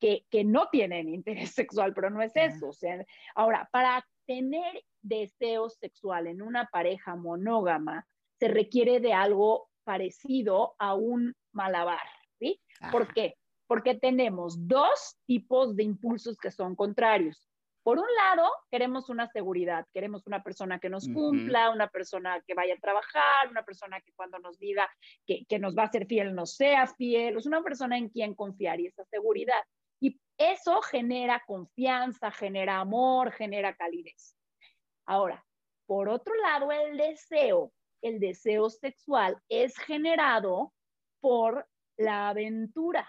que, 0.00 0.24
que 0.30 0.44
no 0.44 0.68
tienen 0.70 1.08
interés 1.14 1.50
sexual, 1.50 1.92
pero 1.94 2.10
no 2.10 2.22
es 2.22 2.32
eso. 2.34 2.68
O 2.68 2.72
sea, 2.72 3.04
ahora, 3.34 3.68
para 3.72 4.06
tener 4.26 4.84
deseo 5.02 5.68
sexual 5.68 6.26
en 6.28 6.40
una 6.42 6.66
pareja 6.66 7.16
monógama, 7.16 8.06
se 8.38 8.48
requiere 8.48 9.00
de 9.00 9.12
algo 9.12 9.68
parecido 9.84 10.76
a 10.78 10.94
un 10.94 11.34
malabar, 11.52 12.06
¿sí? 12.38 12.60
¿Por 12.92 13.12
qué? 13.12 13.34
Porque 13.70 13.94
tenemos 13.94 14.66
dos 14.66 15.16
tipos 15.26 15.76
de 15.76 15.84
impulsos 15.84 16.36
que 16.38 16.50
son 16.50 16.74
contrarios. 16.74 17.48
Por 17.84 18.00
un 18.00 18.06
lado, 18.16 18.50
queremos 18.68 19.08
una 19.08 19.28
seguridad, 19.28 19.86
queremos 19.92 20.26
una 20.26 20.42
persona 20.42 20.80
que 20.80 20.90
nos 20.90 21.08
cumpla, 21.08 21.70
una 21.70 21.86
persona 21.86 22.42
que 22.44 22.54
vaya 22.54 22.74
a 22.74 22.80
trabajar, 22.80 23.48
una 23.48 23.64
persona 23.64 24.00
que 24.00 24.12
cuando 24.14 24.40
nos 24.40 24.58
diga 24.58 24.90
que, 25.24 25.44
que 25.48 25.60
nos 25.60 25.76
va 25.78 25.84
a 25.84 25.92
ser 25.92 26.06
fiel 26.06 26.34
nos 26.34 26.56
sea 26.56 26.88
fiel, 26.88 27.36
es 27.36 27.46
una 27.46 27.62
persona 27.62 27.96
en 27.96 28.08
quien 28.08 28.34
confiar 28.34 28.80
y 28.80 28.88
esa 28.88 29.04
seguridad. 29.04 29.62
Y 30.00 30.20
eso 30.36 30.82
genera 30.82 31.40
confianza, 31.46 32.32
genera 32.32 32.80
amor, 32.80 33.30
genera 33.30 33.76
calidez. 33.76 34.36
Ahora, 35.06 35.46
por 35.86 36.08
otro 36.08 36.34
lado, 36.34 36.72
el 36.72 36.96
deseo, 36.96 37.72
el 38.02 38.18
deseo 38.18 38.68
sexual 38.68 39.40
es 39.48 39.78
generado 39.78 40.72
por 41.20 41.68
la 41.96 42.30
aventura 42.30 43.08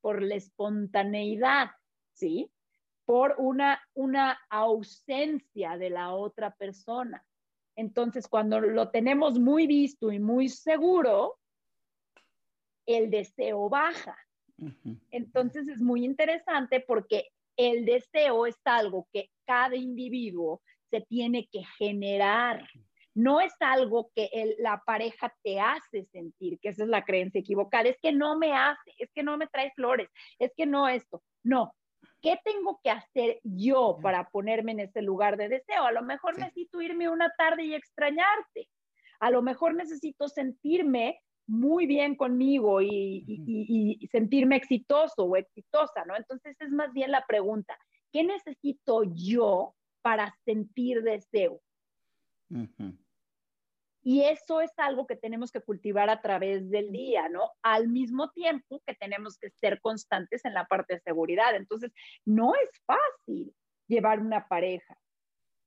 por 0.00 0.22
la 0.22 0.34
espontaneidad, 0.34 1.70
¿sí? 2.12 2.50
Por 3.04 3.34
una, 3.38 3.80
una 3.94 4.38
ausencia 4.48 5.76
de 5.76 5.90
la 5.90 6.14
otra 6.14 6.54
persona. 6.54 7.24
Entonces, 7.76 8.28
cuando 8.28 8.60
lo 8.60 8.90
tenemos 8.90 9.38
muy 9.38 9.66
visto 9.66 10.12
y 10.12 10.18
muy 10.18 10.48
seguro, 10.48 11.38
el 12.86 13.10
deseo 13.10 13.68
baja. 13.68 14.16
Entonces 15.10 15.68
es 15.68 15.80
muy 15.80 16.04
interesante 16.04 16.80
porque 16.80 17.30
el 17.56 17.84
deseo 17.84 18.46
es 18.46 18.60
algo 18.64 19.08
que 19.12 19.30
cada 19.46 19.76
individuo 19.76 20.62
se 20.90 21.00
tiene 21.02 21.48
que 21.50 21.64
generar 21.78 22.66
no 23.20 23.40
es 23.40 23.52
algo 23.60 24.10
que 24.14 24.30
la 24.58 24.82
pareja 24.84 25.34
te 25.42 25.60
hace 25.60 26.04
sentir, 26.06 26.58
que 26.60 26.70
esa 26.70 26.84
es 26.84 26.88
la 26.88 27.04
creencia 27.04 27.40
equivocada, 27.40 27.88
es 27.88 27.98
que 28.00 28.12
no 28.12 28.38
me 28.38 28.52
hace, 28.52 28.94
es 28.98 29.10
que 29.14 29.22
no 29.22 29.36
me 29.36 29.46
trae 29.46 29.72
flores, 29.74 30.08
es 30.38 30.52
que 30.56 30.66
no 30.66 30.88
esto, 30.88 31.22
no. 31.42 31.74
¿Qué 32.22 32.38
tengo 32.44 32.80
que 32.82 32.90
hacer 32.90 33.40
yo 33.42 33.98
para 34.02 34.28
ponerme 34.28 34.72
en 34.72 34.80
ese 34.80 35.02
lugar 35.02 35.36
de 35.36 35.48
deseo? 35.48 35.84
A 35.84 35.92
lo 35.92 36.02
mejor 36.02 36.38
necesito 36.38 36.80
irme 36.80 37.08
una 37.08 37.30
tarde 37.36 37.64
y 37.64 37.74
extrañarte. 37.74 38.68
A 39.20 39.30
lo 39.30 39.42
mejor 39.42 39.74
necesito 39.74 40.28
sentirme 40.28 41.20
muy 41.46 41.86
bien 41.86 42.14
conmigo 42.16 42.80
y, 42.80 43.24
y, 43.26 44.06
sentirme 44.08 44.56
exitoso 44.56 45.24
o 45.24 45.36
exitosa, 45.36 46.04
¿no? 46.06 46.16
Entonces 46.16 46.56
es 46.60 46.70
más 46.70 46.92
bien 46.92 47.10
la 47.10 47.24
pregunta, 47.26 47.76
¿qué 48.12 48.22
necesito 48.22 49.02
yo 49.04 49.74
para 50.02 50.34
sentir 50.44 51.02
deseo? 51.02 51.60
Y 54.02 54.22
eso 54.22 54.60
es 54.60 54.70
algo 54.78 55.06
que 55.06 55.16
tenemos 55.16 55.52
que 55.52 55.60
cultivar 55.60 56.08
a 56.08 56.22
través 56.22 56.70
del 56.70 56.90
día, 56.90 57.28
¿no? 57.28 57.50
Al 57.62 57.88
mismo 57.88 58.30
tiempo 58.30 58.82
que 58.86 58.94
tenemos 58.94 59.38
que 59.38 59.50
ser 59.50 59.80
constantes 59.80 60.44
en 60.44 60.54
la 60.54 60.64
parte 60.64 60.94
de 60.94 61.00
seguridad. 61.00 61.54
Entonces, 61.54 61.92
no 62.24 62.54
es 62.54 62.70
fácil 62.86 63.54
llevar 63.88 64.20
una 64.20 64.48
pareja. 64.48 64.96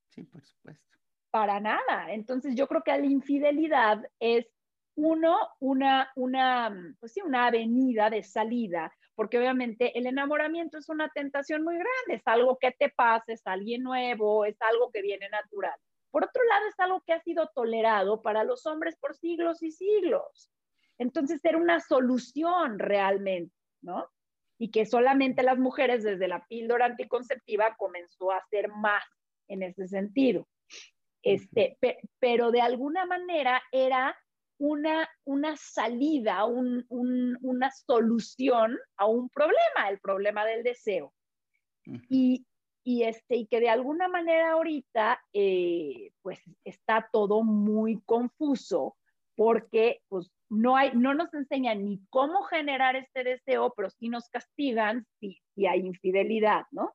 Sí, 0.10 0.24
por 0.24 0.44
supuesto. 0.44 0.84
Para 1.30 1.60
nada. 1.60 2.12
Entonces, 2.12 2.56
yo 2.56 2.68
creo 2.68 2.84
que 2.84 2.92
la 2.92 3.06
infidelidad 3.06 4.04
es 4.20 4.48
uno, 4.96 5.38
una, 5.60 6.12
una, 6.16 6.96
pues 7.00 7.14
sí, 7.14 7.22
una 7.22 7.48
avenida 7.48 8.10
de 8.10 8.24
salida, 8.24 8.94
porque 9.16 9.38
obviamente 9.38 9.98
el 9.98 10.06
enamoramiento 10.08 10.78
es 10.78 10.90
una 10.90 11.10
tentación 11.10 11.64
muy 11.64 11.76
grande, 11.76 12.16
es 12.16 12.22
algo 12.26 12.58
que 12.60 12.72
te 12.72 12.90
pasa, 12.90 13.26
es 13.28 13.42
alguien 13.46 13.84
nuevo, 13.84 14.46
es 14.46 14.56
algo 14.62 14.92
que 14.92 15.02
viene 15.02 15.30
natural. 15.30 15.80
Por 16.14 16.26
otro 16.26 16.44
lado, 16.44 16.68
es 16.68 16.80
algo 16.80 17.02
que 17.02 17.14
ha 17.14 17.20
sido 17.24 17.50
tolerado 17.56 18.22
para 18.22 18.44
los 18.44 18.68
hombres 18.68 18.96
por 18.98 19.16
siglos 19.16 19.64
y 19.64 19.72
siglos. 19.72 20.52
Entonces 21.00 21.44
era 21.44 21.58
una 21.58 21.80
solución 21.80 22.78
realmente, 22.78 23.56
¿no? 23.82 24.08
Y 24.60 24.70
que 24.70 24.86
solamente 24.86 25.42
las 25.42 25.58
mujeres 25.58 26.04
desde 26.04 26.28
la 26.28 26.46
píldora 26.46 26.86
anticonceptiva 26.86 27.76
comenzó 27.80 28.32
a 28.32 28.38
hacer 28.38 28.70
más 28.70 29.04
en 29.48 29.64
ese 29.64 29.88
sentido. 29.88 30.48
Este, 31.24 31.80
pero 32.20 32.52
de 32.52 32.62
alguna 32.62 33.08
manera 33.08 33.64
era 33.72 34.16
una, 34.60 35.10
una 35.24 35.58
salida, 35.58 36.46
una 36.46 37.72
solución 37.72 38.78
a 38.98 39.08
un 39.08 39.30
problema, 39.30 39.90
el 39.90 40.00
problema 40.00 40.46
del 40.46 40.62
deseo. 40.62 41.12
Y, 42.08 42.46
y, 42.84 43.04
este, 43.04 43.38
y 43.38 43.48
que 43.48 43.60
de 43.60 43.70
alguna 43.70 44.08
manera 44.08 44.52
ahorita 44.52 45.22
eh, 45.34 46.12
pues 46.22 46.42
está 46.64 47.10
todo 47.12 47.44
muy 47.44 48.02
confuso 48.06 48.98
porque 49.36 50.02
pues 50.10 50.30
no, 50.50 50.76
hay, 50.76 50.92
no 50.94 51.14
nos 51.14 51.34
enseñan 51.34 51.86
ni 51.86 52.02
cómo 52.10 52.44
generar 52.44 52.96
este 52.96 53.24
deseo, 53.24 53.74
pero 53.76 53.90
sí 53.90 54.10
nos 54.10 54.30
castigan 54.30 55.06
si, 55.20 55.42
si 55.56 55.66
hay 55.66 55.80
infidelidad, 55.80 56.66
¿no? 56.72 56.94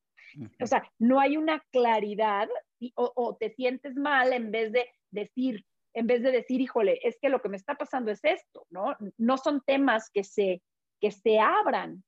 O 0.61 0.67
sea, 0.67 0.83
no 0.99 1.21
hay 1.21 1.37
una 1.37 1.65
claridad 1.73 2.49
o, 2.95 3.13
o, 3.17 3.37
te 3.37 3.51
sientes 3.55 3.97
mal 3.97 4.33
en 4.33 4.51
vez 4.51 4.73
de 4.73 4.87
decir, 5.11 5.65
en 5.95 6.07
vez 6.07 6.23
de 6.23 6.31
decir, 6.31 6.61
híjole, 6.61 7.01
es 7.03 7.19
que 7.21 7.31
lo 7.31 7.41
que 7.41 7.49
me 7.49 7.57
está 7.57 7.75
pasando 7.77 8.11
es 8.11 8.21
esto, 8.23 8.67
¿no? 8.71 8.95
No 9.17 9.39
son 9.39 9.63
temas 9.63 10.11
que 10.11 10.23
se, 10.23 10.63
que 11.01 11.11
se 11.11 11.41
abran, 11.41 12.05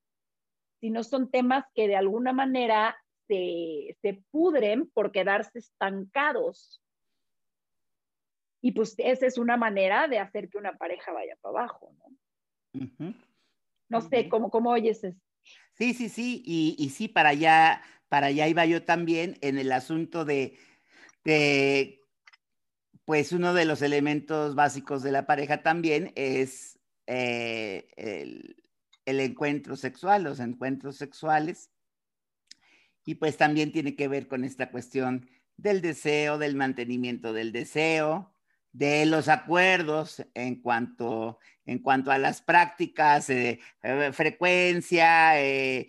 sino 0.81 1.03
son 1.03 1.31
temas 1.31 1.65
que 1.75 1.89
de 1.89 1.97
alguna 1.97 2.33
manera 2.33 2.97
se, 3.31 3.97
se 4.03 4.25
pudren 4.33 4.91
por 4.91 5.13
quedarse 5.13 5.61
estancados. 5.61 6.83
Y 8.61 8.73
pues 8.73 8.95
esa 8.99 9.27
es 9.27 9.39
una 9.39 9.57
manera 9.57 10.09
de 10.09 10.19
hacer 10.19 10.49
que 10.49 10.59
una 10.59 10.77
pareja 10.77 11.13
vaya 11.13 11.37
para 11.41 11.61
abajo, 11.61 11.95
¿no? 12.73 13.15
No 13.89 14.01
sé, 14.01 14.29
¿cómo, 14.29 14.51
¿cómo 14.51 14.71
oyes 14.71 15.03
eso? 15.05 15.19
Sí, 15.75 15.95
sí, 15.95 16.09
sí, 16.09 16.43
y, 16.45 16.77
y, 16.79 16.91
sí, 16.91 17.09
para 17.09 17.31
allá, 17.31 17.83
para 18.09 18.27
allá 18.27 18.49
iba 18.49 18.67
yo 18.67 18.85
también 18.85 19.39
en 19.41 19.59
el 19.59 19.73
asunto 19.73 20.25
de, 20.25 20.59
de, 21.25 22.05
pues 23.05 23.33
uno 23.33 23.55
de 23.55 23.65
los 23.65 23.81
elementos 23.81 24.55
básicos 24.55 25.03
de 25.03 25.13
la 25.13 25.27
pareja 25.27 25.63
también 25.63 26.13
es 26.17 26.79
eh, 27.07 27.89
el, 27.97 28.57
el 29.07 29.21
encuentro 29.21 29.75
sexual, 29.77 30.25
los 30.25 30.39
encuentros 30.39 30.97
sexuales, 30.97 31.70
y 33.11 33.17
pues 33.17 33.37
también 33.37 33.73
tiene 33.73 33.97
que 33.97 34.07
ver 34.07 34.29
con 34.29 34.45
esta 34.45 34.71
cuestión 34.71 35.29
del 35.57 35.81
deseo, 35.81 36.39
del 36.39 36.55
mantenimiento 36.55 37.33
del 37.33 37.51
deseo, 37.51 38.33
de 38.71 39.05
los 39.05 39.27
acuerdos 39.27 40.25
en 40.35 40.63
cuanto, 40.63 41.41
en 41.67 41.81
cuanto 41.81 42.13
a 42.13 42.19
las 42.19 42.41
prácticas, 42.41 43.29
eh, 43.29 43.59
eh, 43.83 44.11
frecuencia, 44.13 45.43
eh, 45.43 45.89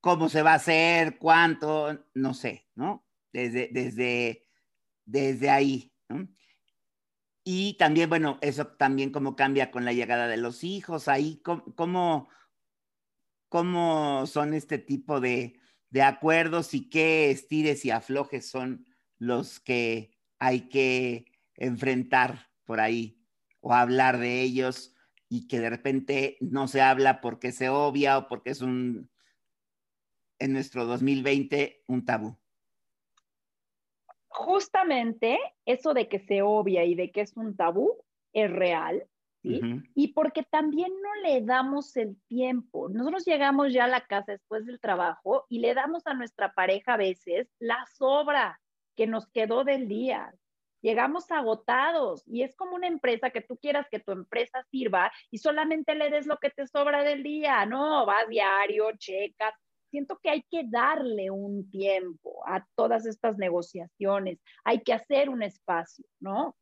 cómo 0.00 0.28
se 0.28 0.42
va 0.42 0.54
a 0.54 0.56
hacer, 0.56 1.16
cuánto, 1.18 2.06
no 2.14 2.34
sé, 2.34 2.66
¿no? 2.74 3.06
Desde, 3.32 3.68
desde, 3.70 4.44
desde 5.04 5.48
ahí. 5.48 5.92
Y 7.44 7.74
también, 7.74 8.08
bueno, 8.08 8.38
eso 8.40 8.66
también 8.66 9.12
cómo 9.12 9.36
cambia 9.36 9.70
con 9.70 9.84
la 9.84 9.92
llegada 9.92 10.26
de 10.26 10.38
los 10.38 10.64
hijos, 10.64 11.06
ahí 11.06 11.40
cómo, 11.44 12.28
cómo, 13.48 14.26
son 14.26 14.54
este 14.54 14.78
tipo 14.78 15.20
de, 15.20 15.61
de 15.92 16.00
acuerdos 16.00 16.72
y 16.72 16.88
qué 16.88 17.30
estires 17.30 17.84
y 17.84 17.90
aflojes 17.90 18.48
son 18.48 18.86
los 19.18 19.60
que 19.60 20.16
hay 20.38 20.68
que 20.70 21.26
enfrentar 21.54 22.48
por 22.64 22.80
ahí 22.80 23.22
o 23.60 23.74
hablar 23.74 24.18
de 24.18 24.40
ellos 24.40 24.94
y 25.28 25.46
que 25.48 25.60
de 25.60 25.68
repente 25.68 26.38
no 26.40 26.66
se 26.66 26.80
habla 26.80 27.20
porque 27.20 27.52
se 27.52 27.68
obvia 27.68 28.16
o 28.16 28.26
porque 28.26 28.50
es 28.50 28.62
un, 28.62 29.10
en 30.38 30.54
nuestro 30.54 30.86
2020, 30.86 31.84
un 31.86 32.06
tabú. 32.06 32.38
Justamente 34.28 35.38
eso 35.66 35.92
de 35.92 36.08
que 36.08 36.20
se 36.20 36.40
obvia 36.40 36.86
y 36.86 36.94
de 36.94 37.12
que 37.12 37.20
es 37.20 37.36
un 37.36 37.54
tabú 37.54 38.02
es 38.32 38.50
real, 38.50 39.06
¿sí? 39.42 39.60
Y 39.94 40.12
porque 40.12 40.42
también 40.42 40.92
no 41.02 41.14
le 41.28 41.42
damos 41.42 41.96
el 41.96 42.16
tiempo. 42.28 42.88
Nosotros 42.88 43.24
llegamos 43.24 43.72
ya 43.72 43.84
a 43.84 43.88
la 43.88 44.06
casa 44.06 44.32
después 44.32 44.64
del 44.66 44.80
trabajo 44.80 45.46
y 45.48 45.58
le 45.58 45.74
damos 45.74 46.06
a 46.06 46.14
nuestra 46.14 46.52
pareja 46.52 46.94
a 46.94 46.98
veces 46.98 47.48
la 47.58 47.84
sobra 47.94 48.60
que 48.96 49.06
nos 49.06 49.28
quedó 49.30 49.64
del 49.64 49.88
día, 49.88 50.32
llegamos 50.82 51.30
agotados 51.30 52.24
y 52.26 52.42
es 52.42 52.54
como 52.56 52.74
una 52.74 52.88
empresa 52.88 53.30
que 53.30 53.40
tú 53.40 53.56
quieras 53.56 53.86
que 53.90 54.00
tu 54.00 54.12
empresa 54.12 54.66
sirva 54.70 55.10
y 55.30 55.38
solamente 55.38 55.94
le 55.94 56.10
des 56.10 56.26
lo 56.26 56.38
que 56.38 56.50
te 56.50 56.66
sobra 56.66 57.02
del 57.04 57.22
día, 57.22 57.64
no, 57.64 58.04
vas 58.04 58.28
diario, 58.28 58.90
checas. 58.98 59.54
Siento 59.90 60.18
que 60.22 60.30
hay 60.30 60.42
que 60.50 60.64
darle 60.66 61.30
un 61.30 61.70
tiempo 61.70 62.42
a 62.46 62.66
todas 62.74 63.04
estas 63.06 63.36
negociaciones, 63.36 64.38
hay 64.64 64.82
que 64.82 64.94
hacer 64.94 65.28
un 65.28 65.42
espacio, 65.42 66.06
¿no? 66.18 66.56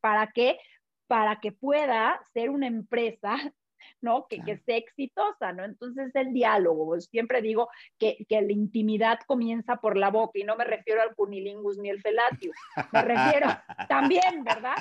¿Para 0.00 0.32
qué? 0.32 0.58
Para 1.06 1.40
que 1.40 1.52
pueda 1.52 2.20
ser 2.32 2.50
una 2.50 2.66
empresa 2.66 3.36
¿no? 4.00 4.26
Que, 4.28 4.42
que 4.42 4.58
sea 4.58 4.76
exitosa, 4.76 5.52
¿no? 5.52 5.64
Entonces 5.64 6.14
el 6.14 6.32
diálogo, 6.32 6.98
siempre 7.00 7.42
digo 7.42 7.68
que, 7.98 8.24
que, 8.28 8.40
la 8.42 8.52
intimidad 8.52 9.18
comienza 9.26 9.76
por 9.76 9.96
la 9.96 10.10
boca 10.10 10.38
y 10.38 10.44
no 10.44 10.56
me 10.56 10.64
refiero 10.64 11.02
al 11.02 11.14
cunilingus 11.14 11.78
ni 11.78 11.90
el 11.90 12.00
felatio, 12.00 12.52
me 12.92 13.02
refiero 13.02 13.48
también, 13.88 14.44
¿verdad? 14.44 14.76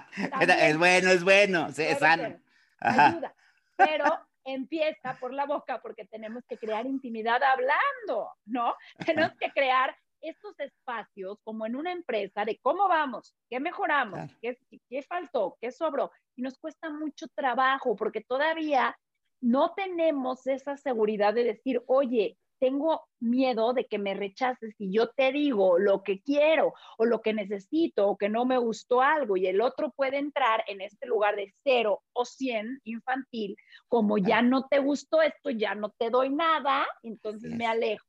Es 0.59 0.77
bueno, 0.77 1.11
es 1.11 1.23
bueno, 1.23 1.67
es 1.67 1.99
sano. 1.99 2.37
Ayuda, 2.79 3.33
pero 3.77 4.05
empieza 4.43 5.17
por 5.19 5.33
la 5.33 5.45
boca 5.45 5.81
porque 5.81 6.05
tenemos 6.05 6.43
que 6.47 6.57
crear 6.57 6.85
intimidad 6.85 7.41
hablando, 7.43 8.31
¿no? 8.45 8.75
Tenemos 9.05 9.33
que 9.39 9.49
crear 9.51 9.95
estos 10.21 10.59
espacios 10.59 11.37
como 11.43 11.65
en 11.65 11.75
una 11.75 11.91
empresa 11.91 12.45
de 12.45 12.59
cómo 12.61 12.87
vamos, 12.87 13.35
qué 13.49 13.59
mejoramos, 13.59 14.31
qué, 14.41 14.57
qué 14.89 15.03
faltó, 15.03 15.57
qué 15.61 15.71
sobró. 15.71 16.11
Y 16.35 16.41
nos 16.41 16.57
cuesta 16.57 16.89
mucho 16.89 17.27
trabajo 17.35 17.95
porque 17.95 18.21
todavía 18.21 18.97
no 19.41 19.73
tenemos 19.75 20.47
esa 20.47 20.77
seguridad 20.77 21.33
de 21.33 21.43
decir, 21.43 21.83
oye, 21.87 22.37
tengo 22.59 23.07
miedo 23.19 23.73
de 23.73 23.85
que 23.85 23.97
me 23.97 24.13
rechaces 24.13 24.75
y 24.79 24.91
yo 24.91 25.09
te 25.09 25.31
digo 25.31 25.77
lo 25.77 26.03
que 26.03 26.21
quiero 26.21 26.73
o 26.97 27.05
lo 27.05 27.21
que 27.21 27.33
necesito 27.33 28.07
o 28.07 28.17
que 28.17 28.29
no 28.29 28.45
me 28.45 28.57
gustó 28.57 29.01
algo 29.01 29.37
y 29.37 29.47
el 29.47 29.61
otro 29.61 29.91
puede 29.91 30.17
entrar 30.17 30.63
en 30.67 30.81
este 30.81 31.05
lugar 31.05 31.35
de 31.35 31.53
cero 31.63 32.01
o 32.13 32.25
cien 32.25 32.79
infantil, 32.83 33.55
como 33.87 34.17
ya 34.17 34.41
no 34.41 34.67
te 34.67 34.79
gustó 34.79 35.21
esto, 35.21 35.49
ya 35.49 35.75
no 35.75 35.91
te 35.97 36.09
doy 36.09 36.29
nada, 36.29 36.87
entonces 37.03 37.53
me 37.55 37.65
alejo. 37.65 38.05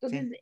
Entonces, 0.00 0.38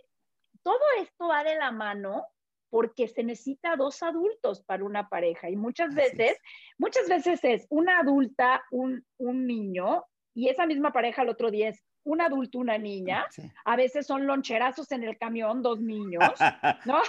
todo 0.62 0.80
esto 0.98 1.28
va 1.28 1.44
de 1.44 1.56
la 1.56 1.72
mano 1.72 2.26
porque 2.70 3.08
se 3.08 3.24
necesita 3.24 3.76
dos 3.76 4.02
adultos 4.02 4.62
para 4.62 4.84
una 4.84 5.08
pareja. 5.08 5.50
Y 5.50 5.56
muchas 5.56 5.94
veces, 5.94 6.38
muchas 6.78 7.08
veces 7.08 7.40
es 7.42 7.66
una 7.68 7.98
adulta, 7.98 8.62
un, 8.70 9.04
un, 9.18 9.46
niño 9.46 10.04
y 10.34 10.48
esa 10.48 10.66
misma 10.66 10.92
pareja 10.92 11.22
el 11.22 11.30
otro 11.30 11.50
día 11.50 11.68
es 11.68 11.82
un 12.04 12.20
adulto, 12.20 12.58
una 12.58 12.78
niña, 12.78 13.26
a 13.64 13.76
veces 13.76 14.06
son 14.06 14.26
loncherazos 14.26 14.90
en 14.92 15.04
el 15.04 15.18
camión, 15.18 15.62
dos 15.62 15.80
niños, 15.80 16.22
¿no? 16.86 17.02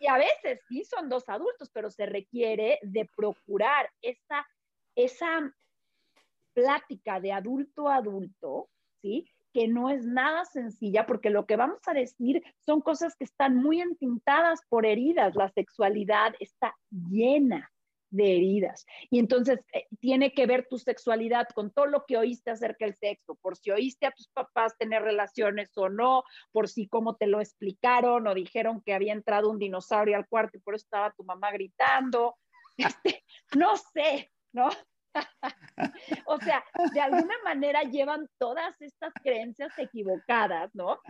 y 0.00 0.06
a 0.06 0.16
veces 0.16 0.60
sí 0.68 0.82
son 0.84 1.08
dos 1.08 1.28
adultos, 1.28 1.70
pero 1.72 1.90
se 1.90 2.06
requiere 2.06 2.78
de 2.82 3.08
procurar 3.16 3.90
esa, 4.00 4.46
esa 4.94 5.52
plática 6.54 7.20
de 7.20 7.32
adulto 7.32 7.88
a 7.88 7.96
adulto, 7.96 8.70
¿sí? 9.02 9.26
Que 9.54 9.68
no 9.68 9.88
es 9.88 10.04
nada 10.04 10.44
sencilla 10.44 11.06
porque 11.06 11.30
lo 11.30 11.46
que 11.46 11.56
vamos 11.56 11.80
a 11.86 11.94
decir 11.94 12.42
son 12.66 12.80
cosas 12.80 13.14
que 13.16 13.24
están 13.24 13.56
muy 13.56 13.80
entintadas 13.80 14.60
por 14.68 14.84
heridas. 14.84 15.36
La 15.36 15.48
sexualidad 15.48 16.34
está 16.40 16.74
llena 16.90 17.70
de 18.10 18.36
heridas. 18.36 18.84
Y 19.10 19.20
entonces 19.20 19.60
eh, 19.72 19.86
tiene 20.00 20.32
que 20.32 20.46
ver 20.46 20.66
tu 20.68 20.78
sexualidad 20.78 21.48
con 21.54 21.72
todo 21.72 21.86
lo 21.86 22.04
que 22.04 22.16
oíste 22.16 22.50
acerca 22.50 22.84
del 22.84 22.96
sexo, 22.96 23.36
por 23.36 23.56
si 23.56 23.70
oíste 23.70 24.06
a 24.06 24.12
tus 24.12 24.28
papás 24.28 24.76
tener 24.76 25.02
relaciones 25.02 25.70
o 25.76 25.88
no, 25.88 26.24
por 26.52 26.68
si 26.68 26.88
cómo 26.88 27.16
te 27.16 27.26
lo 27.28 27.40
explicaron 27.40 28.26
o 28.26 28.34
dijeron 28.34 28.82
que 28.82 28.94
había 28.94 29.12
entrado 29.12 29.50
un 29.50 29.58
dinosaurio 29.58 30.16
al 30.16 30.28
cuarto 30.28 30.58
y 30.58 30.60
por 30.60 30.74
eso 30.74 30.84
estaba 30.84 31.12
tu 31.12 31.24
mamá 31.24 31.52
gritando. 31.52 32.36
Este, 32.76 33.22
no 33.56 33.76
sé, 33.76 34.32
¿no? 34.52 34.68
o 36.26 36.38
sea, 36.38 36.64
de 36.92 37.00
alguna 37.00 37.34
manera 37.44 37.82
llevan 37.82 38.28
todas 38.38 38.80
estas 38.80 39.12
creencias 39.22 39.72
equivocadas, 39.78 40.74
¿no? 40.74 41.00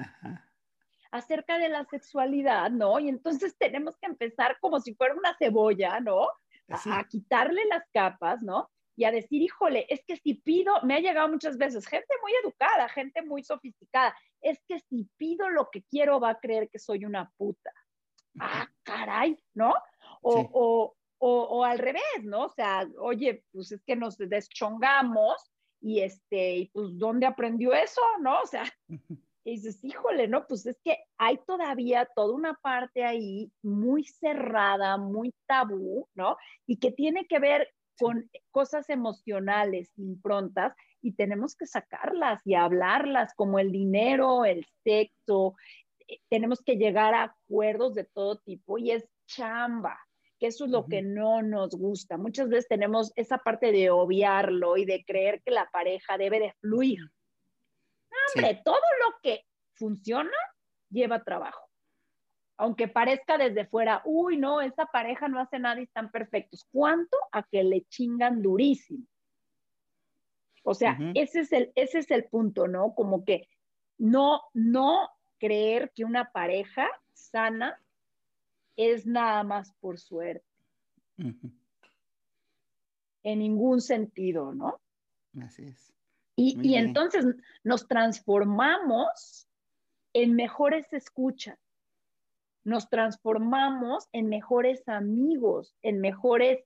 Acerca 1.10 1.58
de 1.58 1.68
la 1.68 1.84
sexualidad, 1.84 2.70
¿no? 2.70 2.98
Y 2.98 3.08
entonces 3.08 3.56
tenemos 3.58 3.96
que 3.98 4.06
empezar 4.06 4.58
como 4.60 4.80
si 4.80 4.94
fuera 4.94 5.14
una 5.14 5.36
cebolla, 5.36 6.00
¿no? 6.00 6.28
A, 6.68 7.04
quitarle 7.04 7.64
las 7.66 7.84
capas, 7.92 8.42
¿no? 8.42 8.70
Y 8.96 9.04
a 9.04 9.10
decir, 9.10 9.42
híjole, 9.42 9.86
es 9.88 10.04
que 10.06 10.16
si 10.16 10.34
pido, 10.34 10.80
me 10.82 10.94
ha 10.94 11.00
llegado 11.00 11.28
muchas 11.28 11.58
veces 11.58 11.86
gente 11.86 12.14
muy 12.22 12.32
educada, 12.42 12.88
gente 12.88 13.22
muy 13.22 13.42
sofisticada, 13.42 14.16
es 14.40 14.62
que 14.68 14.78
si 14.78 15.08
pido 15.16 15.50
lo 15.50 15.68
que 15.70 15.82
quiero 15.82 16.20
va 16.20 16.30
a 16.30 16.40
creer 16.40 16.68
que 16.70 16.78
soy 16.78 17.04
una 17.04 17.30
puta. 17.36 17.72
Ah, 18.40 18.68
caray, 18.82 19.38
¿no? 19.54 19.74
o, 20.24 20.50
o, 20.52 20.96
al 21.64 21.78
revés, 21.78 22.02
¿no? 22.22 22.46
O 22.46 22.48
sea, 22.50 22.88
oye, 22.98 23.44
pues 23.52 23.72
es 23.72 23.82
que 23.84 23.96
nos 23.96 24.18
deschongamos 24.18 25.50
y 25.80 26.00
este, 26.00 26.56
y 26.56 26.68
pues, 26.68 26.98
¿dónde 26.98 27.26
aprendió 27.26 27.72
eso, 27.72 28.00
no? 28.20 28.40
O 28.40 28.46
sea, 28.46 28.64
y 29.44 29.56
dices, 29.56 29.82
híjole, 29.84 30.28
no, 30.28 30.46
pues 30.46 30.64
es 30.66 30.80
que 30.82 30.98
hay 31.18 31.38
todavía 31.46 32.08
toda 32.16 32.34
una 32.34 32.54
parte 32.54 33.04
ahí 33.04 33.52
muy 33.62 34.04
cerrada, 34.04 34.96
muy 34.96 35.34
tabú, 35.46 36.08
¿no? 36.14 36.36
Y 36.66 36.78
que 36.78 36.90
tiene 36.90 37.26
que 37.26 37.38
ver 37.38 37.68
con 37.98 38.28
cosas 38.50 38.88
emocionales, 38.90 39.92
improntas, 39.96 40.74
y 41.00 41.12
tenemos 41.12 41.54
que 41.54 41.66
sacarlas 41.66 42.40
y 42.46 42.54
hablarlas, 42.54 43.34
como 43.34 43.58
el 43.58 43.70
dinero, 43.70 44.46
el 44.46 44.66
sexo, 44.82 45.54
eh, 46.08 46.18
tenemos 46.30 46.62
que 46.62 46.76
llegar 46.76 47.14
a 47.14 47.24
acuerdos 47.24 47.94
de 47.94 48.04
todo 48.04 48.38
tipo 48.38 48.78
y 48.78 48.90
es 48.90 49.06
chamba, 49.26 49.98
que 50.44 50.48
eso 50.48 50.66
es 50.66 50.70
lo 50.70 50.84
que 50.86 51.00
no 51.00 51.40
nos 51.40 51.70
gusta. 51.70 52.18
Muchas 52.18 52.50
veces 52.50 52.68
tenemos 52.68 53.12
esa 53.16 53.38
parte 53.38 53.72
de 53.72 53.88
obviarlo 53.88 54.76
y 54.76 54.84
de 54.84 55.02
creer 55.02 55.40
que 55.42 55.50
la 55.50 55.70
pareja 55.70 56.18
debe 56.18 56.38
de 56.38 56.52
fluir. 56.60 56.98
hombre, 58.36 58.60
todo 58.62 58.76
lo 58.76 59.16
que 59.22 59.46
funciona 59.72 60.36
lleva 60.90 61.24
trabajo. 61.24 61.62
aunque 62.56 62.86
parezca 62.86 63.36
desde 63.36 63.66
fuera, 63.66 64.00
uy, 64.04 64.36
no, 64.36 64.60
esa 64.60 64.86
pareja 64.86 65.28
no 65.28 65.40
hace 65.40 65.58
nada 65.58 65.80
y 65.80 65.84
están 65.84 66.10
perfectos. 66.10 66.64
¿Cuánto 66.70 67.16
a 67.32 67.42
que 67.42 67.64
le 67.64 67.82
chingan 67.86 68.42
durísimo? 68.42 69.04
O 70.62 70.74
sea, 70.74 70.96
ese, 71.14 71.40
es 71.40 71.52
el, 71.52 71.72
ese 71.74 71.98
es 71.98 72.10
el 72.10 72.24
punto, 72.26 72.68
¿no? 72.68 72.94
Como 72.94 73.24
que 73.24 73.48
no, 73.98 74.42
no 74.52 75.08
creer 75.38 75.90
que 75.94 76.04
una 76.04 76.30
pareja 76.30 76.88
sana 77.12 77.83
es 78.76 79.06
nada 79.06 79.42
más 79.44 79.72
por 79.80 79.98
suerte. 79.98 80.44
En 83.22 83.38
ningún 83.38 83.80
sentido, 83.80 84.52
¿no? 84.52 84.80
Así 85.40 85.64
es. 85.64 85.92
Y, 86.36 86.58
y 86.62 86.74
entonces 86.76 87.26
nos 87.62 87.86
transformamos 87.86 89.48
en 90.12 90.34
mejores 90.34 90.92
escuchas, 90.92 91.58
nos 92.64 92.88
transformamos 92.88 94.08
en 94.12 94.28
mejores 94.28 94.88
amigos, 94.88 95.76
en 95.82 96.00
mejores 96.00 96.64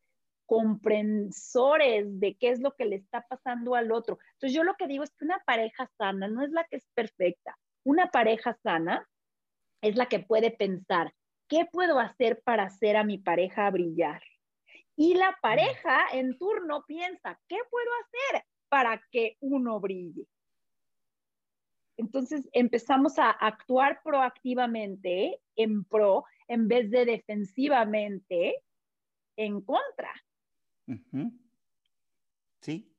comprensores 0.48 2.20
de 2.20 2.34
qué 2.36 2.50
es 2.50 2.60
lo 2.60 2.74
que 2.74 2.86
le 2.86 2.96
está 2.96 3.20
pasando 3.28 3.74
al 3.74 3.92
otro. 3.92 4.18
Entonces 4.32 4.54
yo 4.54 4.64
lo 4.64 4.76
que 4.76 4.86
digo 4.86 5.04
es 5.04 5.10
que 5.10 5.26
una 5.26 5.42
pareja 5.44 5.90
sana 5.98 6.26
no 6.26 6.42
es 6.42 6.50
la 6.52 6.64
que 6.64 6.76
es 6.76 6.88
perfecta. 6.94 7.58
Una 7.84 8.10
pareja 8.10 8.54
sana 8.62 9.06
es 9.82 9.96
la 9.96 10.06
que 10.06 10.20
puede 10.20 10.50
pensar, 10.50 11.12
¿qué 11.48 11.66
puedo 11.70 11.98
hacer 11.98 12.42
para 12.42 12.64
hacer 12.64 12.96
a 12.96 13.04
mi 13.04 13.18
pareja 13.18 13.70
brillar? 13.70 14.22
Y 14.96 15.14
la 15.14 15.36
pareja 15.40 16.06
en 16.12 16.36
turno 16.38 16.84
piensa, 16.86 17.40
¿qué 17.48 17.58
puedo 17.70 17.90
hacer 18.04 18.44
para 18.68 19.02
que 19.10 19.36
uno 19.40 19.80
brille? 19.80 20.26
Entonces 21.96 22.48
empezamos 22.52 23.18
a 23.18 23.30
actuar 23.30 24.00
proactivamente 24.04 25.40
en 25.56 25.84
pro 25.84 26.24
en 26.46 26.68
vez 26.68 26.90
de 26.90 27.04
defensivamente 27.04 28.62
en 29.36 29.60
contra. 29.60 30.12
Sí. 32.60 32.92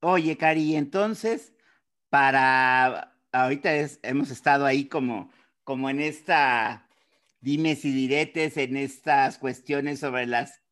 Oye, 0.00 0.36
Cari, 0.36 0.76
entonces, 0.76 1.54
para 2.08 3.16
ahorita 3.32 3.70
hemos 4.02 4.30
estado 4.30 4.64
ahí 4.64 4.88
como, 4.88 5.30
como 5.64 5.90
en 5.90 6.00
esta 6.00 6.87
dimes 7.40 7.84
y 7.84 7.92
diretes, 7.92 8.56
en 8.56 8.76
estas 8.76 9.38
cuestiones 9.38 10.00
sobre 10.00 10.26
las, 10.26 10.62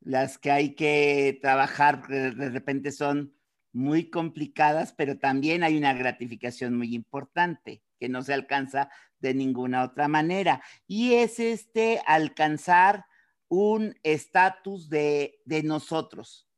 las 0.00 0.38
que 0.38 0.50
hay 0.50 0.74
que 0.74 1.38
trabajar, 1.40 2.06
de 2.08 2.50
repente 2.50 2.92
son 2.92 3.34
muy 3.72 4.08
complicadas, 4.08 4.92
pero 4.92 5.18
también 5.18 5.64
hay 5.64 5.76
una 5.76 5.94
gratificación 5.94 6.76
muy 6.76 6.94
importante 6.94 7.82
que 7.98 8.08
no 8.08 8.22
se 8.22 8.32
alcanza 8.32 8.88
de 9.18 9.34
ninguna 9.34 9.82
otra 9.82 10.06
manera. 10.06 10.62
Y 10.86 11.14
es 11.14 11.40
este 11.40 12.00
alcanzar 12.06 13.06
un 13.48 13.96
estatus 14.02 14.88
de, 14.88 15.40
nosotros, 15.64 16.48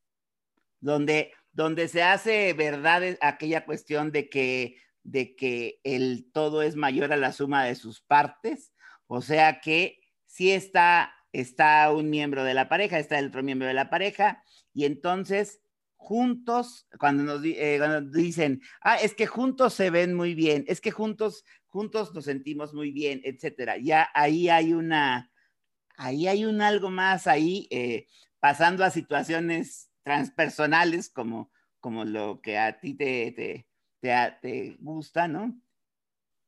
donde, 0.81 1.33
donde 1.53 1.89
se 1.89 2.03
hace 2.03 2.53
verdad 2.53 3.03
aquella 3.21 3.65
cuestión 3.65 4.13
de 4.13 4.29
que, 4.29 4.77
de 5.03 5.37
que 5.37 5.81
el 5.85 6.31
todo 6.33 6.63
es 6.63 6.77
mayor 6.77 7.13
a 7.13 7.17
la 7.17 7.33
suma 7.33 7.65
de 7.65 7.75
sus 7.75 8.01
partes, 8.01 8.73
o 9.07 9.21
sea 9.21 9.61
que 9.61 10.01
si 10.25 10.53
está, 10.53 11.15
está 11.33 11.93
un 11.93 12.11
miembro 12.11 12.45
de 12.45 12.55
la 12.55 12.69
pareja, 12.69 12.99
está 12.99 13.19
el 13.19 13.29
otro 13.29 13.43
miembro 13.43 13.69
de 13.69 13.75
la 13.75 13.91
pareja, 13.91 14.43
y 14.73 14.85
entonces 14.85 15.61
juntos, 16.07 16.87
cuando 17.01 17.25
nos 17.25 17.45
eh, 17.45 17.81
dicen, 18.13 18.63
ah, 18.81 18.97
es 18.97 19.15
que 19.15 19.27
juntos 19.27 19.75
se 19.75 19.91
ven 19.91 20.15
muy 20.15 20.35
bien, 20.35 20.65
es 20.69 20.81
que 20.81 20.93
juntos, 20.93 21.45
juntos 21.67 22.15
nos 22.15 22.25
sentimos 22.27 22.75
muy 22.75 22.93
bien, 22.93 23.21
etcétera. 23.25 23.77
Ya 23.79 24.09
ahí 24.15 24.49
hay 24.49 24.73
una, 24.73 25.33
ahí 25.97 26.29
hay 26.29 26.45
un 26.45 26.61
algo 26.63 26.91
más 26.91 27.27
ahí, 27.27 27.67
eh, 27.71 28.07
pasando 28.39 28.85
a 28.85 28.91
situaciones 28.91 29.91
transpersonales 30.05 31.11
como, 31.11 31.51
como 31.81 32.05
lo 32.05 32.41
que 32.41 32.57
a 32.57 32.79
ti 32.79 32.95
te, 32.95 33.33
te, 33.33 33.67
te, 34.01 34.77
gusta, 34.79 35.27
¿no? 35.27 35.61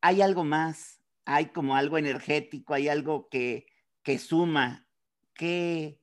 Hay 0.00 0.22
algo 0.22 0.44
más, 0.44 0.97
hay 1.30 1.50
como 1.50 1.76
algo 1.76 1.98
energético, 1.98 2.72
hay 2.72 2.88
algo 2.88 3.28
que, 3.28 3.66
que 4.02 4.18
suma. 4.18 4.88
¿Qué, 5.34 6.00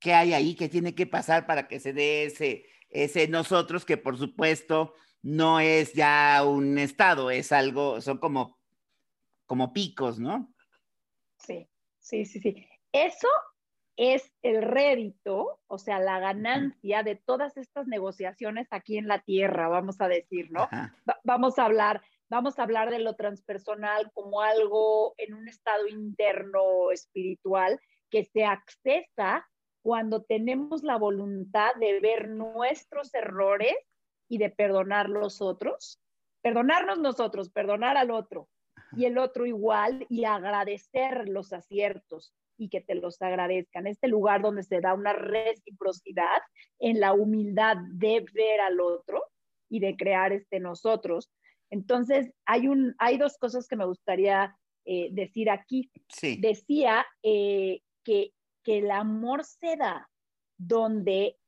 qué 0.00 0.14
hay 0.14 0.32
ahí, 0.32 0.54
qué 0.54 0.70
tiene 0.70 0.94
que 0.94 1.06
pasar 1.06 1.46
para 1.46 1.68
que 1.68 1.78
se 1.78 1.92
dé 1.92 2.24
ese, 2.24 2.64
ese 2.88 3.28
nosotros, 3.28 3.84
que 3.84 3.98
por 3.98 4.16
supuesto 4.16 4.94
no 5.20 5.60
es 5.60 5.92
ya 5.92 6.42
un 6.46 6.78
estado, 6.78 7.30
es 7.30 7.52
algo, 7.52 8.00
son 8.00 8.16
como, 8.16 8.58
como 9.44 9.74
picos, 9.74 10.18
¿no? 10.18 10.54
Sí, 11.36 11.68
sí, 11.98 12.24
sí, 12.24 12.40
sí. 12.40 12.66
Eso 12.92 13.28
es 13.96 14.32
el 14.40 14.62
rédito, 14.62 15.60
o 15.66 15.78
sea, 15.78 16.00
la 16.00 16.18
ganancia 16.18 17.02
de 17.02 17.16
todas 17.16 17.58
estas 17.58 17.86
negociaciones 17.86 18.68
aquí 18.70 18.96
en 18.96 19.06
la 19.06 19.20
tierra, 19.20 19.68
vamos 19.68 20.00
a 20.00 20.08
decir, 20.08 20.50
¿no? 20.50 20.66
vamos 21.24 21.58
a 21.58 21.66
hablar, 21.66 22.02
vamos 22.28 22.58
a 22.58 22.62
hablar 22.62 22.90
de 22.90 22.98
lo 22.98 23.14
transpersonal 23.14 24.10
como 24.12 24.40
algo 24.40 25.14
en 25.18 25.34
un 25.34 25.48
estado 25.48 25.86
interno 25.86 26.90
espiritual 26.90 27.80
que 28.10 28.24
se 28.24 28.44
accesa 28.44 29.46
cuando 29.82 30.22
tenemos 30.22 30.82
la 30.82 30.96
voluntad 30.96 31.74
de 31.76 32.00
ver 32.00 32.28
nuestros 32.28 33.12
errores 33.14 33.74
y 34.28 34.38
de 34.38 34.50
perdonar 34.50 35.10
los 35.10 35.42
otros, 35.42 36.00
perdonarnos 36.42 36.98
nosotros, 36.98 37.50
perdonar 37.50 37.96
al 37.96 38.10
otro 38.10 38.48
y 38.96 39.04
el 39.04 39.18
otro 39.18 39.46
igual 39.46 40.06
y 40.08 40.24
agradecer 40.24 41.28
los 41.28 41.52
aciertos 41.52 42.32
y 42.56 42.68
que 42.68 42.80
te 42.80 42.94
los 42.94 43.20
agradezcan. 43.20 43.86
Este 43.86 44.08
lugar 44.08 44.42
donde 44.42 44.62
se 44.62 44.80
da 44.80 44.94
una 44.94 45.12
reciprocidad 45.12 46.40
en 46.78 47.00
la 47.00 47.12
humildad 47.12 47.76
de 47.92 48.24
ver 48.32 48.60
al 48.60 48.80
otro 48.80 49.24
y 49.68 49.80
de 49.80 49.96
crear 49.96 50.32
este 50.32 50.60
nosotros. 50.60 51.30
Entonces, 51.70 52.32
hay, 52.46 52.68
un, 52.68 52.94
hay 52.98 53.18
dos 53.18 53.36
cosas 53.38 53.66
que 53.66 53.76
me 53.76 53.86
gustaría 53.86 54.56
eh, 54.84 55.08
decir 55.12 55.50
aquí. 55.50 55.90
Sí. 56.08 56.36
Decía 56.40 57.04
eh, 57.22 57.80
que 58.04 58.32
que 58.64 58.78
el 58.78 58.90
amor 58.90 59.44
se 59.44 59.76
da 59.76 60.10
donde 60.56 61.38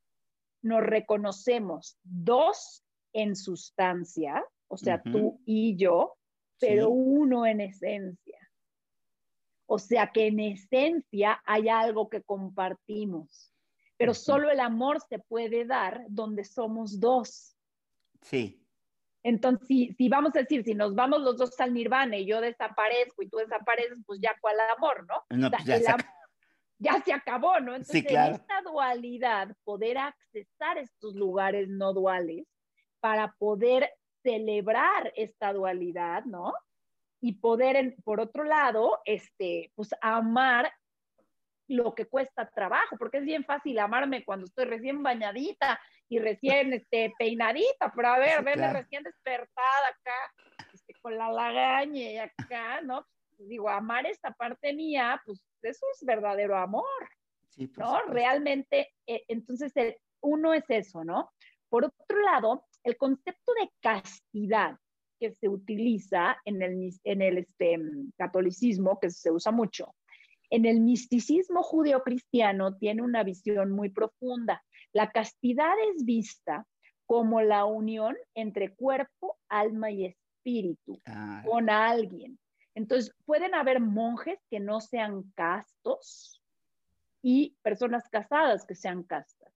nos 0.62 0.82
reconocemos 0.82 1.98
dos 2.04 2.84
en 3.12 3.34
sustancia, 3.34 4.44
o 4.68 4.76
sea, 4.76 5.02
tú 5.02 5.40
y 5.46 5.76
yo, 5.76 6.16
pero 6.60 6.90
uno 6.90 7.46
en 7.46 7.62
esencia. 7.62 8.38
O 9.66 9.78
sea 9.78 10.12
que 10.12 10.26
en 10.26 10.38
esencia 10.38 11.40
hay 11.44 11.68
algo 11.68 12.08
que 12.08 12.22
compartimos, 12.22 13.52
pero 13.96 14.12
solo 14.12 14.50
el 14.50 14.60
amor 14.60 15.00
se 15.08 15.18
puede 15.18 15.64
dar 15.64 16.04
donde 16.08 16.44
somos 16.44 17.00
dos. 17.00 17.56
Sí. 18.20 18.65
Entonces, 19.26 19.66
si, 19.66 20.08
vamos 20.08 20.36
a 20.36 20.38
decir, 20.38 20.62
si 20.62 20.72
nos 20.74 20.94
vamos 20.94 21.20
los 21.20 21.36
dos 21.36 21.58
al 21.58 21.74
nirvana 21.74 22.16
y 22.16 22.26
yo 22.26 22.40
desaparezco 22.40 23.22
y 23.22 23.28
tú 23.28 23.38
desapareces, 23.38 23.98
pues 24.06 24.20
ya 24.20 24.36
cuál 24.40 24.54
amor, 24.76 25.04
¿no? 25.08 25.24
No, 25.36 25.50
pues 25.50 25.64
ya 25.64 25.96
ya 26.78 27.02
se 27.02 27.12
acabó, 27.12 27.58
¿no? 27.58 27.74
Entonces, 27.74 28.04
en 28.06 28.34
esta 28.34 28.62
dualidad, 28.62 29.48
poder 29.64 29.98
accesar 29.98 30.78
estos 30.78 31.16
lugares 31.16 31.68
no 31.68 31.92
duales 31.92 32.46
para 33.00 33.32
poder 33.32 33.90
celebrar 34.22 35.12
esta 35.16 35.52
dualidad, 35.52 36.24
¿no? 36.24 36.52
Y 37.20 37.40
poder, 37.40 37.96
por 38.04 38.20
otro 38.20 38.44
lado, 38.44 39.00
este, 39.06 39.72
pues 39.74 39.90
amar 40.02 40.72
lo 41.68 41.94
que 41.94 42.06
cuesta 42.06 42.48
trabajo, 42.48 42.96
porque 42.98 43.18
es 43.18 43.24
bien 43.24 43.44
fácil 43.44 43.78
amarme 43.78 44.24
cuando 44.24 44.46
estoy 44.46 44.66
recién 44.66 45.02
bañadita 45.02 45.80
y 46.08 46.18
recién 46.18 46.72
este, 46.72 47.12
peinadita, 47.18 47.92
pero 47.94 48.08
a 48.08 48.18
ver, 48.18 48.44
verme 48.44 48.72
recién 48.72 49.02
despertada 49.02 49.88
acá, 49.88 50.66
este, 50.72 50.94
con 51.00 51.16
la 51.16 51.30
lagaña 51.30 52.00
y 52.00 52.18
acá, 52.18 52.80
¿no? 52.82 53.04
digo, 53.38 53.68
amar 53.68 54.06
esta 54.06 54.32
parte 54.32 54.72
mía, 54.72 55.20
pues 55.24 55.40
eso 55.62 55.86
es 55.94 56.04
verdadero 56.06 56.56
amor, 56.56 56.84
¿no? 57.76 58.02
Realmente, 58.08 58.94
eh, 59.06 59.24
entonces, 59.28 59.72
uno 60.20 60.54
es 60.54 60.64
eso, 60.68 61.04
¿no? 61.04 61.30
Por 61.68 61.84
otro 61.84 62.20
lado, 62.22 62.64
el 62.84 62.96
concepto 62.96 63.52
de 63.54 63.70
castidad 63.80 64.78
que 65.18 65.32
se 65.32 65.48
utiliza 65.48 66.36
en 66.44 66.62
el, 66.62 66.90
en 67.04 67.22
el 67.22 67.38
este, 67.38 67.78
catolicismo, 68.16 68.98
que 69.00 69.10
se 69.10 69.30
usa 69.30 69.50
mucho, 69.50 69.94
en 70.50 70.66
el 70.66 70.80
misticismo 70.80 71.62
judeocristiano 71.62 72.76
tiene 72.76 73.02
una 73.02 73.22
visión 73.22 73.72
muy 73.72 73.90
profunda. 73.90 74.62
La 74.92 75.10
castidad 75.10 75.74
es 75.94 76.04
vista 76.04 76.66
como 77.06 77.40
la 77.40 77.64
unión 77.64 78.16
entre 78.34 78.74
cuerpo, 78.74 79.38
alma 79.48 79.90
y 79.90 80.06
espíritu 80.06 81.00
ah. 81.06 81.42
con 81.46 81.70
alguien. 81.70 82.38
Entonces, 82.74 83.12
pueden 83.24 83.54
haber 83.54 83.80
monjes 83.80 84.38
que 84.50 84.60
no 84.60 84.80
sean 84.80 85.22
castos 85.34 86.42
y 87.22 87.56
personas 87.62 88.08
casadas 88.10 88.66
que 88.66 88.74
sean 88.74 89.02
castas. 89.02 89.52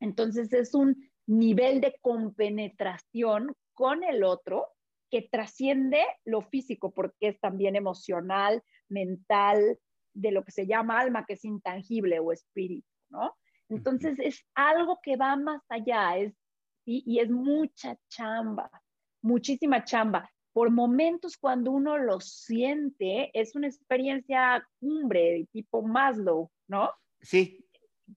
Entonces, 0.00 0.52
es 0.52 0.74
un 0.74 1.10
nivel 1.26 1.80
de 1.80 1.94
compenetración 2.00 3.54
con 3.74 4.02
el 4.02 4.24
otro 4.24 4.68
que 5.10 5.22
trasciende 5.22 6.02
lo 6.24 6.42
físico, 6.42 6.92
porque 6.92 7.28
es 7.28 7.40
también 7.40 7.76
emocional, 7.76 8.62
mental, 8.88 9.78
de 10.14 10.32
lo 10.32 10.44
que 10.44 10.52
se 10.52 10.66
llama 10.66 11.00
alma, 11.00 11.24
que 11.26 11.34
es 11.34 11.44
intangible 11.44 12.18
o 12.18 12.32
espíritu, 12.32 12.88
¿no? 13.10 13.34
Entonces 13.68 14.18
es 14.18 14.44
algo 14.54 14.98
que 15.02 15.16
va 15.16 15.36
más 15.36 15.62
allá, 15.68 16.16
es, 16.16 16.34
y 16.84 17.20
es 17.20 17.30
mucha 17.30 17.96
chamba, 18.08 18.70
muchísima 19.22 19.84
chamba. 19.84 20.28
Por 20.52 20.70
momentos 20.70 21.36
cuando 21.36 21.70
uno 21.70 21.96
lo 21.96 22.20
siente, 22.20 23.30
es 23.38 23.54
una 23.54 23.68
experiencia 23.68 24.66
cumbre, 24.80 25.46
tipo 25.52 25.82
Maslow, 25.82 26.50
¿no? 26.66 26.90
Sí. 27.20 27.64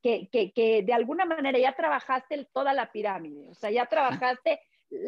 Que, 0.01 0.27
que, 0.31 0.51
que 0.51 0.81
de 0.81 0.93
alguna 0.93 1.25
manera 1.25 1.59
ya 1.59 1.75
trabajaste 1.75 2.49
toda 2.51 2.73
la 2.73 2.91
pirámide, 2.91 3.47
o 3.49 3.53
sea, 3.53 3.69
ya 3.69 3.85
trabajaste 3.85 4.59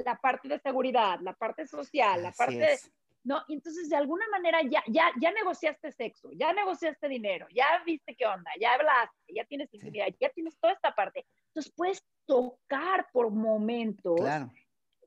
la 0.03 0.15
parte 0.17 0.47
de 0.47 0.59
seguridad, 0.59 1.19
la 1.21 1.33
parte 1.33 1.67
social, 1.67 2.23
la 2.23 2.31
parte 2.31 2.57
de, 2.57 2.79
¿no? 3.23 3.43
Y 3.47 3.55
entonces 3.55 3.89
de 3.89 3.95
alguna 3.95 4.25
manera 4.31 4.61
ya, 4.63 4.83
ya, 4.88 5.11
ya 5.19 5.31
negociaste 5.31 5.91
sexo, 5.91 6.29
ya 6.31 6.53
negociaste 6.53 7.07
dinero, 7.09 7.47
ya 7.53 7.65
viste 7.86 8.15
qué 8.15 8.25
onda, 8.25 8.51
ya 8.59 8.73
hablaste, 8.73 9.33
ya 9.33 9.43
tienes 9.45 9.73
intimidad, 9.73 10.07
ya 10.19 10.29
tienes 10.29 10.57
toda 10.59 10.73
esta 10.73 10.93
parte. 10.93 11.25
Entonces 11.47 11.73
puedes 11.75 12.03
tocar 12.25 13.07
por 13.11 13.31
momentos 13.31 14.19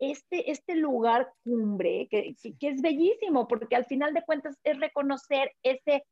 este, 0.00 0.50
este 0.50 0.74
lugar 0.74 1.32
cumbre, 1.44 2.08
que, 2.10 2.34
que, 2.58 2.68
es 2.68 2.80
bellísimo, 2.82 3.48
porque 3.48 3.76
al 3.76 3.84
final 3.84 4.14
de 4.14 4.24
cuentas 4.24 4.56
es 4.64 4.78
reconocer 4.78 5.52
ese 5.62 6.04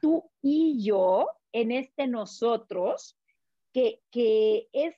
tú 0.00 0.30
y 0.42 0.82
yo 0.84 1.28
en 1.52 1.72
este 1.72 2.06
nosotros, 2.06 3.16
que, 3.72 4.00
que 4.10 4.68
es 4.72 4.94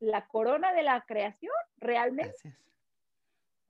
la 0.00 0.26
corona 0.26 0.72
de 0.72 0.82
la 0.82 1.02
creación 1.02 1.52
realmente. 1.78 2.56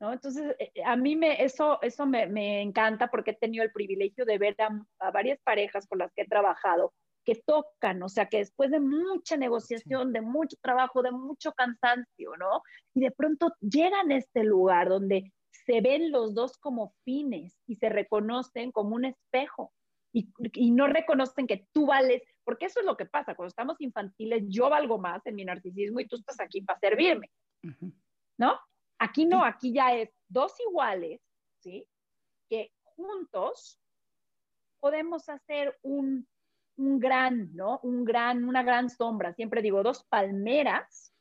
¿no? 0.00 0.12
Entonces, 0.12 0.56
eh, 0.58 0.72
eh, 0.74 0.84
a 0.84 0.96
mí 0.96 1.16
me, 1.16 1.42
eso, 1.44 1.80
eso 1.82 2.06
me, 2.06 2.26
me, 2.26 2.62
encanta 2.62 3.08
porque 3.08 3.32
he 3.32 3.36
tenido 3.36 3.62
el 3.62 3.72
privilegio 3.72 4.24
de 4.24 4.38
ver 4.38 4.56
a, 4.60 5.10
varias 5.12 5.38
parejas 5.42 5.86
con 5.86 5.98
las 5.98 6.12
que 6.14 6.22
he 6.22 6.26
trabajado 6.26 6.92
que 7.22 7.34
tocan, 7.34 8.02
o 8.02 8.08
sea, 8.08 8.30
que 8.30 8.38
después 8.38 8.70
de 8.70 8.80
mucha 8.80 9.36
negociación, 9.36 10.10
de 10.12 10.22
mucho 10.22 10.56
trabajo, 10.62 11.02
de 11.02 11.12
mucho 11.12 11.52
cansancio, 11.52 12.34
¿no? 12.38 12.62
Y 12.94 13.00
de 13.00 13.10
pronto 13.10 13.52
llegan 13.60 14.10
a 14.10 14.16
este 14.16 14.42
lugar 14.42 14.88
donde 14.88 15.30
se 15.66 15.82
ven 15.82 16.10
los 16.10 16.34
dos 16.34 16.56
como 16.56 16.94
fines 17.04 17.58
y 17.66 17.76
se 17.76 17.90
reconocen 17.90 18.72
como 18.72 18.96
un 18.96 19.04
espejo 19.04 19.70
y, 20.14 20.32
y 20.54 20.70
no 20.70 20.86
reconocen 20.86 21.46
que 21.46 21.66
tú 21.72 21.86
vales, 21.86 22.22
porque 22.44 22.66
eso 22.66 22.80
es 22.80 22.86
lo 22.86 22.96
que 22.96 23.06
pasa, 23.06 23.34
cuando 23.34 23.48
estamos 23.48 23.80
infantiles, 23.80 24.44
yo 24.48 24.68
valgo 24.68 24.98
más 24.98 25.24
en 25.26 25.34
mi 25.34 25.44
narcisismo 25.44 26.00
y 26.00 26.06
tú 26.06 26.16
estás 26.16 26.40
aquí 26.40 26.62
para 26.62 26.78
servirme, 26.78 27.30
¿no? 28.38 28.58
Aquí 28.98 29.24
no, 29.26 29.44
aquí 29.44 29.72
ya 29.72 29.94
es 29.94 30.10
dos 30.28 30.54
iguales, 30.60 31.20
¿sí? 31.58 31.86
Que 32.48 32.72
juntos 32.82 33.80
podemos 34.80 35.28
hacer 35.28 35.78
un, 35.82 36.26
un 36.76 36.98
gran, 36.98 37.54
¿no? 37.54 37.80
Un 37.82 38.04
gran, 38.04 38.44
una 38.44 38.62
gran 38.62 38.90
sombra. 38.90 39.32
Siempre 39.34 39.62
digo, 39.62 39.82
dos 39.82 40.04
palmeras 40.04 41.14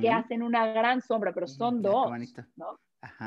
que 0.00 0.10
hacen 0.10 0.42
una 0.42 0.72
gran 0.72 1.00
sombra, 1.00 1.32
pero 1.32 1.46
son 1.46 1.82
dos, 1.82 2.10
¿no? 2.56 2.78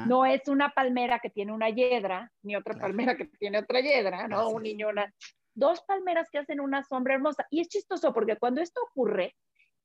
No 0.06 0.26
es 0.26 0.48
una 0.48 0.70
palmera 0.70 1.20
que 1.20 1.30
tiene 1.30 1.52
una 1.52 1.70
hiedra, 1.70 2.32
ni 2.43 2.56
otra 2.56 2.76
palmera 2.76 3.18
que 3.18 3.26
tiene 3.26 3.60
otra 3.60 3.82
hiedra, 3.82 4.28
¿no? 4.28 4.50
Un 4.50 4.64
niño, 4.64 4.89
una... 4.89 5.14
Dos 5.56 5.82
palmeras 5.82 6.30
que 6.30 6.38
hacen 6.38 6.60
una 6.60 6.84
sombra 6.84 7.16
hermosa. 7.16 7.47
Y 7.49 7.62
es 7.62 7.70
chistoso 7.70 8.14
porque 8.14 8.38
cuando 8.38 8.62
esto 8.62 8.82
ocurre, 8.91 9.36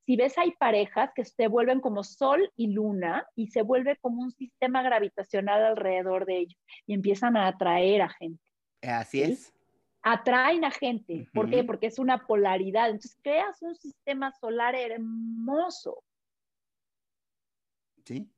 si 0.04 0.16
ves 0.16 0.36
hay 0.38 0.52
parejas 0.52 1.12
que 1.14 1.24
se 1.24 1.46
vuelven 1.46 1.80
como 1.80 2.02
sol 2.02 2.52
y 2.56 2.72
luna 2.72 3.26
y 3.36 3.48
se 3.48 3.62
vuelve 3.62 3.96
como 3.98 4.22
un 4.22 4.32
sistema 4.32 4.82
gravitacional 4.82 5.64
alrededor 5.64 6.26
de 6.26 6.38
ellos 6.38 6.58
y 6.86 6.94
empiezan 6.94 7.36
a 7.36 7.46
atraer 7.46 8.02
a 8.02 8.08
gente. 8.08 8.42
Así 8.82 9.22
es. 9.22 9.54
Atraen 10.02 10.64
a 10.64 10.70
gente. 10.70 11.28
¿Por 11.32 11.50
qué? 11.50 11.62
Porque 11.62 11.86
es 11.86 11.98
una 11.98 12.26
polaridad. 12.26 12.86
Entonces 12.86 13.16
creas 13.22 13.60
un 13.62 13.76
sistema 13.76 14.32
solar 14.32 14.74
hermoso. 14.74 16.02
Sí, 18.04 18.32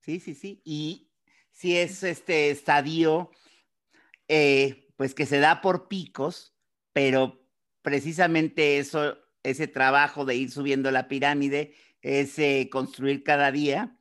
sí, 0.00 0.20
sí, 0.20 0.34
sí. 0.34 0.60
Y 0.64 1.10
si 1.50 1.76
es 1.76 2.02
este 2.02 2.50
estadio, 2.50 3.30
eh, 4.28 4.92
pues 4.96 5.14
que 5.14 5.26
se 5.26 5.40
da 5.40 5.60
por 5.60 5.88
picos, 5.88 6.54
pero 6.98 7.40
precisamente 7.80 8.78
eso 8.78 9.18
ese 9.44 9.68
trabajo 9.68 10.24
de 10.24 10.34
ir 10.34 10.50
subiendo 10.50 10.90
la 10.90 11.06
pirámide, 11.06 11.76
ese 12.02 12.68
construir 12.72 13.22
cada 13.22 13.52
día, 13.52 13.96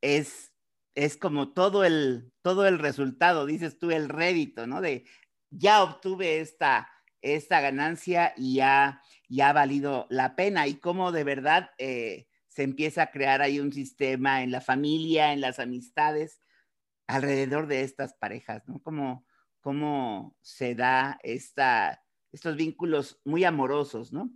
es, 0.00 0.52
es 0.96 1.16
como 1.16 1.52
todo 1.52 1.84
el, 1.84 2.32
todo 2.42 2.66
el 2.66 2.80
resultado, 2.80 3.46
dices 3.46 3.78
tú, 3.78 3.92
el 3.92 4.08
rédito, 4.08 4.66
¿no? 4.66 4.80
De 4.80 5.04
ya 5.50 5.84
obtuve 5.84 6.40
esta, 6.40 6.90
esta 7.22 7.60
ganancia 7.60 8.34
y 8.36 8.56
ya, 8.56 9.00
ya 9.28 9.50
ha 9.50 9.52
valido 9.52 10.08
la 10.10 10.34
pena 10.34 10.66
y 10.66 10.74
cómo 10.74 11.12
de 11.12 11.22
verdad 11.22 11.70
eh, 11.78 12.26
se 12.48 12.64
empieza 12.64 13.04
a 13.04 13.10
crear 13.12 13.42
ahí 13.42 13.60
un 13.60 13.72
sistema 13.72 14.42
en 14.42 14.50
la 14.50 14.60
familia, 14.60 15.32
en 15.32 15.40
las 15.40 15.60
amistades, 15.60 16.40
alrededor 17.06 17.68
de 17.68 17.82
estas 17.82 18.14
parejas, 18.14 18.66
¿no? 18.66 18.82
Cómo, 18.82 19.24
cómo 19.60 20.36
se 20.40 20.74
da 20.74 21.20
esta, 21.22 22.02
estos 22.32 22.56
vínculos 22.56 23.20
muy 23.24 23.44
amorosos, 23.44 24.12
¿no? 24.12 24.30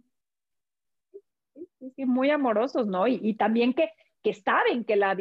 muy 1.99 2.31
amorosos, 2.31 2.87
¿no? 2.87 3.07
Y, 3.07 3.35
también 3.35 3.75
que, 3.75 3.91
que 4.23 4.35
saben 4.35 4.85
que 4.85 4.97
las 4.97 5.17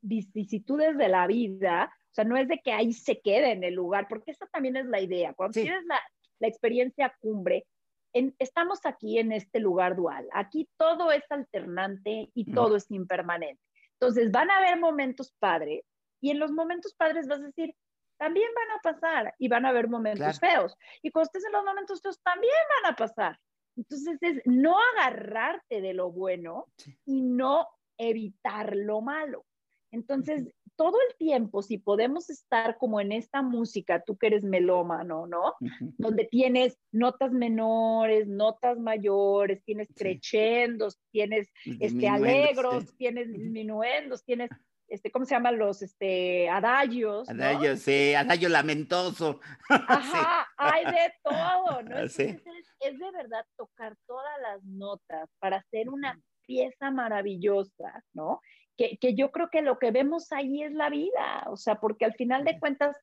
vicisitudes 0.00 0.96
de 0.96 1.08
la 1.08 1.26
vida, 1.26 1.92
o 2.10 2.14
sea, 2.14 2.24
no 2.24 2.36
es 2.36 2.48
de 2.48 2.58
que 2.58 2.72
ahí 2.72 2.92
se 2.92 3.20
quede 3.20 3.52
en 3.52 3.64
el 3.64 3.74
lugar, 3.74 4.06
porque 4.08 4.32
esa 4.32 4.46
también 4.46 4.76
es 4.76 4.86
la 4.86 5.00
idea. 5.00 5.34
Cuando 5.34 5.60
tienes 5.60 5.84
la, 5.86 6.00
la, 6.40 6.48
experiencia 6.48 7.14
cumbre, 7.20 7.66
estamos 8.12 8.80
aquí 8.84 9.18
en 9.18 9.32
este 9.32 9.60
lugar 9.60 9.96
dual. 9.96 10.26
Aquí 10.32 10.68
todo 10.76 11.12
es 11.12 11.24
alternante 11.30 12.30
y 12.34 12.52
todo 12.52 12.76
es 12.76 12.90
impermanente. 12.90 13.62
Entonces, 14.00 14.30
van 14.30 14.50
a 14.50 14.58
haber 14.58 14.78
momentos 14.78 15.32
padres 15.38 15.84
y 16.20 16.30
en 16.30 16.38
los 16.38 16.50
momentos 16.52 16.94
padres 16.94 17.28
vas 17.28 17.40
a 17.40 17.46
decir, 17.46 17.74
también 18.18 18.48
van 18.54 18.78
a 18.78 18.82
pasar 18.82 19.34
y 19.38 19.48
van 19.48 19.64
a 19.64 19.70
haber 19.70 19.88
momentos 19.88 20.38
feos. 20.40 20.74
Y 21.02 21.10
cuando 21.10 21.26
estés 21.26 21.44
en 21.44 21.52
los 21.52 21.64
momentos 21.64 22.02
feos, 22.02 22.20
también 22.22 22.52
van 22.82 22.92
a 22.92 22.96
pasar. 22.96 23.38
Entonces 23.76 24.18
es 24.20 24.42
no 24.44 24.76
agarrarte 24.92 25.80
de 25.80 25.94
lo 25.94 26.10
bueno 26.10 26.66
y 27.06 27.22
no 27.22 27.66
evitar 27.96 28.74
lo 28.76 29.00
malo. 29.00 29.44
Entonces, 29.90 30.52
todo 30.76 30.96
el 31.08 31.16
tiempo, 31.16 31.62
si 31.62 31.78
podemos 31.78 32.30
estar 32.30 32.76
como 32.78 33.00
en 33.00 33.10
esta 33.10 33.42
música, 33.42 34.02
tú 34.04 34.16
que 34.16 34.28
eres 34.28 34.44
melómano, 34.44 35.26
¿no? 35.26 35.54
Donde 35.96 36.24
tienes 36.24 36.78
notas 36.92 37.32
menores, 37.32 38.28
notas 38.28 38.78
mayores, 38.78 39.62
tienes 39.64 39.88
crescendos, 39.94 40.98
tienes 41.10 41.48
este, 41.80 42.08
alegros, 42.08 42.94
tienes 42.96 43.32
disminuendos, 43.32 44.24
tienes 44.24 44.50
este, 44.88 45.10
¿cómo 45.10 45.24
se 45.26 45.34
llaman 45.34 45.58
los 45.58 45.82
este, 45.82 46.48
adagios? 46.48 47.28
Adagios, 47.28 47.80
sí, 47.80 48.14
adagio 48.14 48.48
lamentoso. 48.48 49.40
Ajá, 49.68 50.48
hay 50.56 50.84
de 50.86 51.14
todo, 51.22 51.82
¿no? 51.82 51.98
es, 51.98 52.16
de 52.16 53.10
verdad 53.12 53.44
tocar 53.56 53.96
todas 54.06 54.40
las 54.40 54.64
notas 54.64 55.28
para 55.38 55.58
hacer 55.58 55.88
una 55.90 56.18
pieza 56.46 56.90
maravillosa, 56.90 58.02
¿no? 58.14 58.40
Que, 58.76 58.96
que, 58.98 59.14
yo 59.14 59.30
creo 59.30 59.50
que 59.50 59.60
lo 59.60 59.78
que 59.78 59.90
vemos 59.90 60.32
ahí 60.32 60.62
es 60.62 60.72
la 60.72 60.88
vida, 60.88 61.44
o 61.48 61.56
sea, 61.56 61.80
porque 61.80 62.04
al 62.04 62.14
final 62.14 62.44
de 62.44 62.58
cuentas, 62.58 62.96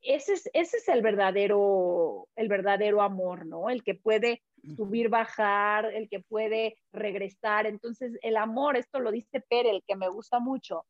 ese 0.00 0.32
es, 0.32 0.50
ese 0.52 0.78
es 0.78 0.88
el 0.88 1.02
verdadero, 1.02 2.26
el 2.36 2.48
verdadero 2.48 3.02
amor, 3.02 3.46
¿no? 3.46 3.70
El 3.70 3.84
que 3.84 3.94
puede 3.94 4.42
subir, 4.76 5.08
bajar, 5.08 5.86
el 5.86 6.08
que 6.08 6.20
puede 6.20 6.76
regresar. 6.92 7.66
Entonces, 7.66 8.18
el 8.22 8.36
amor, 8.36 8.76
esto 8.76 8.98
lo 9.00 9.12
dice 9.12 9.40
Pere, 9.48 9.70
el 9.70 9.84
que 9.86 9.96
me 9.96 10.08
gusta 10.08 10.40
mucho, 10.40 10.84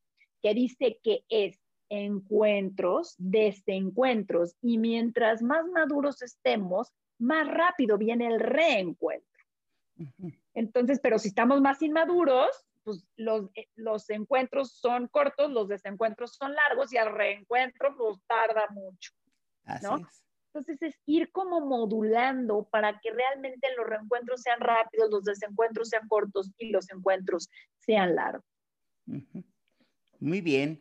que 0.45 0.53
dice 0.53 1.01
que 1.03 1.25
es 1.31 1.59
encuentros, 1.89 3.15
desencuentros, 3.17 4.57
y 4.61 4.77
mientras 4.77 5.41
más 5.41 5.67
maduros 5.69 6.21
estemos, 6.21 6.93
más 7.19 7.49
rápido 7.49 7.97
viene 7.97 8.27
el 8.27 8.39
reencuentro. 8.39 9.27
Entonces, 10.53 11.01
pero 11.03 11.19
si 11.19 11.29
estamos 11.29 11.63
más 11.63 11.81
inmaduros, 11.81 12.51
pues 12.83 13.07
los, 13.17 13.49
eh, 13.55 13.69
los 13.75 14.11
encuentros 14.11 14.73
son 14.73 15.09
cortos, 15.09 15.51
los 15.51 15.69
desencuentros 15.69 16.35
son 16.35 16.55
largos 16.55 16.93
y 16.93 16.99
el 16.99 17.11
reencuentro 17.11 17.97
pues 17.97 18.19
tarda 18.27 18.67
mucho. 18.71 19.13
¿no? 19.83 20.07
Entonces 20.53 20.83
es 20.83 21.01
ir 21.07 21.33
como 21.33 21.63
modulando 21.63 22.69
para 22.71 23.01
que 23.01 23.11
realmente 23.13 23.67
los 23.79 23.87
reencuentros 23.87 24.43
sean 24.43 24.61
rápidos, 24.61 25.09
los 25.11 25.25
desencuentros 25.25 25.89
sean 25.89 26.07
cortos 26.07 26.51
y 26.59 26.69
los 26.69 26.91
encuentros 26.91 27.49
sean 27.79 28.15
largos. 28.15 28.45
Muy 30.25 30.41
bien, 30.41 30.81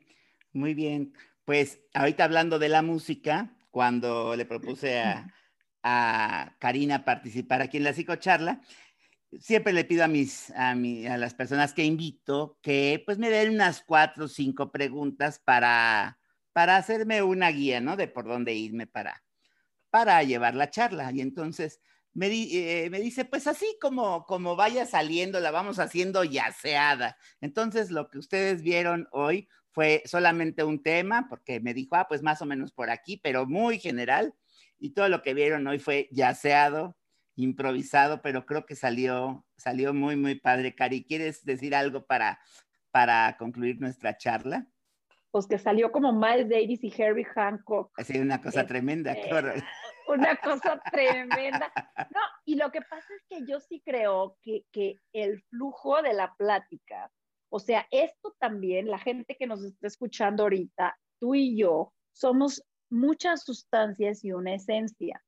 muy 0.53 0.73
bien. 0.73 1.13
Pues 1.43 1.81
ahorita 1.93 2.23
hablando 2.23 2.59
de 2.59 2.69
la 2.69 2.81
música, 2.81 3.53
cuando 3.71 4.37
le 4.37 4.45
propuse 4.45 5.01
a, 5.01 6.55
Karina 6.59 7.03
participar 7.03 7.61
aquí 7.61 7.75
en 7.75 7.83
la 7.83 7.91
psicocharla, 7.91 8.61
siempre 9.41 9.73
le 9.73 9.83
pido 9.83 10.05
a 10.05 10.07
mis 10.07 10.49
a, 10.51 10.71
a 10.71 11.17
las 11.17 11.33
personas 11.33 11.73
que 11.73 11.83
invito 11.83 12.57
que 12.61 13.03
pues 13.05 13.17
me 13.17 13.29
den 13.29 13.55
unas 13.55 13.81
cuatro 13.81 14.25
o 14.25 14.27
cinco 14.29 14.71
preguntas 14.71 15.41
para 15.43 16.17
para 16.53 16.77
hacerme 16.77 17.21
una 17.21 17.49
guía, 17.49 17.81
¿no? 17.81 17.97
De 17.97 18.07
por 18.07 18.23
dónde 18.25 18.53
irme 18.53 18.87
para, 18.87 19.25
para 19.89 20.23
llevar 20.23 20.55
la 20.55 20.69
charla. 20.69 21.11
Y 21.11 21.19
entonces 21.19 21.81
me, 22.13 22.27
eh, 22.27 22.89
me 22.89 22.99
dice, 22.99 23.25
pues 23.25 23.47
así 23.47 23.77
como, 23.81 24.25
como 24.25 24.55
vaya 24.55 24.85
saliendo, 24.85 25.39
la 25.39 25.51
vamos 25.51 25.79
haciendo 25.79 26.23
yaceada. 26.23 27.17
Entonces 27.41 27.91
lo 27.91 28.09
que 28.09 28.19
ustedes 28.19 28.61
vieron 28.61 29.07
hoy 29.11 29.47
fue 29.71 30.03
solamente 30.05 30.63
un 30.63 30.83
tema, 30.83 31.27
porque 31.27 31.59
me 31.59 31.73
dijo, 31.73 31.95
ah, 31.95 32.07
pues 32.07 32.21
más 32.21 32.41
o 32.41 32.45
menos 32.45 32.71
por 32.71 32.89
aquí, 32.91 33.17
pero 33.17 33.47
muy 33.47 33.79
general. 33.79 34.35
Y 34.77 34.91
todo 34.91 35.09
lo 35.09 35.21
que 35.21 35.33
vieron 35.33 35.65
hoy 35.67 35.79
fue 35.79 36.07
yaceado, 36.11 36.95
improvisado, 37.35 38.21
pero 38.21 38.45
creo 38.45 38.65
que 38.65 38.75
salió, 38.75 39.45
salió 39.57 39.93
muy, 39.93 40.15
muy 40.15 40.35
padre. 40.35 40.75
Cari, 40.75 41.03
¿quieres 41.03 41.43
decir 41.43 41.73
algo 41.73 42.05
para, 42.05 42.39
para 42.91 43.35
concluir 43.37 43.81
nuestra 43.81 44.15
charla? 44.15 44.67
Pues 45.31 45.47
que 45.47 45.57
salió 45.57 45.91
como 45.91 46.13
Miles 46.13 46.47
Davis 46.47 46.83
y 46.83 47.01
Harry 47.01 47.23
Hancock. 47.23 47.91
Así, 47.97 48.19
una 48.19 48.39
cosa 48.39 48.61
este, 48.61 48.73
tremenda, 48.73 49.15
Una 50.07 50.35
cosa 50.37 50.81
tremenda. 50.91 51.71
No, 51.97 52.21
y 52.45 52.55
lo 52.55 52.71
que 52.71 52.81
pasa 52.81 53.07
es 53.15 53.23
que 53.29 53.45
yo 53.45 53.59
sí 53.59 53.81
creo 53.85 54.37
que, 54.41 54.65
que 54.71 54.99
el 55.13 55.41
flujo 55.43 56.01
de 56.01 56.13
la 56.13 56.33
plática, 56.35 57.11
o 57.49 57.59
sea, 57.59 57.87
esto 57.91 58.35
también, 58.39 58.89
la 58.89 58.99
gente 58.99 59.35
que 59.35 59.47
nos 59.47 59.63
está 59.63 59.87
escuchando 59.87 60.43
ahorita, 60.43 60.97
tú 61.19 61.35
y 61.35 61.57
yo, 61.57 61.93
somos 62.11 62.63
muchas 62.89 63.43
sustancias 63.43 64.23
y 64.23 64.31
una 64.31 64.55
esencia. 64.55 65.23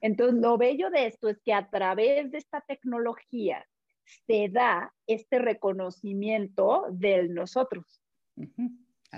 Entonces, 0.00 0.40
lo 0.40 0.58
bello 0.58 0.90
de 0.90 1.06
esto 1.06 1.28
es 1.28 1.40
que 1.44 1.52
a 1.52 1.68
través 1.70 2.30
de 2.32 2.38
esta 2.38 2.60
tecnología 2.62 3.64
se 4.26 4.48
da 4.48 4.92
este 5.06 5.38
reconocimiento 5.38 6.86
de 6.90 7.28
nosotros, 7.28 8.02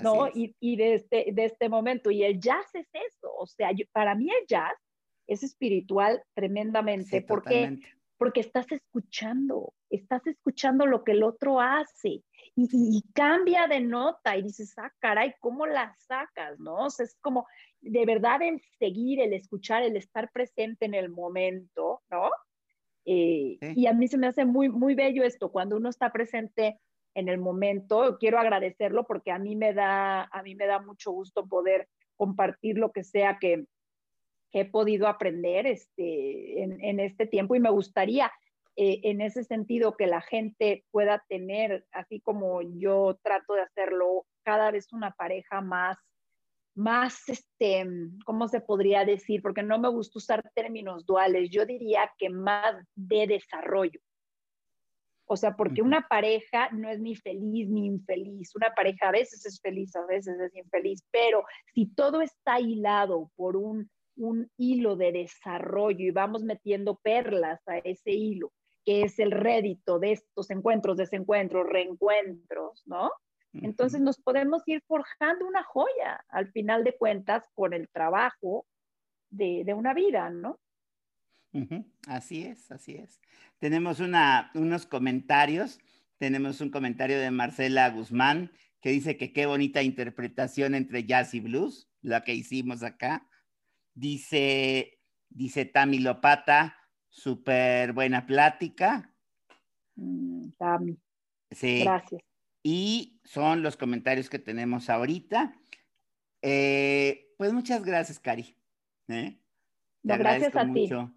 ¿no? 0.03 0.29
Y, 0.29 0.55
y, 0.61 0.77
de, 0.77 0.95
este, 0.95 1.27
de 1.33 1.45
este 1.47 1.69
momento. 1.69 2.11
Y 2.11 2.25
el 2.25 2.41
jazz 2.41 2.67
es 2.75 2.89
eso, 2.93 3.35
o 3.35 3.47
sea, 3.47 3.71
para 3.93 4.15
mí 4.15 4.29
el 4.31 4.47
jazz 4.47 4.75
es 5.27 5.43
espiritual 5.43 6.23
tremendamente, 6.35 7.23
porque, 7.23 7.79
porque 8.19 8.41
estás 8.41 8.71
escuchando, 8.73 9.73
estás 9.91 10.27
escuchando 10.27 10.87
lo 10.87 11.05
que 11.05 11.13
el 11.13 11.23
otro 11.23 11.61
hace. 11.61 12.23
Y, 12.57 12.69
y, 12.73 13.03
cambia 13.15 13.67
de 13.67 13.81
nota 13.81 14.37
y 14.37 14.43
dices, 14.43 14.75
ah, 14.79 14.93
caray, 15.01 15.35
¿cómo 15.41 15.67
la 15.67 15.95
sacas? 15.99 16.59
¿No? 16.61 16.85
O 16.85 16.91
sea, 16.91 17.05
es 17.05 17.17
como, 17.21 17.47
de 17.81 18.07
verdad 18.07 18.43
el 18.43 18.61
seguir, 18.79 19.21
el 19.21 19.33
escuchar, 19.33 19.83
el 19.83 19.97
estar 19.97 20.31
presente 20.31 20.87
en 20.87 20.95
el 20.95 21.09
momento, 21.09 22.03
¿no? 22.11 22.31
Eh, 23.07 23.59
y 23.61 23.87
a 23.87 23.93
mí 23.93 24.09
se 24.09 24.17
me 24.17 24.29
hace 24.29 24.45
muy, 24.45 24.69
muy 24.69 24.95
bello 24.95 25.25
esto, 25.25 25.51
cuando 25.51 25.77
uno 25.77 25.91
está 25.91 26.11
presente 26.11 26.81
en 27.15 27.29
el 27.29 27.39
momento, 27.39 28.17
quiero 28.19 28.39
agradecerlo 28.39 29.05
porque 29.05 29.31
a 29.31 29.39
mí 29.39 29.57
me 29.57 29.73
da, 29.73 30.23
a 30.25 30.43
mí 30.43 30.55
me 30.55 30.67
da 30.67 30.81
mucho 30.81 31.13
gusto 31.13 31.47
poder 31.47 31.89
compartir 32.17 32.79
lo 32.79 32.93
que 32.93 33.05
sea 33.05 33.39
que, 33.41 33.67
he 34.61 34.65
podido 34.65 35.09
aprender 35.09 35.67
este, 35.67 36.63
en, 36.63 37.01
este 37.01 37.27
tiempo 37.27 37.55
y 37.55 37.61
me 37.61 37.71
gustaría 37.71 38.33
eh, 38.77 39.01
en 39.05 39.21
ese 39.21 39.45
sentido 39.45 39.97
que 39.97 40.07
la 40.07 40.21
gente 40.21 40.85
pueda 40.91 41.25
tener, 41.29 41.87
así 41.93 42.21
como 42.21 42.63
yo 42.63 43.19
trato 43.23 43.55
de 43.55 43.63
hacerlo, 43.63 44.27
cada 44.43 44.71
vez 44.71 44.93
una 44.93 45.13
pareja 45.13 45.61
más 45.61 45.99
más, 46.75 47.29
este, 47.29 47.87
¿cómo 48.25 48.49
se 48.49 48.61
podría 48.61 49.05
decir? 49.05 49.43
Porque 49.43 49.63
no 49.63 49.79
me 49.79 49.89
gusta 49.89 50.19
usar 50.19 50.51
términos 50.55 51.07
duales, 51.07 51.51
yo 51.51 51.65
diría 51.65 52.11
que 52.19 52.31
más 52.31 52.85
de 52.95 53.27
desarrollo. 53.27 54.01
O 55.27 55.37
sea, 55.37 55.57
porque 55.57 55.81
una 55.81 56.07
pareja 56.07 56.69
no 56.73 56.91
es 56.91 57.01
ni 57.01 57.17
feliz 57.17 57.69
ni 57.71 57.87
infeliz. 57.87 58.55
Una 58.55 58.75
pareja 58.75 59.09
a 59.09 59.13
veces 59.13 59.47
es 59.47 59.59
feliz, 59.59 59.97
a 59.97 60.05
veces 60.05 60.39
es 60.39 60.55
infeliz, 60.55 61.03
pero 61.11 61.45
si 61.73 61.87
todo 61.87 62.21
está 62.21 62.61
hilado 62.61 63.31
por 63.35 63.57
un, 63.57 63.91
un 64.17 64.51
hilo 64.57 64.97
de 64.97 65.13
desarrollo 65.13 66.07
y 66.07 66.11
vamos 66.11 66.45
metiendo 66.45 66.97
perlas 66.97 67.61
a 67.67 67.79
ese 67.79 68.13
hilo, 68.13 68.53
que 68.85 69.03
es 69.03 69.19
el 69.19 69.31
rédito 69.31 69.99
de 69.99 70.13
estos 70.13 70.51
encuentros, 70.51 70.97
desencuentros, 70.97 71.67
reencuentros, 71.67 72.83
¿no? 72.87 73.11
Entonces 73.63 74.01
nos 74.01 74.19
podemos 74.19 74.63
ir 74.67 74.83
forjando 74.87 75.47
una 75.47 75.63
joya 75.63 76.25
al 76.29 76.51
final 76.51 76.83
de 76.83 76.97
cuentas 76.97 77.49
con 77.55 77.73
el 77.73 77.89
trabajo 77.89 78.67
de, 79.31 79.65
una 79.75 79.95
vida, 79.95 80.29
¿no? 80.31 80.59
Así 82.09 82.43
es, 82.43 82.73
así 82.73 82.97
es. 82.97 83.21
Tenemos 83.61 84.01
una, 84.01 84.51
unos 84.55 84.87
comentarios. 84.87 85.79
Tenemos 86.19 86.61
un 86.61 86.71
comentario 86.71 87.19
de 87.21 87.31
Marcela 87.31 87.89
Guzmán 87.91 88.51
que 88.81 88.91
dice 88.91 89.17
que 89.17 89.33
qué 89.33 89.47
bonita 89.47 89.83
interpretación 89.83 90.75
entre 90.75 91.05
jazz 91.05 91.33
y 91.35 91.41
blues, 91.41 91.89
la 92.03 92.25
que 92.25 92.35
hicimos 92.35 92.83
acá. 92.83 93.27
Dice, 93.95 94.99
dice 95.29 95.65
Tami 95.65 96.01
Lopata, 96.01 96.77
súper 97.09 97.93
buena 97.93 98.27
plática. 98.27 99.15
Mm, 99.95 100.51
Tami. 100.59 100.99
Sí. 101.51 101.85
Gracias. 101.85 102.23
Y 102.63 103.21
son 103.25 103.63
los 103.63 103.77
comentarios 103.77 104.29
que 104.29 104.39
tenemos 104.39 104.91
ahorita. 104.91 105.55
Eh, 106.43 107.33
pues 107.39 107.53
muchas 107.53 107.85
gracias, 107.85 108.19
Cari. 108.19 108.57
¿eh? 109.09 109.39
gracias 110.03 110.55
a 110.57 110.65
mucho, 110.65 111.15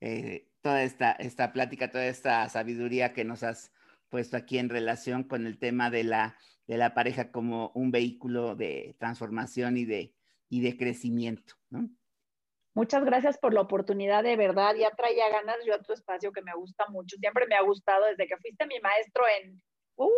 eh, 0.00 0.48
toda 0.60 0.82
esta, 0.82 1.12
esta 1.12 1.52
plática, 1.52 1.90
toda 1.90 2.06
esta 2.06 2.48
sabiduría 2.48 3.12
que 3.12 3.24
nos 3.24 3.42
has 3.42 3.72
puesto 4.08 4.36
aquí 4.36 4.58
en 4.58 4.68
relación 4.68 5.24
con 5.24 5.46
el 5.46 5.58
tema 5.58 5.90
de 5.90 6.04
la, 6.04 6.36
de 6.66 6.76
la 6.76 6.94
pareja 6.94 7.32
como 7.32 7.72
un 7.74 7.90
vehículo 7.90 8.54
de 8.54 8.94
transformación 8.98 9.76
y 9.76 9.84
de, 9.84 10.14
y 10.48 10.60
de 10.60 10.76
crecimiento. 10.76 11.54
Muchas 12.74 13.04
gracias 13.04 13.38
por 13.38 13.52
la 13.52 13.60
oportunidad, 13.60 14.22
de 14.22 14.36
verdad. 14.36 14.74
Ya 14.74 14.90
traía 14.90 15.28
ganas 15.28 15.58
yo 15.66 15.74
a 15.74 15.82
tu 15.82 15.92
espacio 15.92 16.32
que 16.32 16.42
me 16.42 16.54
gusta 16.54 16.86
mucho. 16.88 17.16
Siempre 17.18 17.46
me 17.46 17.54
ha 17.54 17.62
gustado 17.62 18.06
desde 18.06 18.26
que 18.26 18.36
fuiste 18.38 18.66
mi 18.66 18.80
maestro 18.80 19.24
en, 19.40 19.60
uh, 19.96 20.08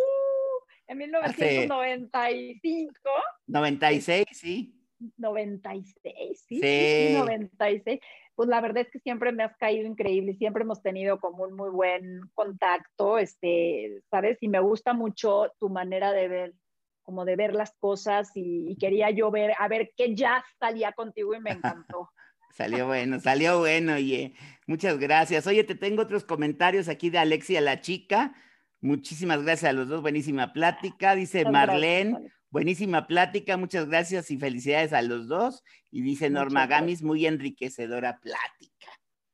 en 0.87 0.99
1995. 0.99 3.11
96, 3.47 4.27
sí. 4.33 4.81
96, 5.17 6.45
sí, 6.47 6.61
sí. 6.61 7.15
96. 7.15 8.01
Pues 8.35 8.49
la 8.49 8.61
verdad 8.61 8.83
es 8.83 8.91
que 8.91 8.99
siempre 8.99 9.33
me 9.33 9.45
has 9.45 9.57
caído 9.57 9.87
increíble, 9.87 10.35
siempre 10.35 10.65
hemos 10.65 10.83
tenido 10.83 11.21
como 11.21 11.45
un 11.45 11.55
muy 11.55 11.71
buen 11.71 12.21
contacto, 12.35 13.19
este, 13.19 14.03
¿sabes? 14.11 14.39
Y 14.41 14.49
me 14.49 14.61
gusta 14.61 14.93
mucho 14.93 15.53
tu 15.61 15.69
manera 15.69 16.13
de 16.13 16.29
ver, 16.29 16.55
como 17.03 17.25
de 17.25 17.37
ver 17.37 17.55
las 17.55 17.77
cosas 17.79 18.31
y, 18.35 18.77
quería 18.77 19.11
yo 19.11 19.31
ver, 19.31 19.53
a 19.59 19.69
ver 19.69 19.93
qué 19.97 20.17
jazz 20.17 20.43
salía 20.59 20.93
contigo 20.93 21.35
y 21.35 21.41
me 21.41 21.51
encantó. 21.51 22.11
Salió 22.55 22.87
bueno, 22.87 23.21
salió 23.21 23.59
bueno, 23.59 23.95
oye, 23.95 24.35
muchas 24.67 24.99
gracias. 24.99 25.47
Oye, 25.47 25.65
te 25.65 25.75
tengo 25.75 26.03
otros 26.03 26.25
comentarios 26.25 26.89
aquí 26.89 27.11
de 27.11 27.19
Alexia 27.19 27.61
la 27.61 27.81
chica. 27.81 28.35
Muchísimas 28.81 29.43
gracias 29.43 29.71
a 29.71 29.73
los 29.73 29.89
dos, 29.89 30.03
buenísima 30.03 30.53
plática. 30.53 31.15
Dice 31.15 31.45
Marlene, 31.45 32.31
buenísima 32.51 33.07
plática, 33.07 33.57
muchas 33.57 33.89
gracias 33.89 34.31
y 34.31 34.39
felicidades 34.39 34.93
a 34.93 35.03
los 35.03 35.27
dos. 35.27 35.65
Y 35.91 36.03
dice 36.03 36.31
Norma 36.31 36.67
Gamis, 36.67 37.03
muy 37.03 37.27
enriquecedora 37.27 38.21
plática. 38.21 38.87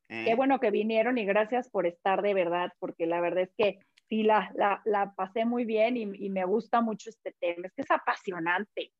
¿eh? 0.08 0.24
Qué 0.26 0.34
bueno 0.34 0.58
que 0.58 0.70
vinieron 0.70 1.18
y 1.18 1.24
gracias 1.24 1.68
por 1.68 1.86
estar 1.86 2.22
de 2.22 2.32
verdad, 2.32 2.72
porque 2.78 3.06
la 3.06 3.20
verdad 3.20 3.42
es 3.42 3.52
que 3.56 3.80
sí, 4.08 4.22
la, 4.22 4.50
la, 4.84 5.14
pasé 5.14 5.44
muy 5.44 5.64
bien 5.64 5.96
y, 5.96 6.02
y, 6.02 6.30
me 6.30 6.44
gusta 6.44 6.80
mucho 6.80 7.10
este 7.10 7.34
tema. 7.38 7.66
Es 7.66 7.72
que 7.74 7.82
es 7.82 7.90
apasionante. 7.90 8.92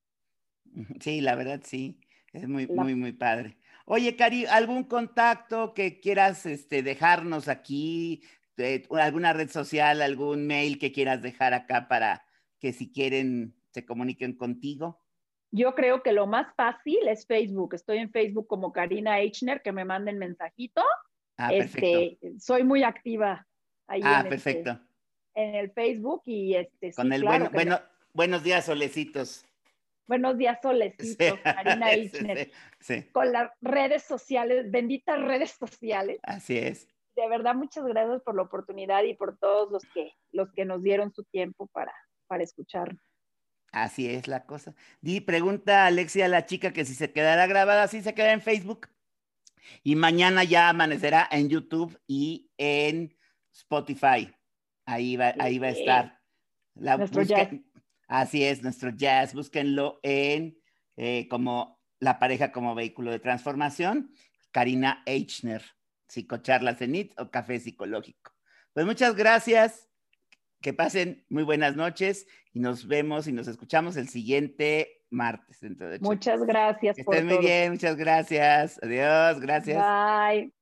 Sí, 1.00 1.20
la 1.20 1.34
verdad 1.34 1.60
sí, 1.64 1.98
es 2.32 2.46
muy, 2.46 2.66
muy, 2.66 2.94
muy 2.94 3.12
padre. 3.12 3.56
Oye, 3.92 4.14
Cari, 4.14 4.46
¿algún 4.46 4.84
contacto 4.84 5.74
que 5.74 5.98
quieras 5.98 6.46
este, 6.46 6.84
dejarnos 6.84 7.48
aquí? 7.48 8.22
alguna 8.90 9.32
red 9.32 9.48
social, 9.48 10.00
algún 10.00 10.46
mail 10.46 10.78
que 10.78 10.92
quieras 10.92 11.22
dejar 11.22 11.54
acá 11.54 11.88
para 11.88 12.24
que 12.60 12.72
si 12.72 12.92
quieren 12.92 13.56
se 13.72 13.84
comuniquen 13.84 14.36
contigo? 14.36 15.00
Yo 15.50 15.74
creo 15.74 16.04
que 16.04 16.12
lo 16.12 16.28
más 16.28 16.54
fácil 16.54 17.08
es 17.08 17.26
Facebook. 17.26 17.74
Estoy 17.74 17.98
en 17.98 18.12
Facebook 18.12 18.46
como 18.46 18.70
Karina 18.70 19.18
Eichner, 19.18 19.60
que 19.60 19.72
me 19.72 19.84
manden 19.84 20.18
mensajito. 20.18 20.84
Ah, 21.36 21.52
este, 21.52 22.16
soy 22.38 22.62
muy 22.62 22.84
activa 22.84 23.44
ahí. 23.88 24.02
Ah, 24.04 24.20
en 24.20 24.32
este, 24.32 24.52
perfecto. 24.52 24.80
en 25.34 25.54
el 25.56 25.72
Facebook 25.72 26.22
y 26.26 26.54
este. 26.54 26.92
Con 26.92 27.12
el 27.12 27.24
bueno, 27.24 27.50
bueno, 27.52 27.80
buenos 28.12 28.44
días, 28.44 28.66
solecitos. 28.66 29.44
Buenos 30.10 30.36
días, 30.36 30.58
solecitos, 30.60 31.38
Karina 31.40 31.90
Eichner. 31.92 32.50
Con 33.12 33.30
las 33.30 33.52
redes 33.60 34.02
sociales, 34.02 34.68
benditas 34.68 35.22
redes 35.22 35.52
sociales. 35.52 36.18
Así 36.24 36.58
es 36.58 36.88
de 37.20 37.28
verdad 37.28 37.54
muchas 37.54 37.84
gracias 37.84 38.22
por 38.22 38.34
la 38.34 38.42
oportunidad 38.42 39.02
y 39.02 39.14
por 39.14 39.36
todos 39.38 39.70
los 39.70 39.82
que, 39.92 40.12
los 40.32 40.50
que 40.52 40.64
nos 40.64 40.82
dieron 40.82 41.12
su 41.12 41.24
tiempo 41.24 41.66
para, 41.68 41.92
para 42.26 42.42
escuchar. 42.42 42.96
Así 43.72 44.08
es 44.08 44.26
la 44.26 44.46
cosa. 44.46 44.74
Di, 45.00 45.20
pregunta 45.20 45.86
Alexia 45.86 46.24
a 46.24 46.28
la 46.28 46.46
chica 46.46 46.72
que 46.72 46.84
si 46.84 46.94
se 46.94 47.12
quedará 47.12 47.46
grabada, 47.46 47.86
si 47.88 48.02
se 48.02 48.14
queda 48.14 48.32
en 48.32 48.40
Facebook. 48.40 48.88
Y 49.84 49.94
mañana 49.94 50.42
ya 50.42 50.70
amanecerá 50.70 51.28
en 51.30 51.48
YouTube 51.48 51.96
y 52.06 52.50
en 52.56 53.16
Spotify. 53.52 54.34
Ahí 54.86 55.16
va, 55.16 55.34
ahí 55.38 55.58
va 55.58 55.68
a 55.68 55.70
estar. 55.70 56.20
nuestro 56.74 57.22
jazz. 57.22 57.50
Así 58.10 58.42
es, 58.42 58.64
nuestro 58.64 58.90
jazz. 58.90 59.34
Búsquenlo 59.34 60.00
en 60.02 60.58
eh, 60.96 61.28
como 61.28 61.80
la 62.00 62.18
pareja 62.18 62.50
como 62.50 62.74
vehículo 62.74 63.12
de 63.12 63.20
transformación, 63.20 64.12
Karina 64.50 65.04
Eichner, 65.06 65.62
psicocharla 66.08 66.74
cenit 66.74 67.12
o 67.20 67.30
café 67.30 67.60
psicológico. 67.60 68.32
Pues 68.72 68.84
muchas 68.84 69.14
gracias, 69.14 69.88
que 70.60 70.72
pasen 70.72 71.24
muy 71.28 71.44
buenas 71.44 71.76
noches 71.76 72.26
y 72.52 72.58
nos 72.58 72.88
vemos 72.88 73.28
y 73.28 73.32
nos 73.32 73.46
escuchamos 73.46 73.96
el 73.96 74.08
siguiente 74.08 75.04
martes. 75.08 75.60
muchas 76.00 76.42
gracias. 76.42 76.96
Que 76.96 77.02
estén 77.02 77.26
muy 77.26 77.38
bien, 77.38 77.70
muchas 77.70 77.96
gracias. 77.96 78.80
Adiós, 78.82 79.38
gracias. 79.40 79.78
Bye. 79.78 80.59